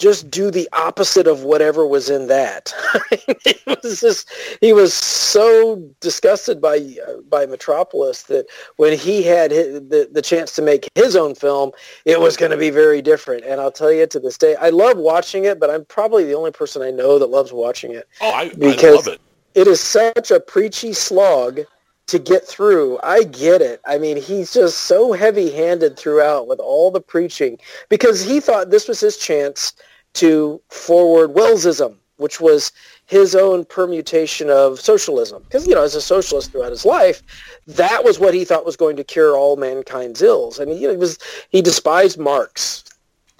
[0.00, 2.72] Just do the opposite of whatever was in that.
[3.44, 4.28] he was just,
[4.60, 8.46] he was so disgusted by uh, by Metropolis that
[8.76, 11.70] when he had hi the the chance to make his own film,
[12.06, 13.44] it was going to be very different.
[13.44, 16.34] And I'll tell you to this day, I love watching it, but I'm probably the
[16.34, 18.08] only person I know that loves watching it.
[18.22, 19.20] Oh, I, I Because- love it.
[19.54, 21.60] It is such a preachy slog
[22.06, 22.98] to get through.
[23.02, 23.80] I get it.
[23.86, 28.88] I mean, he's just so heavy-handed throughout with all the preaching because he thought this
[28.88, 29.72] was his chance
[30.14, 32.72] to forward Wellsism, which was
[33.06, 35.42] his own permutation of socialism.
[35.42, 37.22] Because, you know, as a socialist throughout his life,
[37.66, 40.60] that was what he thought was going to cure all mankind's ills.
[40.60, 42.84] I mean, you know, he was he despised Marx,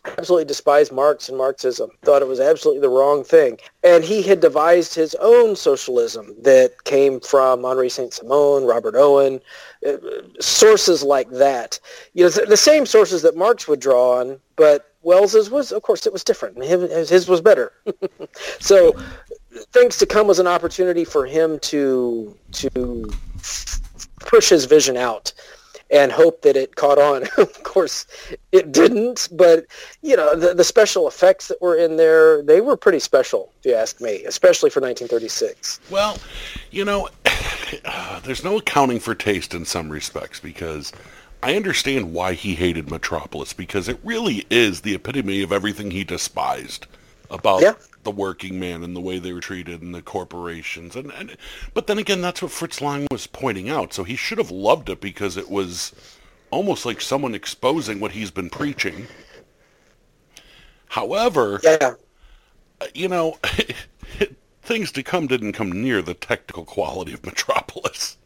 [0.05, 3.59] absolutely despised Marx and Marxism, thought it was absolutely the wrong thing.
[3.85, 9.41] And he had devised his own socialism that came from Henri Saint-Simon, Robert Owen,
[9.87, 9.99] uh,
[10.41, 11.79] sources like that.
[12.15, 16.07] You know, the same sources that Marx would draw on, but Wells's was, of course,
[16.07, 16.63] it was different.
[16.63, 17.73] His, his was better.
[18.61, 18.95] so
[19.73, 23.11] things to come was an opportunity for him to to
[24.21, 25.33] push his vision out
[25.91, 27.25] and hope that it caught on.
[27.39, 28.07] of course,
[28.53, 29.67] it didn't, but
[30.03, 33.67] you know the, the special effects that were in there, they were pretty special, if
[33.67, 35.81] you ask me, especially for 1936.
[35.91, 36.19] Well,
[36.71, 37.09] you know,
[38.25, 40.93] there's no accounting for taste in some respects because
[41.43, 46.05] I understand why he hated Metropolis because it really is the epitome of everything he
[46.05, 46.87] despised
[47.31, 47.75] about Yeah.
[48.03, 50.97] the working man and the way they were treated and the corporations.
[50.97, 51.37] And, and
[51.73, 53.95] but then again that's what Fritz Lang was pointing out.
[53.95, 55.93] So he should have loved it because it was
[56.51, 59.07] almost like someone exposing what he's been preaching.
[60.89, 61.95] However Yeah.
[62.95, 63.39] you know
[64.63, 68.17] things to come didn't come near the technical quality of Metropolis.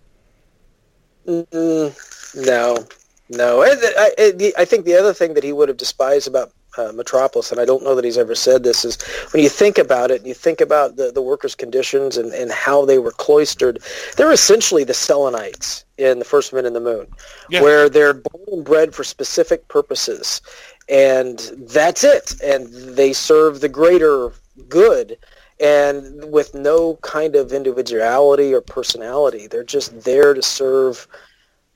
[1.26, 2.86] Mm, no,
[3.28, 3.62] no.
[3.62, 7.60] I, I, think the other thing that he would have despised about uh, Metropolis, and
[7.60, 9.00] I don't know that he's ever said this, is
[9.32, 12.50] when you think about it, and you think about the, the workers' conditions and, and
[12.50, 13.80] how they were cloistered,
[14.16, 17.06] they're essentially the Selenites in The First Men in the Moon,
[17.48, 17.62] Yeah.
[17.62, 20.40] where they're born and bred for specific purposes,
[20.88, 22.34] and that's it.
[22.42, 22.66] And
[22.96, 24.32] they serve the greater
[24.68, 25.16] good
[25.60, 29.46] and with no kind of individuality or personality.
[29.46, 31.06] They're just there to serve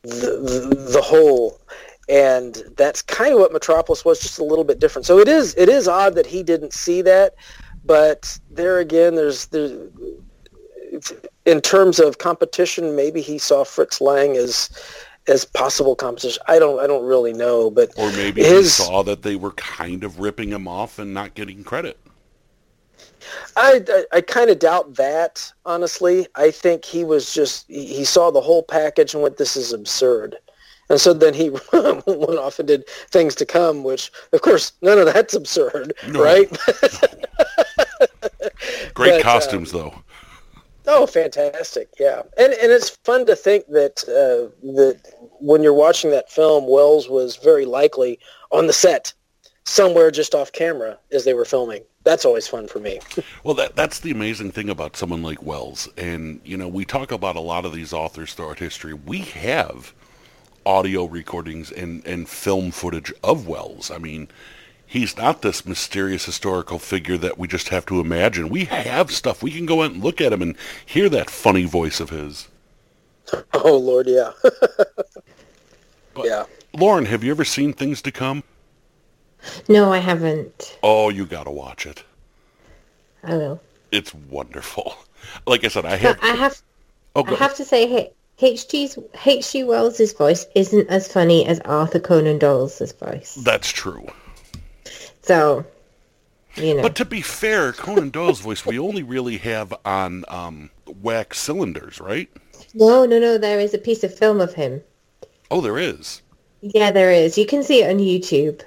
[0.08, 1.60] the, the, the whole.
[2.08, 5.04] And that's kind of what Metropolis was, just a little bit different.
[5.04, 7.34] So it is it is odd that he didn't see that,
[7.84, 9.90] but there again, there's there's
[11.44, 14.70] in terms of competition, maybe he saw Fritz Lang as
[15.26, 16.42] as possible competition.
[16.48, 19.52] I don't I don't really know, but or maybe his he saw that they were
[19.52, 21.98] kind of ripping him off and not getting credit
[23.56, 26.26] I, I, I kind of doubt that, honestly.
[26.34, 29.72] I think he was just, he, he saw the whole package and went, this is
[29.72, 30.36] absurd.
[30.90, 34.98] And so then he went off and did things to come, which, of course, none
[34.98, 36.22] of that's absurd, No.
[36.22, 36.48] right?
[38.94, 39.94] great But, uh, costumes though
[40.90, 41.90] Oh, fantastic!
[42.00, 44.98] Yeah, and and it's fun to think that uh, that
[45.38, 48.18] when you're watching that film, Wells was very likely
[48.52, 49.12] on the set
[49.66, 51.82] somewhere just off camera as they were filming.
[52.08, 53.00] That's always fun for me.
[53.44, 55.88] Well, that that's the amazing thing about someone like Wells.
[55.96, 58.94] And, you know, we talk about a lot of these authors throughout history.
[58.94, 59.92] We have
[60.64, 63.90] audio recordings and, and film footage of Wells.
[63.90, 64.28] I mean,
[64.86, 68.48] he's not this mysterious historical figure that we just have to imagine.
[68.48, 69.42] We have stuff.
[69.42, 72.48] We can go out and look at him and hear that funny voice of his.
[73.52, 74.32] Oh Lord, yeah,
[76.14, 76.44] But, yeah.
[76.72, 78.42] Lauren, have you ever seen Things to Come?
[79.68, 80.78] No, I haven't.
[80.82, 82.04] Oh, you got to watch it.
[83.22, 83.60] I will.
[83.92, 84.94] It's wonderful.
[85.46, 86.18] Like I said, I have...
[86.22, 86.62] I have
[87.16, 89.64] oh, I have to say H- H.G.
[89.64, 93.34] Wells' voice isn't as funny as Arthur Conan Doyle's voice.
[93.42, 94.06] That's true.
[95.22, 95.66] So,
[96.54, 96.82] you know.
[96.82, 102.00] But to be fair, Conan Doyle's voice we only really have on um, wax cylinders,
[102.00, 102.30] right?
[102.74, 103.38] no, no, no.
[103.38, 104.82] There is a piece of film of him.
[105.50, 106.22] Oh, there is.
[106.60, 107.36] Yeah, there is.
[107.36, 108.62] You can see it on YouTube.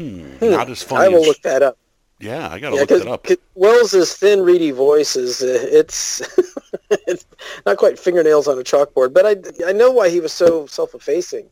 [0.00, 1.26] Not as funny I will as...
[1.26, 1.78] look that up.
[2.18, 3.26] Yeah, I gotta Yeah, look that up.
[3.54, 6.20] Wells's thin, reedy voice is uh, it's
[6.90, 7.24] it's
[7.64, 9.36] not quite fingernails on a chalkboard, but I
[9.66, 11.48] I know why he was so self-effacing.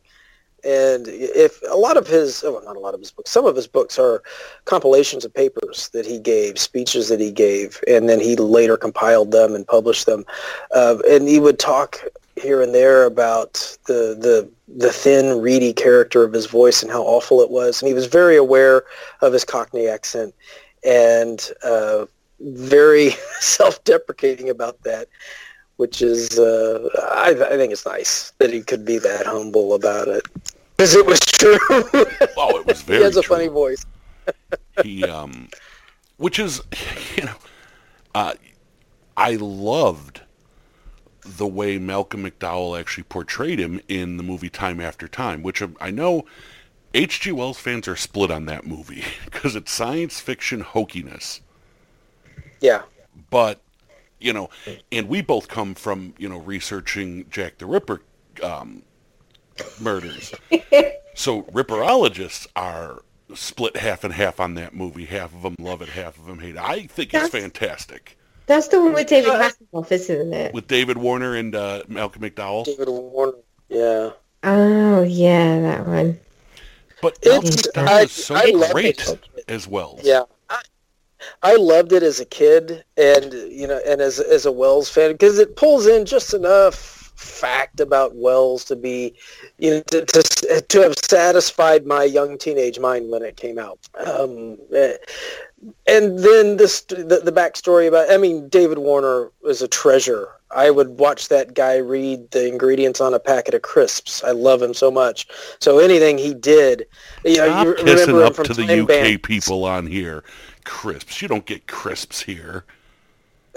[0.65, 3.55] And if a lot of his, oh, not a lot of his books, some of
[3.55, 4.25] his books are
[4.65, 9.31] compilations of papers that he gave, speeches that he gave, and then he later compiled
[9.31, 10.25] them and published them.
[10.75, 12.05] Uh, and he would talk
[12.41, 13.55] here and there about
[13.87, 17.81] the the the thin, reedy character of his voice and how awful it was.
[17.81, 18.85] And he was very aware
[19.21, 20.35] of his Cockney accent
[20.85, 22.07] and uh,
[22.41, 23.11] very
[23.41, 25.09] self-deprecating about that,
[25.77, 30.09] which is uh, I, I think it's nice that he could be that humble about
[30.09, 30.23] it
[30.77, 31.59] because it was true.
[32.37, 32.99] Oh, it was very.
[32.99, 33.37] he has a true.
[33.37, 33.85] funny voice.
[34.85, 35.49] He, um,
[36.19, 36.61] which is,
[37.17, 37.35] you know,
[38.15, 38.35] uh,
[39.17, 40.21] I loved
[41.23, 45.77] the way Malcolm McDowell actually portrayed him in the movie Time After Time, which um,
[45.81, 46.25] I know
[46.95, 47.33] H.G.
[47.33, 51.41] Wells fans are split on that movie because it's science fiction hokiness.
[52.61, 52.83] Yeah,
[53.31, 53.61] but
[54.19, 54.51] you know,
[54.91, 58.03] and we both come from you know researching Jack the Ripper
[58.43, 58.83] um,
[59.81, 60.35] murders,
[61.15, 63.03] so Ripperologists are
[63.35, 65.05] split half and half on that movie.
[65.05, 66.63] Half of them love it, half of them hate it.
[66.63, 68.18] I think it's fantastic
[68.49, 70.53] That's the one with David Hasselhoff, isn't it?
[70.55, 72.65] with David Warner and uh, Malcolm McDowell.
[72.65, 73.35] David Warner.
[73.69, 74.11] Yeah,
[74.43, 76.19] Oh, yeah, that one.
[77.03, 79.21] But Malcolm It's- McDowell I- is so I great it.
[79.49, 80.01] as well.
[80.03, 80.23] yeah.
[80.51, 80.63] I,
[81.43, 85.13] I loved it as a kid, and you know, and as as a Wells fan,
[85.13, 89.15] because it pulls in just enough fact about Wells to be,
[89.59, 93.79] you know, to to, to have satisfied my young teenage mind when it came out.
[94.07, 94.97] Um, eh,
[95.87, 100.29] and then this the, the backstory about I mean David Warner was a treasure.
[100.51, 104.25] I would watch that guy read the ingredients on a packet of crisps.
[104.25, 105.27] I love him so much.
[105.61, 106.87] So anything he did,
[107.23, 110.25] you know, Stop you kissing up from to the UK people on here.
[110.65, 111.21] Crisps.
[111.21, 112.65] You don't get crisps here.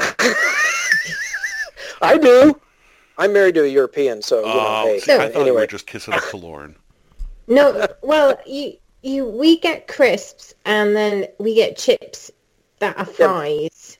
[2.01, 2.59] I do.
[3.21, 5.61] I'm married to a European, so you know, Oh, hey, see, I thought you anyway.
[5.61, 6.75] were just kissing up to Lauren.
[7.47, 12.31] No, well, you you we get crisps and then we get chips
[12.79, 13.97] that are fries.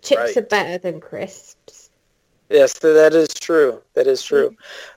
[0.00, 0.36] Chips Right.
[0.38, 1.90] are better than crisps.
[2.48, 3.80] Yes, that is true.
[3.94, 4.54] That is true.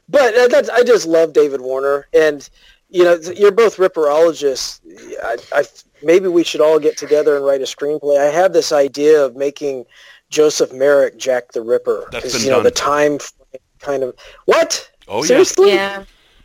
[0.09, 2.47] But uh, that's, I just love David Warner, and
[2.89, 4.79] you know, you're both ripperologists.
[5.23, 5.63] I, I,
[6.03, 8.19] maybe we should all get together and write a screenplay.
[8.19, 9.85] I have this idea of making
[10.29, 12.63] Joseph Merrick Jack the Ripper That's 'cause, been you know done.
[12.65, 13.31] the time frame
[13.79, 14.15] kind of
[14.45, 14.89] what?
[15.07, 15.27] Oh, yeah.
[15.27, 15.73] Seriously?
[15.73, 16.03] Yeah.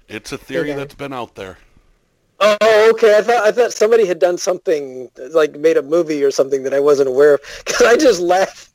[0.08, 0.78] It's a theory Okay.
[0.78, 1.58] that's been out there.
[2.40, 3.16] Oh, okay.
[3.18, 6.72] I thought I thought somebody had done something like made a movie or something that
[6.74, 8.70] I wasn't aware of because I just laughed,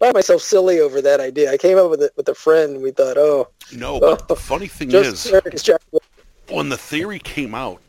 [0.00, 1.50] laughed myself silly over that idea.
[1.50, 2.74] I came up with it with a friend.
[2.74, 5.80] and We thought, oh, No, oh, but the funny thing is, Merrick is Jack.
[5.90, 6.00] the
[6.46, 6.54] Ripper.
[6.54, 7.80] when the theory came out,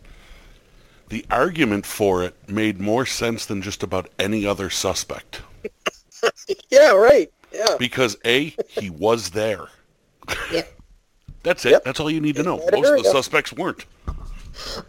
[1.09, 5.41] the argument for it made more sense than just about any other suspect.
[6.69, 7.31] Yeah, right.
[7.53, 7.75] Yeah.
[7.79, 9.67] Because A, he was there.
[10.51, 10.73] Yep.
[11.43, 11.71] That's it.
[11.71, 11.83] Yep.
[11.85, 12.57] That's all you need to know.
[12.71, 13.85] Most of the suspects weren't.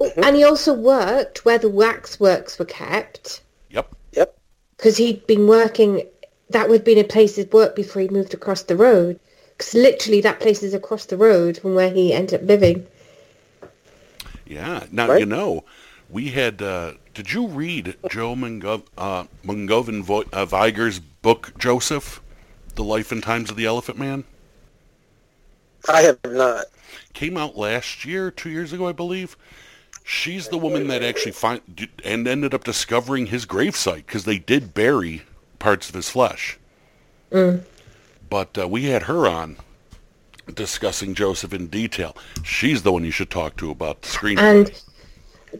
[0.01, 3.95] Oh, And he also worked where the waxworks were kept Yep.
[4.12, 4.36] Yep.
[4.76, 6.03] because he'd been working.
[6.51, 9.20] That would have been a place of work before he moved across the road.
[9.57, 12.86] Because literally, that place is across the road from where he ended up living.
[14.47, 14.84] Yeah.
[14.91, 15.20] Now, Right.
[15.20, 15.64] you know,
[16.09, 22.20] we had, uh, did you read Joe Mungov, uh, Mungovin Vo- uh, Vigor's book, Joseph?
[22.74, 24.24] The Life and Times of the Elephant Man?
[25.95, 26.66] I have not.
[27.12, 29.36] came out last year, two years ago, I believe.
[30.05, 31.61] She's the woman that actually find
[32.05, 35.22] and ended up discovering his gravesite because they did bury
[35.59, 36.59] parts of his flesh.
[38.28, 39.57] But uh, we had her on
[40.55, 42.16] discussing Joseph in detail.
[42.43, 44.38] She's the one you should talk to about the screen.
[44.38, 44.72] And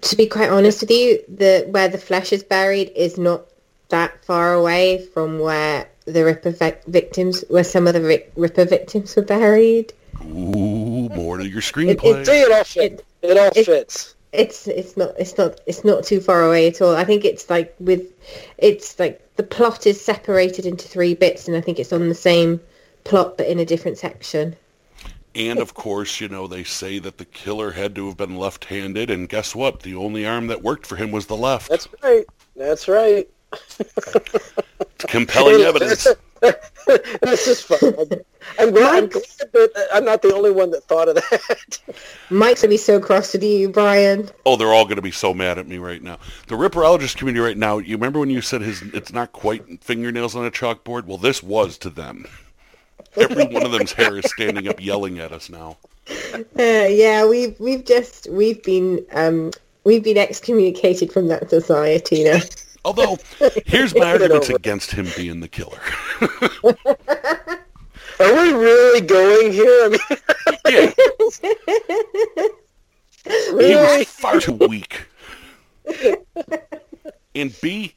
[0.01, 3.45] to be quite honest with you, the where the flesh is buried is not
[3.89, 8.65] that far away from where the Ripper vic- victims, where some of the Ri- Ripper
[8.65, 9.93] victims were buried.
[10.23, 12.27] Ooh, more to your it- screenplay.
[12.27, 13.03] See, it all fits.
[13.23, 14.15] It, all it- fits.
[14.33, 16.95] It's it's not it's not it's not too far away at all.
[16.95, 18.13] I think it's like with
[18.59, 22.15] it's like the plot is separated into three bits, and I think it's on the
[22.15, 22.61] same
[23.03, 24.55] plot but in a different section.
[25.35, 29.11] and of course, you know, they say that the killer had to have been left-handed,
[29.11, 29.81] and guess what?
[29.81, 31.69] The only arm that worked for him was the left.
[31.69, 32.25] That's right.
[32.55, 33.29] That's right.
[34.99, 36.07] Compelling evidence.
[37.21, 37.81] this is fun.
[38.59, 41.79] I'm glad, I'm glad that I'm not the only one that thought of that.
[42.31, 44.31] Mike's gonna be so cross with you, Brian.
[44.47, 46.19] Oh, they're all going to be so mad at me right now.
[46.47, 50.35] The ripperologist community right now, you remember when you said his it's not quite fingernails
[50.35, 51.05] on a chalkboard?
[51.05, 52.27] Well, this was to them.
[53.17, 55.77] Every one of them's hair is standing up yelling at us now.
[56.59, 59.51] Uh, yeah, we've we've just we've been um
[59.85, 62.41] we've been excommunicated from that society now.
[62.85, 63.19] Although,
[63.67, 65.81] here's my arguments against him being the killer.
[68.21, 69.85] Are we really going here?
[69.87, 70.01] I mean,
[70.69, 70.93] yeah,
[73.69, 75.07] he was far too weak.
[77.33, 77.95] And B,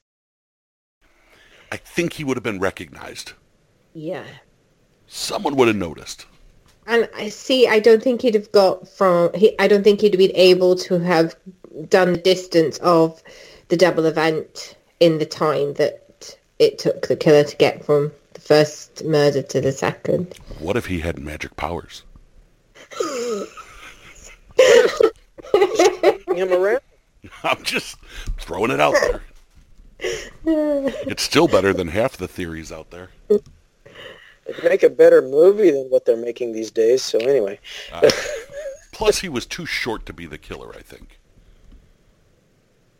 [1.72, 3.34] I think he would have been recognized.
[3.94, 4.26] Yeah.
[5.08, 6.28] Someone would have noticed.
[6.86, 7.68] And I see.
[7.68, 9.34] I don't think he'd have got from.
[9.34, 11.36] He, I don't think he'd been able to have
[11.90, 13.24] done the distance of
[13.70, 18.42] the double event in the time that it took the killer to get from the
[18.42, 20.38] first murder to the second.
[20.60, 22.04] What if he had magic powers?
[26.28, 26.82] him around.
[27.44, 27.98] I'm just
[28.40, 29.22] throwing it out there.
[30.46, 33.10] It's still better than half the theories out there.
[33.30, 37.02] It'd make a better movie than what they're making these days.
[37.02, 37.60] So anyway,
[37.94, 38.10] uh,
[38.94, 41.20] Plus, he was too short to be the killer, I think.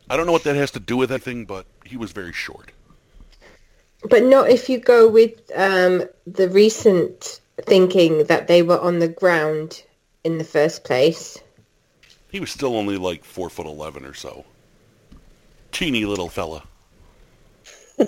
[0.08, 2.72] I don't know what that has to do with anything, but he was very short.
[4.08, 9.08] But not if you go with um, the recent thinking that they were on the
[9.08, 9.82] ground
[10.24, 11.38] in the first place.
[12.30, 14.44] He was still only like four foot eleven or so.
[15.72, 16.64] Teeny little fella.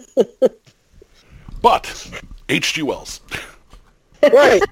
[1.63, 2.11] but
[2.49, 2.83] H.G.
[2.83, 3.21] Wells,
[4.33, 4.63] right?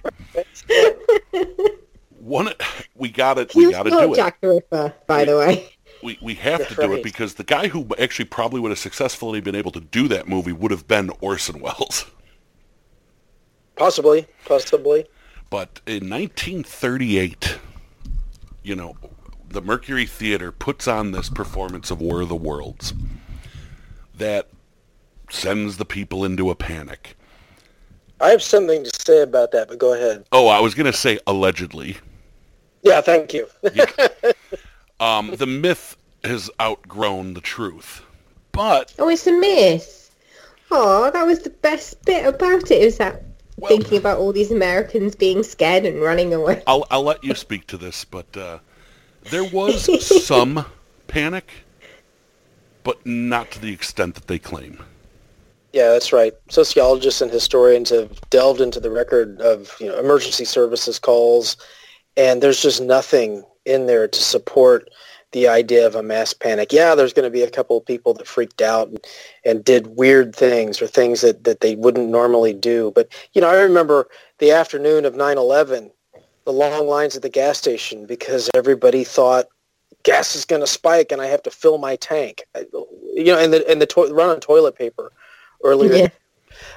[2.18, 2.50] one
[2.96, 3.52] we got it.
[3.52, 4.16] He We was got to not do it.
[4.16, 5.73] Jack the Ripper, by the way.
[6.04, 9.40] We we have to do it because the guy who actually probably would have successfully
[9.40, 12.04] been able to do that movie would have been Orson Welles.
[13.76, 15.06] Possibly, possibly.
[15.48, 17.58] But in 1938,
[18.62, 18.96] you know,
[19.48, 22.92] the Mercury Theater puts on this performance of War of the Worlds
[24.14, 24.48] that
[25.30, 27.16] sends the people into a panic.
[28.20, 30.26] I have something to say about that, but go ahead.
[30.32, 31.96] Oh, I was going to say allegedly.
[32.82, 33.48] Yeah, thank you.
[35.00, 38.02] Um, the myth has outgrown the truth.
[38.52, 40.14] But Oh, it's a myth.
[40.70, 42.82] Oh, that was the best bit about it.
[42.82, 43.22] It was that
[43.56, 46.62] Well- thinking about all these Americans being scared and running away.
[46.66, 48.58] I'll I'll let you speak to this, but uh,
[49.30, 49.84] there was
[50.26, 50.64] some
[51.08, 51.50] panic,
[52.82, 54.82] but not to the extent that they claim.
[55.72, 56.32] Yeah, that's right.
[56.50, 61.56] Sociologists and historians have delved into the record of you know emergency services calls,
[62.16, 64.90] and there's just nothing in there to support
[65.34, 66.72] the idea of a mass panic.
[66.72, 69.04] Yeah, there's going to be a couple of people that freaked out and,
[69.44, 72.92] and did weird things or things that, that they wouldn't normally do.
[72.94, 74.08] But, you know, I remember
[74.38, 75.90] the afternoon of 9-11,
[76.44, 79.46] the long lines at the gas station because everybody thought
[80.04, 82.44] gas is going to spike and I have to fill my tank.
[83.14, 85.10] You know, and the, and the to- run on toilet paper
[85.64, 85.94] earlier.
[85.94, 86.08] Yeah.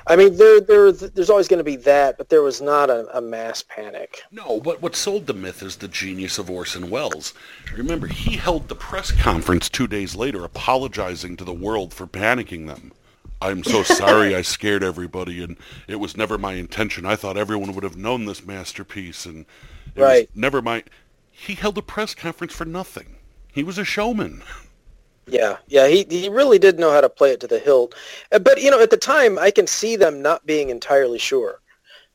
[0.07, 3.07] I mean, there, there, there's always going to be that, but there was not a,
[3.17, 4.21] a mass panic.
[4.31, 7.33] No, but what sold the myth is the genius of Orson Welles.
[7.75, 12.67] Remember, he held the press conference two days later apologizing to the world for panicking
[12.67, 12.91] them.
[13.41, 17.05] I'm so sorry I scared everybody, and it was never my intention.
[17.05, 19.45] I thought everyone would have known this masterpiece, and
[19.95, 20.29] it Right.
[20.29, 20.83] was never my...
[21.31, 23.15] He held a press conference for nothing.
[23.51, 24.43] He was a showman.
[25.27, 27.93] Yeah, yeah, he he really did know how to play it to the hilt.
[28.31, 31.59] Uh, But you know, at the time, I can see them not being entirely sure,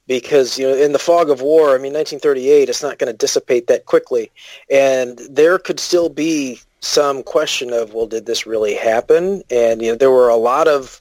[0.06, 3.16] because you know, in the fog of war, I mean, 1938, it's not going to
[3.16, 4.30] dissipate that quickly,
[4.70, 9.42] and there could still be some question of, well, did this really happen?
[9.50, 11.00] And you know, there were a lot of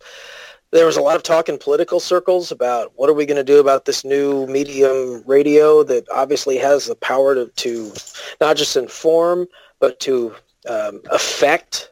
[0.71, 3.43] there was a lot of talk in political circles about what are we going to
[3.43, 7.91] do about this new medium radio that obviously has the power to, to
[8.39, 9.47] not just inform
[9.79, 10.33] but to
[10.69, 11.89] um, affect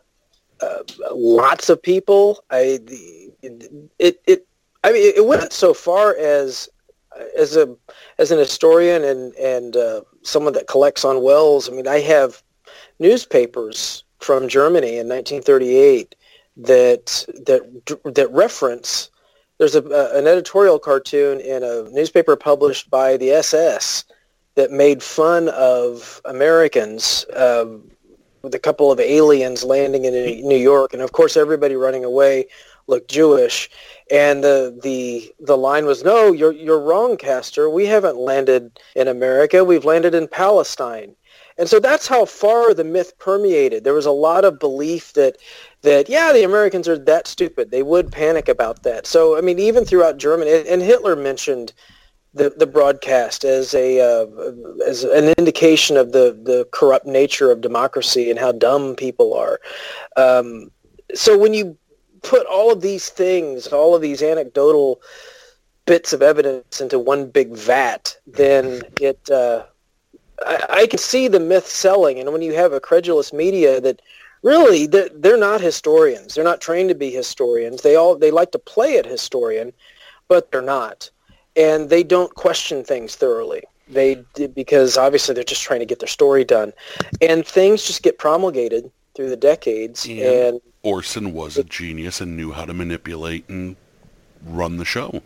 [0.61, 2.43] uh, lots of people.
[2.49, 2.79] I
[3.99, 4.47] it it
[4.83, 6.69] I mean it went so far as
[7.37, 7.75] as a
[8.17, 11.69] as an historian and and uh, someone that collects on Wells.
[11.69, 12.41] I mean I have
[12.99, 16.15] newspapers from Germany in 1938
[16.57, 19.09] that that that reference.
[19.57, 19.83] There's a,
[20.15, 24.05] an editorial cartoon in a newspaper published by the SS
[24.55, 27.89] that made fun of Americans um,
[28.41, 30.13] with a couple of aliens landing in
[30.47, 32.47] New York, and of course everybody running away
[32.87, 33.69] looked Jewish.
[34.11, 37.69] And the the the line was, "No, you're you're wrong, Castor.
[37.69, 39.63] We haven't landed in America.
[39.63, 41.15] We've landed in Palestine."
[41.59, 43.83] And so that's how far the myth permeated.
[43.83, 45.37] There was a lot of belief that
[45.81, 47.69] that yeah, the Americans are that stupid.
[47.69, 49.05] They would panic about that.
[49.05, 51.73] So I mean, even throughout Germany, and Hitler mentioned
[52.39, 54.25] the the broadcast as a uh,
[54.87, 59.59] as an indication of the the corrupt nature of democracy and how dumb people are.
[60.15, 60.71] Um,
[61.13, 61.77] so when you
[62.23, 65.01] put all of these things, all of these anecdotal
[65.85, 69.65] bits of evidence into one big vat, then it uh,
[70.45, 72.19] I, I can see the myth selling.
[72.19, 74.01] And when you have a credulous media that
[74.43, 77.81] really they're, they're not historians, they're not trained to be historians.
[77.81, 79.73] They all they like to play at historian,
[80.29, 81.11] but they're not
[81.59, 83.61] and they don't question things thoroughly.
[83.87, 84.23] They
[84.53, 86.73] because obviously they're just trying to get their story done,
[87.21, 90.07] and things just get promulgated through the decades.
[90.07, 90.47] Yeah.
[90.47, 93.75] And Orson was a genius and knew how to manipulate and
[94.45, 95.21] run the show.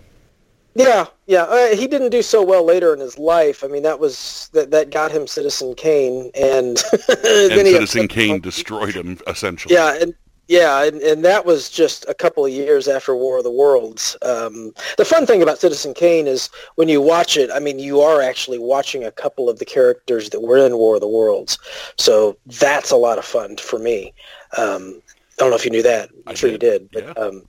[0.75, 3.63] yeah, yeah, uh, he didn't do so well later in his life.
[3.63, 8.07] I mean, that was that that got him Citizen Kane, and And then he Citizen
[8.07, 9.75] Kane destroyed him, essentially.
[9.75, 10.15] Yeah, and
[10.47, 14.17] yeah, and, and that was just a couple of years after War of the Worlds.
[14.21, 18.01] Um, the fun thing about Citizen Kane is when you watch it, I mean, you
[18.01, 21.57] are actually watching a couple of the characters that were in War of the Worlds.
[21.97, 24.13] So that's a lot of fun for me.
[24.57, 25.01] Um,
[25.39, 26.09] I don't know if you knew that.
[26.27, 26.89] I'm I sure did, you did.
[26.91, 27.23] But, yeah.
[27.23, 27.47] um,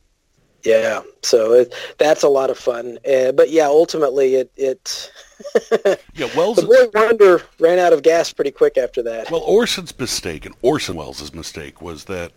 [0.64, 2.98] yeah, so it, that's a lot of fun.
[3.06, 5.12] Uh, but yeah, ultimately it, it
[6.14, 6.56] Yeah, Wells.
[6.56, 9.30] the Boy Wonder ran out of gas pretty quick after that.
[9.30, 12.32] Well, Orson's mistake and Orson Welles' mistake was that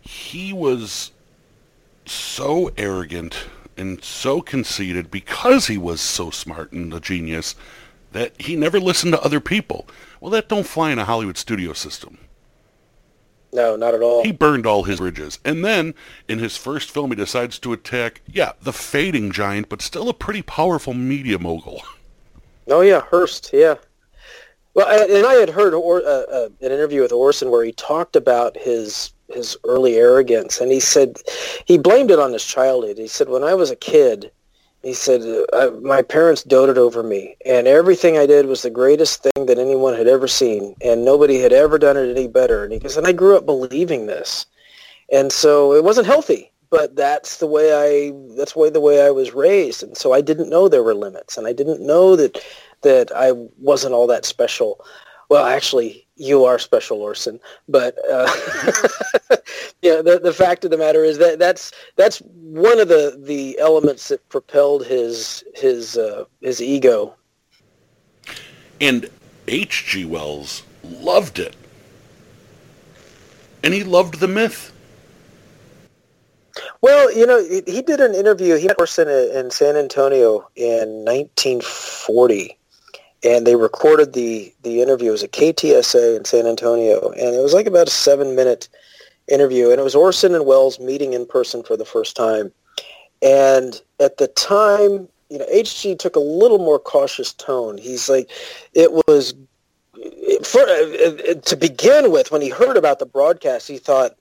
[0.00, 1.12] he was
[2.06, 3.46] so arrogant
[3.76, 7.54] and so conceited because he was so smart and a genius
[8.12, 9.86] that he never listened to other people.
[10.20, 12.18] Well, that don't fly in a Hollywood studio system.
[13.52, 14.22] No, not at all.
[14.22, 15.38] He burned all his bridges.
[15.44, 15.94] And then,
[16.28, 20.14] in his first film, he decides to attack, yeah, the fading giant, but still a
[20.14, 21.82] pretty powerful media mogul.
[22.68, 23.50] Oh yeah, Hearst.
[23.52, 23.74] Yeah.
[24.74, 28.14] Well, and I had heard or, uh, uh, an interview with Orson where he talked
[28.14, 31.18] about his his early arrogance, and he said
[31.64, 32.98] he blamed it on his childhood.
[32.98, 34.30] He said, "When I was a kid,
[34.82, 35.22] he said
[35.82, 39.94] my parents doted over me, and everything I did was the greatest thing that anyone
[39.94, 43.06] had ever seen, and nobody had ever done it any better." And he goes, "And
[43.06, 44.46] I grew up believing this,
[45.10, 49.10] and so it wasn't healthy." But that's the way I that's way the way I
[49.10, 52.40] was raised, and so I didn't know there were limits, and I didn't know that
[52.82, 54.80] that I wasn't all that special.
[55.28, 57.40] Well, actually, you are special, Orson.
[57.68, 58.30] But uh,
[59.82, 63.58] yeah, the the fact of the matter is that that's that's one of the the
[63.58, 67.14] elements that propelled his his uh, his ego.
[68.80, 69.10] And
[69.48, 70.04] H.G.
[70.04, 71.56] Wells loved it,
[73.64, 74.72] and he loved the myth.
[76.82, 78.56] Well, you know, he did an interview.
[78.56, 82.58] He met Orson in San Antonio in 1940
[83.22, 85.08] and they recorded the the interview.
[85.08, 88.68] It was at KTSA in San Antonio, and it was like about a seven minute
[89.28, 92.52] interview, and it was Orson and Wells meeting in person for the first time.
[93.22, 97.78] And at the time, you know, HG took a little more cautious tone.
[97.78, 98.30] He's like,
[98.74, 99.34] it was
[100.44, 104.16] for, to begin with, when he heard about the broadcast, he thought,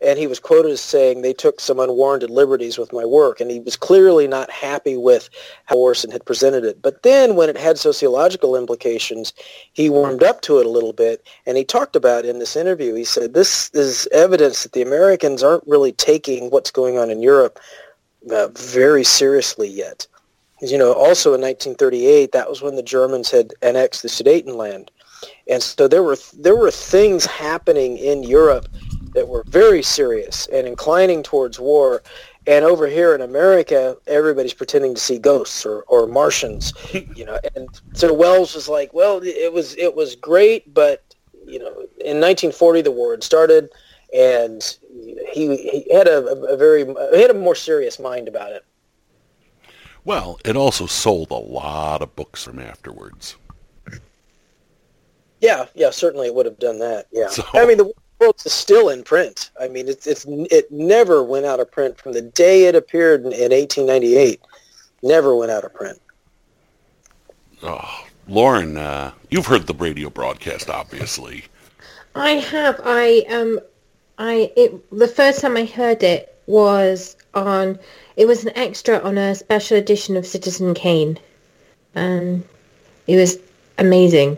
[0.00, 3.50] and he was quoted as saying they took some unwarranted liberties with my work, and
[3.50, 5.28] he was clearly not happy with
[5.66, 6.82] how Orson had presented it.
[6.82, 9.32] But then when it had sociological implications,
[9.72, 12.94] he warmed up to it a little bit, and he talked about in this interview,
[12.94, 17.22] he said, this is evidence that the Americans aren't really taking what's going on in
[17.22, 17.58] Europe
[18.30, 20.06] uh, very seriously yet.
[20.60, 24.88] You know, also in 1938, that was when the Germans had annexed the Sudetenland.
[25.48, 28.68] And so there were there were things happening in Europe
[29.18, 32.04] that were very serious and inclining towards war.
[32.46, 36.72] And over here in America, everybody's pretending to see ghosts or, or Martians,
[37.16, 37.38] you know.
[37.56, 41.02] And so Wells was like, well, it was it was great, but
[41.44, 43.70] you know, in 1940 the war had started,
[44.14, 44.78] and
[45.32, 48.64] he he had a, a very he had a more serious mind about it.
[50.04, 53.36] Well, it also sold a lot of books from afterwards.
[55.40, 57.08] Yeah, yeah, certainly it would have done that.
[57.12, 59.50] Yeah, so, I mean the it's still in print.
[59.60, 63.20] I mean, it's it's it never went out of print from the day it appeared
[63.20, 64.40] in, in 1898.
[65.02, 66.00] Never went out of print.
[67.62, 71.44] Oh, Lauren, uh, you've heard the radio broadcast, obviously.
[72.14, 72.80] I have.
[72.84, 73.60] I um,
[74.18, 77.78] I it the first time I heard it was on.
[78.16, 81.18] It was an extra on a special edition of Citizen Kane,
[81.94, 82.44] and
[83.06, 83.38] it was
[83.78, 84.36] amazing.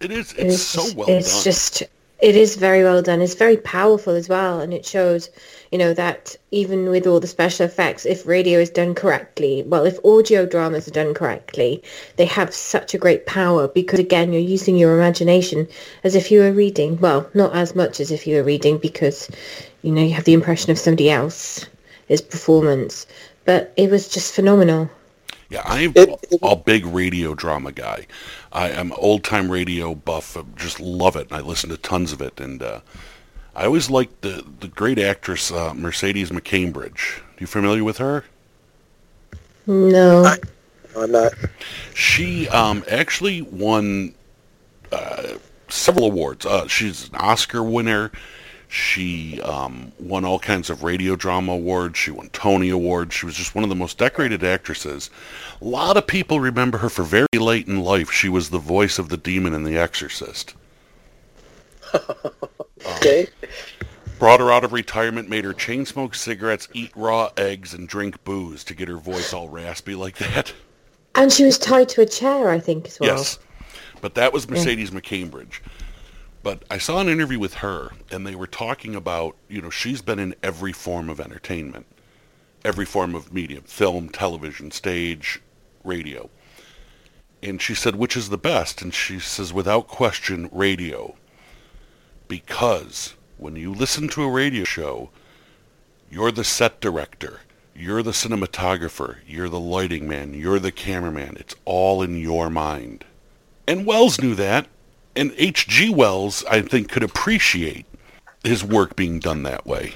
[0.00, 0.32] It is.
[0.32, 1.44] It's, it's so well it's done.
[1.44, 1.82] just.
[2.20, 3.20] It is very well done.
[3.20, 5.30] It's very powerful as well, and it shows,
[5.70, 9.84] you know, that even with all the special effects, if radio is done correctly, well,
[9.84, 11.80] if audio dramas are done correctly,
[12.16, 15.68] they have such a great power because again, you're using your imagination
[16.02, 16.98] as if you were reading.
[16.98, 19.30] Well, not as much as if you were reading because,
[19.82, 21.66] you know, you have the impression of somebody else,
[22.10, 23.06] else's performance.
[23.44, 24.90] But it was just phenomenal.
[25.50, 25.94] Yeah, I'm
[26.42, 28.06] a big radio drama guy.
[28.52, 30.36] I am old time radio buff.
[30.36, 31.32] I just love it.
[31.32, 32.80] I listen to tons of it, and uh,
[33.56, 37.20] I always liked the the great actress uh, Mercedes McCambridge.
[37.20, 38.24] Are you familiar with her?
[39.66, 40.36] No, I,
[40.96, 41.32] am not.
[41.94, 44.14] She um, actually won
[44.92, 45.34] uh,
[45.68, 46.44] several awards.
[46.44, 48.10] Uh, she's an Oscar winner.
[48.68, 51.98] She um, won all kinds of radio drama awards.
[51.98, 53.14] She won Tony Awards.
[53.14, 55.08] She was just one of the most decorated actresses.
[55.62, 58.10] A lot of people remember her for very late in life.
[58.12, 60.54] She was the voice of the demon in The Exorcist.
[62.96, 63.22] okay.
[63.22, 63.48] Um,
[64.18, 68.22] brought her out of retirement, made her chain smoke cigarettes, eat raw eggs, and drink
[68.24, 70.52] booze to get her voice all raspy like that.
[71.14, 73.16] And she was tied to a chair, I think, as well.
[73.16, 73.38] Yes.
[74.00, 75.00] But that was Mercedes yeah.
[75.00, 75.60] McCambridge.
[76.48, 80.00] But I saw an interview with her, and they were talking about, you know, she's
[80.00, 81.84] been in every form of entertainment,
[82.64, 85.42] every form of medium, film, television, stage,
[85.84, 86.30] radio.
[87.42, 88.80] And she said, which is the best?
[88.80, 91.16] And she says, without question, radio.
[92.28, 95.10] Because when you listen to a radio show,
[96.10, 97.40] you're the set director,
[97.76, 101.36] you're the cinematographer, you're the lighting man, you're the cameraman.
[101.38, 103.04] It's all in your mind.
[103.66, 104.66] And Wells knew that,
[105.18, 105.90] and H.G.
[105.90, 107.86] Wells, I think, could appreciate
[108.44, 109.94] his work being done that way.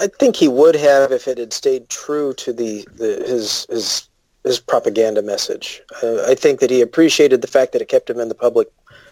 [0.00, 4.08] I think he would have if it had stayed true to the, the his his
[4.42, 5.82] his propaganda message.
[6.02, 8.68] Uh, I think that he appreciated the fact that it kept him in the public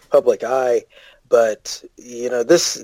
[0.09, 0.83] public eye.
[1.29, 2.83] But you know, this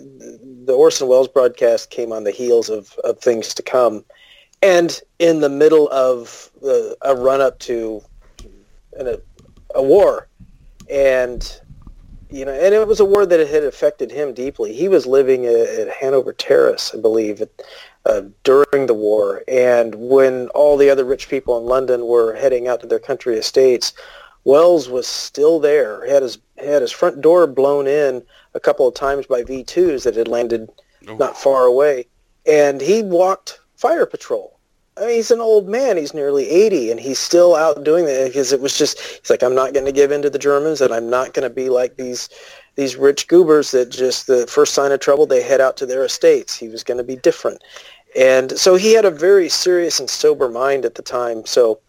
[0.65, 4.05] the Orson Welles broadcast came on the heels of, of things to come,
[4.61, 8.01] and in the middle of uh, a run up to
[8.97, 9.19] a,
[9.75, 10.27] a war,
[10.89, 11.59] and
[12.29, 14.73] you know, and it was a war that had affected him deeply.
[14.73, 17.41] He was living at, Hanover Terrace, I believe,
[18.05, 22.67] uh, during the war, and when all the other rich people in London were heading
[22.67, 23.93] out to their country estates,
[24.43, 26.05] Wells was still there.
[26.05, 28.23] He had his had his front door blown in
[28.53, 30.69] a couple of times by V2s that had landed
[31.07, 31.15] oh.
[31.15, 32.05] not far away,
[32.45, 34.58] and he walked fire patrol.
[34.99, 35.97] I mean, he's an old man.
[35.97, 39.43] He's nearly 80, and he's still out doing that because it was just, he's like,
[39.43, 41.69] I'm not going to give in to the Germans, and I'm not going to be
[41.69, 42.29] like these
[42.75, 46.05] these rich goobers that just the first sign of trouble, they head out to their
[46.05, 46.55] estates.
[46.55, 47.61] He was going to be different.
[48.17, 51.45] And so he had a very serious and sober mind at the time.
[51.45, 51.81] So,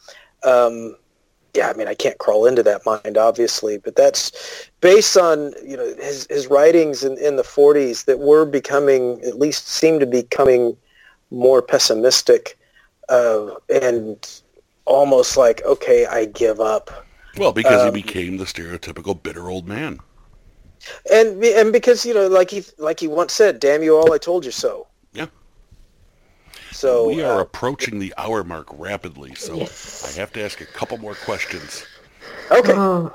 [0.42, 0.96] um,
[1.54, 4.32] yeah, I mean, I can't crawl into that mind, obviously, but that's
[4.80, 9.38] based on you know his his writings in, in the 40s that were becoming, at
[9.38, 10.76] least seem to be becoming
[11.30, 12.58] more pessimistic
[13.10, 14.42] uh, and
[14.86, 16.90] almost like, okay, I give up.
[17.36, 20.00] Well, because um, he became the stereotypical bitter old man.
[21.12, 24.18] And and because you know, like he like he once said, "Damn you all, I
[24.18, 25.26] told you so." Yeah.
[26.72, 30.08] So we are uh, approaching the hour mark rapidly, so yes.
[30.08, 31.84] I have to ask a couple more questions.
[32.50, 32.72] Okay.
[32.74, 33.14] Oh.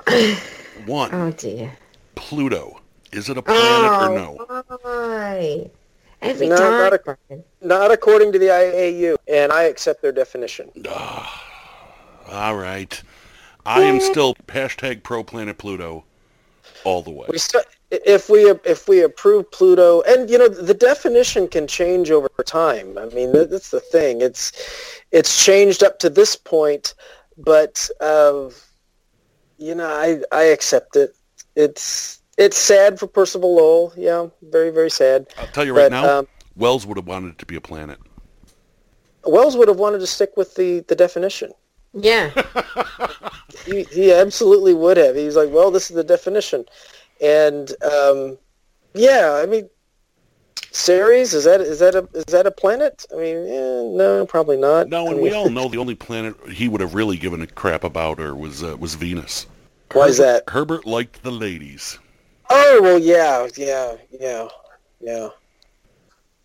[0.86, 1.12] One.
[1.12, 1.76] Oh dear.
[2.14, 2.80] Pluto.
[3.12, 4.76] Is it a planet oh, or no?
[4.82, 5.70] Why?
[6.22, 6.78] Every no, time.
[6.78, 7.18] Not, a,
[7.60, 10.70] not according to the IAU, and I accept their definition.
[10.88, 11.44] Ah,
[12.30, 13.02] all right.
[13.64, 16.04] I am still hashtag pro planet Pluto
[16.84, 17.26] all the way.
[17.28, 22.10] We st- if we if we approve Pluto, and you know the definition can change
[22.10, 22.96] over time.
[22.96, 24.20] I mean that's the thing.
[24.20, 24.52] It's
[25.10, 26.94] it's changed up to this point,
[27.36, 28.50] but uh,
[29.58, 31.14] you know I I accept it.
[31.56, 33.92] It's it's sad for Percival Lowell.
[33.96, 35.26] Yeah, very very sad.
[35.38, 37.60] I'll tell you right but, now, um, Wells would have wanted it to be a
[37.60, 37.98] planet.
[39.24, 41.52] Wells would have wanted to stick with the the definition.
[41.92, 42.30] Yeah.
[43.66, 45.16] he, he absolutely would have.
[45.16, 46.66] He's like, well, this is the definition.
[47.22, 48.36] And um,
[48.94, 49.68] yeah, I mean,
[50.72, 53.06] Ceres is that is that a is that a planet?
[53.12, 54.88] I mean, eh, no, probably not.
[54.88, 57.40] No, and I mean, we all know the only planet he would have really given
[57.40, 59.46] a crap about her was uh, was Venus.
[59.92, 60.44] Why Herbert, is that?
[60.48, 61.98] Herbert liked the ladies.
[62.50, 64.48] Oh well, yeah, yeah, yeah,
[65.00, 65.28] yeah,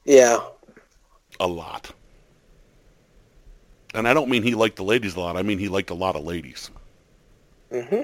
[0.05, 0.39] yeah.
[1.39, 1.91] A lot.
[3.93, 5.37] And I don't mean he liked the ladies a lot.
[5.37, 6.71] I mean he liked a lot of ladies.
[7.71, 8.01] Mm-hmm.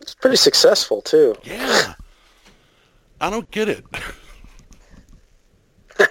[0.00, 1.34] It's pretty successful too.
[1.44, 1.94] Yeah.
[3.20, 3.84] I don't get it.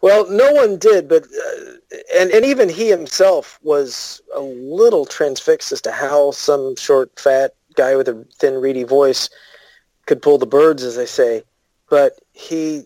[0.00, 5.72] well, no one did, but uh, and and even he himself was a little transfixed
[5.72, 9.28] as to how some short, fat guy with a thin, reedy voice
[10.06, 11.42] could pull the birds, as they say.
[11.90, 12.82] But he,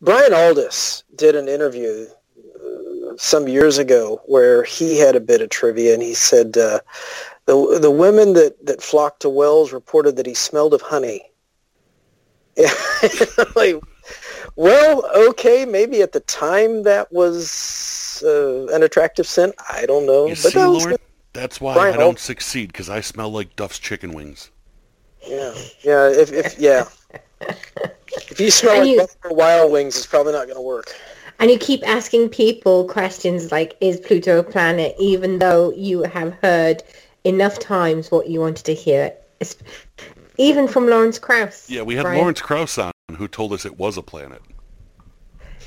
[0.00, 2.06] Brian Aldiss, did an interview
[3.16, 6.80] some years ago where he had a bit of trivia and he said uh,
[7.46, 11.26] the the women that, that flocked to Wells reported that he smelled of honey.
[13.56, 13.76] like,
[14.56, 19.54] well, okay, maybe at the time that was uh, an attractive scent.
[19.70, 20.26] I don't know.
[20.26, 20.96] You but see, that Lord,
[21.32, 24.50] that's why Brian I don't succeed because I smell like Duff's chicken wings.
[25.26, 26.08] Yeah, yeah.
[26.08, 26.84] If, if yeah,
[27.40, 28.98] if you smell and like you...
[28.98, 30.94] Buffalo Wild Wings, it's probably not going to work.
[31.38, 36.34] And you keep asking people questions like, is Pluto a planet, even though you have
[36.34, 36.82] heard
[37.24, 39.12] enough times what you wanted to hear.
[39.40, 39.56] It's,
[40.36, 41.68] even from Lawrence Krauss.
[41.68, 42.18] Yeah, we had Brian.
[42.18, 44.42] Lawrence Krauss on who told us it was a planet.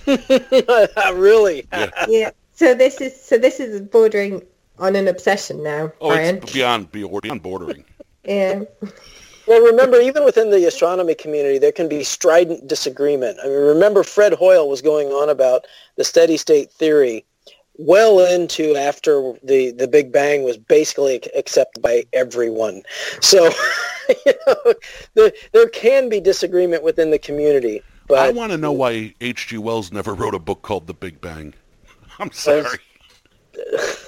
[1.13, 1.65] really?
[1.71, 1.89] Yeah.
[2.07, 2.31] yeah.
[2.53, 4.41] So this is so this is bordering
[4.80, 6.38] on an obsession now, oh, Brian.
[6.38, 7.85] it's beyond beyond bordering.
[8.25, 8.63] yeah.
[9.48, 13.38] Well, remember, even within the astronomy community, there can be strident disagreement.
[13.44, 15.65] I mean, remember Fred Hoyle was going on about
[15.98, 17.26] the steady state theory
[17.78, 22.84] well into after the, the Big Bang was basically accepted by everyone.
[23.20, 23.45] So,
[24.26, 24.74] you know,
[25.15, 27.82] the, there can be disagreement within the community.
[28.07, 29.57] But I want to know why H.G.
[29.57, 31.53] Wells never wrote a book called The Big Bang.
[32.20, 32.80] I'm sorry.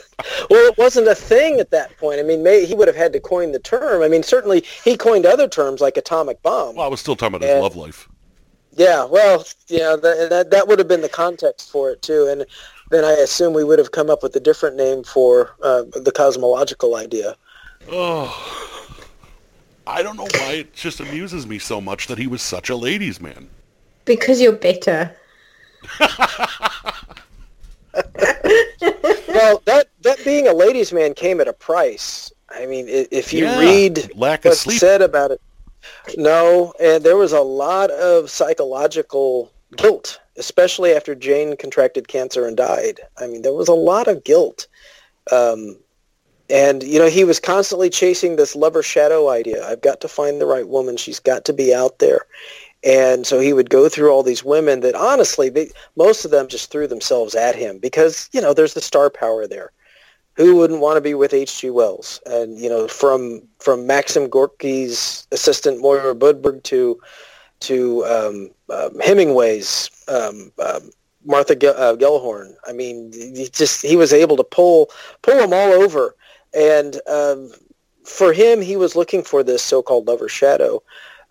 [0.49, 2.19] well, it wasn't a thing at that point.
[2.19, 4.01] I mean, may, he would have had to coin the term.
[4.01, 6.75] I mean, certainly he coined other terms like atomic bomb.
[6.75, 8.09] Well, I was still talking about his love life.
[8.77, 12.45] Yeah, well, yeah, that, that that would have been the context for it too, and
[12.91, 16.11] then I assume we would have come up with a different name for uh, the
[16.13, 17.37] cosmological idea.
[17.89, 18.91] Oh,
[19.87, 22.75] I don't know why it just amuses me so much that he was such a
[22.75, 23.49] ladies' man.
[24.03, 25.15] Because you're bitter.
[25.99, 26.09] well,
[29.65, 32.31] that that being a ladies' man came at a price.
[32.49, 34.79] I mean, if you yeah, read lack what's of sleep.
[34.79, 35.41] said about it,
[36.17, 42.55] no, and there was a lot of psychological guilt, especially after Jane contracted cancer and
[42.55, 43.01] died.
[43.17, 44.67] I mean, there was a lot of guilt.
[45.31, 45.77] Um,
[46.49, 49.67] and, you know, he was constantly chasing this lover shadow idea.
[49.67, 50.97] I've got to find the right woman.
[50.97, 52.25] She's got to be out there.
[52.83, 56.47] And so he would go through all these women that honestly, they, most of them
[56.47, 59.71] just threw themselves at him because, you know, there's the star power there.
[60.35, 61.69] Who wouldn't want to be with H.G.
[61.69, 62.21] Wells?
[62.25, 66.99] And, you know, from from Maxim Gorky's assistant Moira Budberg to
[67.61, 70.91] to um, um, Hemingway's um, um,
[71.23, 72.53] Martha Ge- uh, Gellhorn.
[72.67, 74.89] I mean, he just he was able to pull
[75.21, 76.15] pull them all over,
[76.53, 77.51] and um,
[78.03, 80.81] for him, he was looking for this so-called lover's shadow,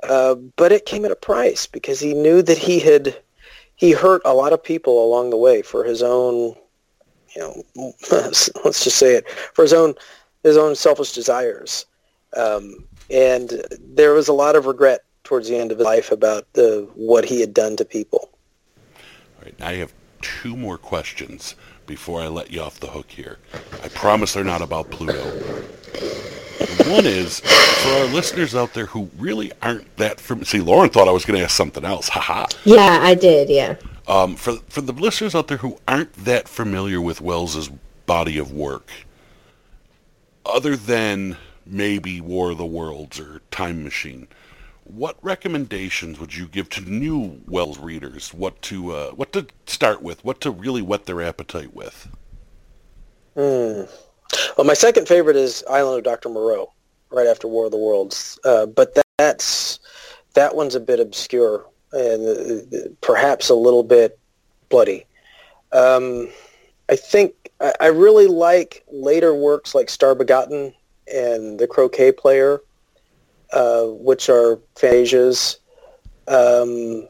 [0.02, 3.16] uh, but it came at a price because he knew that he had
[3.76, 6.54] he hurt a lot of people along the way for his own,
[7.34, 7.62] you know,
[8.10, 9.94] let's just say it for his own
[10.42, 11.86] his own selfish desires,
[12.36, 16.50] um, and there was a lot of regret towards the end of his life about
[16.52, 18.30] the what he had done to people.
[19.38, 21.54] All right, now I have two more questions
[21.86, 23.38] before I let you off the hook here.
[23.82, 25.22] I promise they're not about Pluto.
[26.90, 30.46] One is for our listeners out there who really aren't that familiar.
[30.46, 32.08] See, Lauren thought I was going to ask something else.
[32.08, 32.46] Haha.
[32.64, 33.48] Yeah, I did.
[33.48, 33.76] Yeah.
[34.06, 37.70] Um, for for the listeners out there who aren't that familiar with Wells's
[38.06, 38.90] body of work,
[40.44, 44.28] other than maybe War of the Worlds or Time Machine,
[44.84, 48.34] what recommendations would you give to new Wells readers?
[48.34, 50.22] What to uh, what to start with?
[50.24, 52.08] What to really whet their appetite with?
[53.34, 53.82] Hmm.
[54.56, 56.28] Well, my second favorite is Island of Dr.
[56.28, 56.72] Moreau,
[57.10, 58.38] right after War of the Worlds.
[58.44, 59.80] Uh, but that, that's
[60.34, 64.18] that one's a bit obscure and uh, perhaps a little bit
[64.68, 65.06] bloody.
[65.72, 66.28] Um,
[66.88, 70.74] I think I, I really like later works like Star Begotten
[71.12, 72.60] and The Croquet Player,
[73.52, 75.56] uh, which are Phasias.
[76.26, 77.08] Um,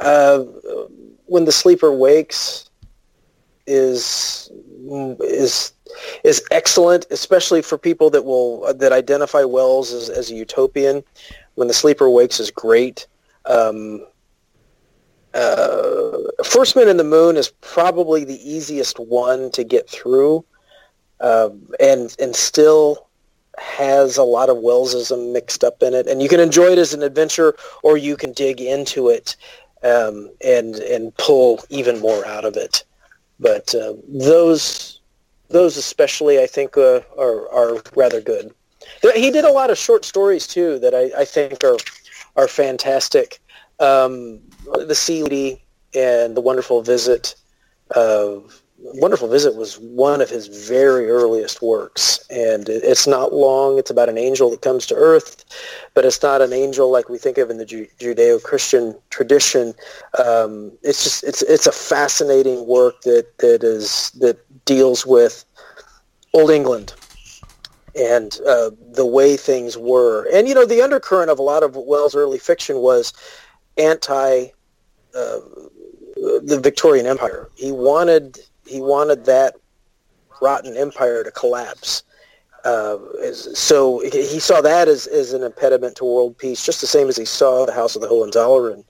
[0.00, 0.44] uh,
[1.26, 2.70] when the sleeper wakes
[3.66, 4.50] is
[5.20, 5.72] is
[6.24, 11.02] is excellent, especially for people that will that identify Wells as, as a utopian.
[11.54, 13.06] When the sleeper wakes is great.
[13.46, 14.06] Um,
[15.34, 20.44] uh, First Man in the Moon is probably the easiest one to get through,
[21.20, 23.06] um, and and still
[23.58, 26.06] has a lot of Wellsism mixed up in it.
[26.06, 29.36] And you can enjoy it as an adventure, or you can dig into it
[29.82, 32.84] um, and and pull even more out of it.
[33.38, 35.00] But uh, those
[35.48, 38.52] those especially, I think, uh, are are rather good.
[39.14, 41.76] He did a lot of short stories too that I, I think are
[42.36, 43.40] are fantastic.
[43.80, 44.40] Um,
[44.86, 45.62] the Sea Lady
[45.94, 47.34] and the Wonderful Visit.
[47.94, 48.36] Uh,
[48.78, 53.78] Wonderful Visit was one of his very earliest works, and it's not long.
[53.78, 55.46] It's about an angel that comes to Earth,
[55.94, 59.72] but it's not an angel like we think of in the Ju- Judeo-Christian tradition.
[60.22, 65.44] Um, it's just it's it's a fascinating work that that is that deals with
[66.34, 66.92] old England
[67.96, 70.28] and uh, the way things were.
[70.32, 73.12] And you know, the undercurrent of a lot of Wells' early fiction was
[73.78, 74.46] anti
[75.14, 75.40] uh,
[76.16, 77.48] the Victorian Empire.
[77.54, 79.54] He wanted he wanted that
[80.40, 82.02] rotten empire to collapse.
[82.64, 82.98] Uh,
[83.32, 87.16] so he saw that as, as an impediment to world peace, just the same as
[87.16, 88.82] he saw the House of the Hohenzollern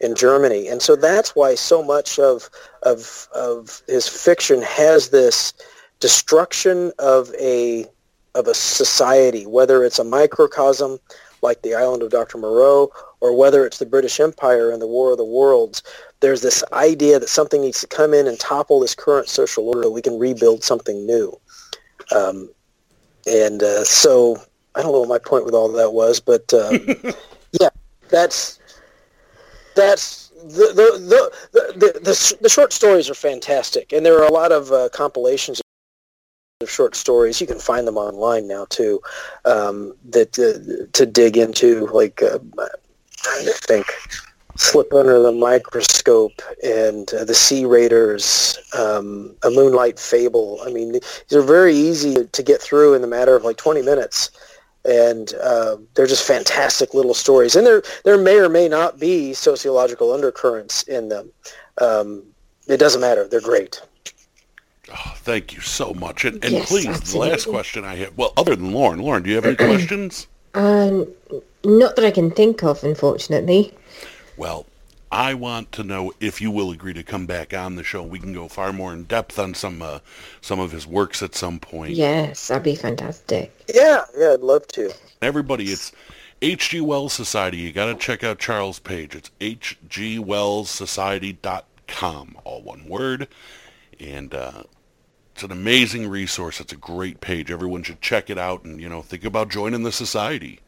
[0.00, 0.66] in Germany.
[0.66, 2.50] And so that's why so much of
[2.82, 5.52] of of his fiction has this
[6.00, 7.86] destruction of a
[8.34, 10.98] of a society, whether it's a microcosm
[11.42, 12.38] like the island of Dr.
[12.38, 12.90] Moreau,
[13.20, 15.82] or whether it's the British Empire and the War of the Worlds,
[16.20, 19.84] there's this idea that something needs to come in and topple this current social order
[19.84, 21.38] so we can rebuild something new.
[22.14, 22.50] Um,
[23.26, 24.36] and uh, so
[24.74, 27.12] I don't know what my point with all that was, but um,
[27.60, 27.70] yeah,
[28.08, 28.58] that's
[29.74, 34.32] that's the the, the the, the the short stories are fantastic, and there are a
[34.32, 35.60] lot of uh, compilations
[36.62, 37.40] of short stories.
[37.40, 39.00] You can find them online now too.
[39.46, 43.86] Um, that uh, to dig into, like uh, to think,
[44.56, 50.60] slip under the microscope and uh, the Sea Raiders, um, a Moonlight Fable.
[50.62, 53.80] I mean, these are very easy to get through in the matter of like 20
[53.80, 54.30] minutes.
[54.84, 59.34] And uh, they're just fantastic little stories, and there there may or may not be
[59.34, 61.30] sociological undercurrents in them.
[61.82, 62.22] Um,
[62.66, 63.78] it doesn't matter; they're great.
[65.22, 66.24] Thank you so much.
[66.24, 69.28] And, and Yes, please, the last question I have, well, other than Lauren, Lauren, do
[69.28, 70.26] you have any questions?
[70.54, 71.06] Um,
[71.62, 73.74] not that I can think of, unfortunately.
[74.38, 74.64] Well,
[75.12, 78.02] I want to know if you will agree to come back on the show.
[78.02, 79.98] We can go far more in depth on some uh,
[80.40, 81.92] some of his works at some point.
[81.92, 83.52] Yes, that'd be fantastic.
[83.74, 84.92] Yeah, yeah, I'd love to.
[85.20, 85.92] Everybody, it's
[86.42, 86.80] H.G.
[86.80, 87.58] Wells Society.
[87.58, 89.14] You got to check out Charles' page.
[89.14, 93.28] It's hgwellssociety.com, all one word.
[93.98, 94.62] And uh,
[95.40, 96.60] it's an amazing resource.
[96.60, 97.50] It's a great page.
[97.50, 100.60] Everyone should check it out and, you know, think about joining the society.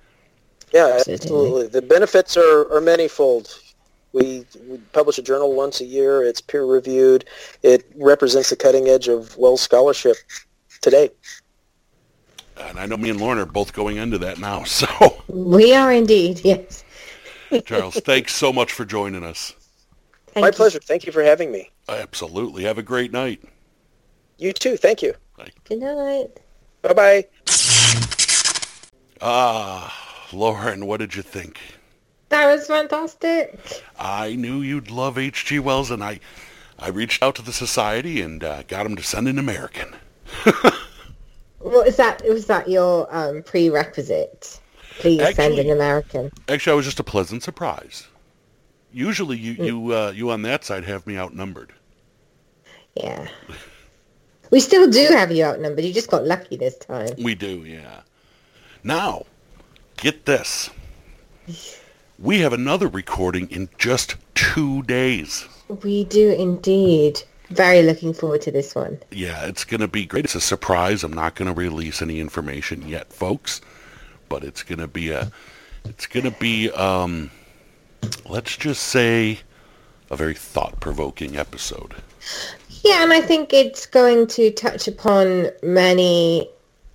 [0.72, 1.66] Yeah, absolutely.
[1.66, 3.54] The benefits are, are manyfold.
[4.14, 6.22] We, we publish a journal once a year.
[6.22, 7.26] It's peer reviewed.
[7.62, 10.16] It represents the cutting edge of Wells scholarship
[10.80, 11.10] today.
[12.56, 14.64] And I know me and Lauren are both going into that now.
[14.66, 16.82] So, We are indeed, yes.
[17.66, 19.54] Charles, thanks so much for joining us.
[20.28, 20.52] Thank My you.
[20.54, 20.78] pleasure.
[20.78, 21.70] Thank you for having me.
[21.90, 22.64] Absolutely.
[22.64, 23.42] Have a great night.
[24.38, 24.76] You too.
[24.76, 25.14] Thank you.
[25.64, 26.40] Good night.
[26.82, 27.26] Bye-bye.
[29.20, 31.60] Ah, Lauren, what did you think?
[32.28, 33.84] That was fantastic.
[33.98, 35.58] I knew you'd love H.G.
[35.60, 36.20] Wells, and I,
[36.78, 39.94] I reached out to the society and uh, got him to send an American.
[41.62, 42.22] What is that?
[42.24, 44.60] Was that your um, prerequisite?
[44.98, 46.30] Please send an American.
[46.48, 48.08] Actually, I was just a pleasant surprise.
[48.92, 51.72] Usually, you you uh, you on that side have me outnumbered.
[52.94, 53.28] Yeah.
[54.52, 55.82] We still do have you outnumbered.
[55.82, 57.08] You just got lucky this time.
[57.16, 58.02] We do, yeah.
[58.84, 59.24] Now,
[59.96, 60.68] get this.
[62.18, 65.48] We have another recording in just two days.
[65.82, 67.22] We do indeed.
[67.48, 68.98] Very looking forward to this one.
[69.10, 70.26] Yeah, it's going to be great.
[70.26, 71.02] It's a surprise.
[71.02, 73.62] I'm not going to release any information yet, folks.
[74.28, 75.32] But it's going to be a,
[75.86, 77.30] it's going to be, um,
[78.28, 79.40] let's just say,
[80.10, 81.94] a very thought-provoking episode.
[82.82, 86.48] Yeah, and I think it's going to touch upon many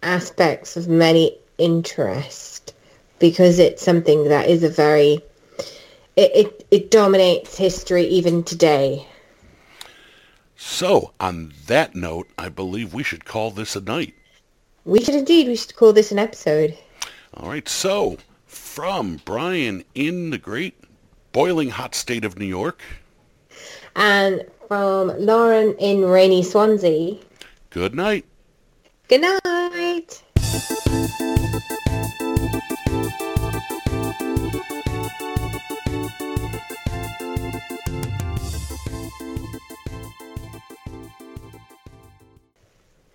[0.04, 2.74] aspects of many interest
[3.20, 5.20] because it's something that is a very
[6.16, 9.08] it, it, it dominates history even today.
[10.56, 14.16] So, on that note, I believe we should call this a night.
[14.84, 16.76] We should indeed we should call this an episode.
[17.36, 20.76] All right, so from Brian in the great
[21.32, 22.82] boiling hot state of New York,
[23.96, 27.18] And from Lauren in rainy Swansea.
[27.70, 28.26] good night.
[29.08, 30.24] Good night.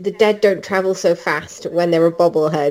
[0.01, 2.71] The dead don't travel so fast when they're a bobblehead.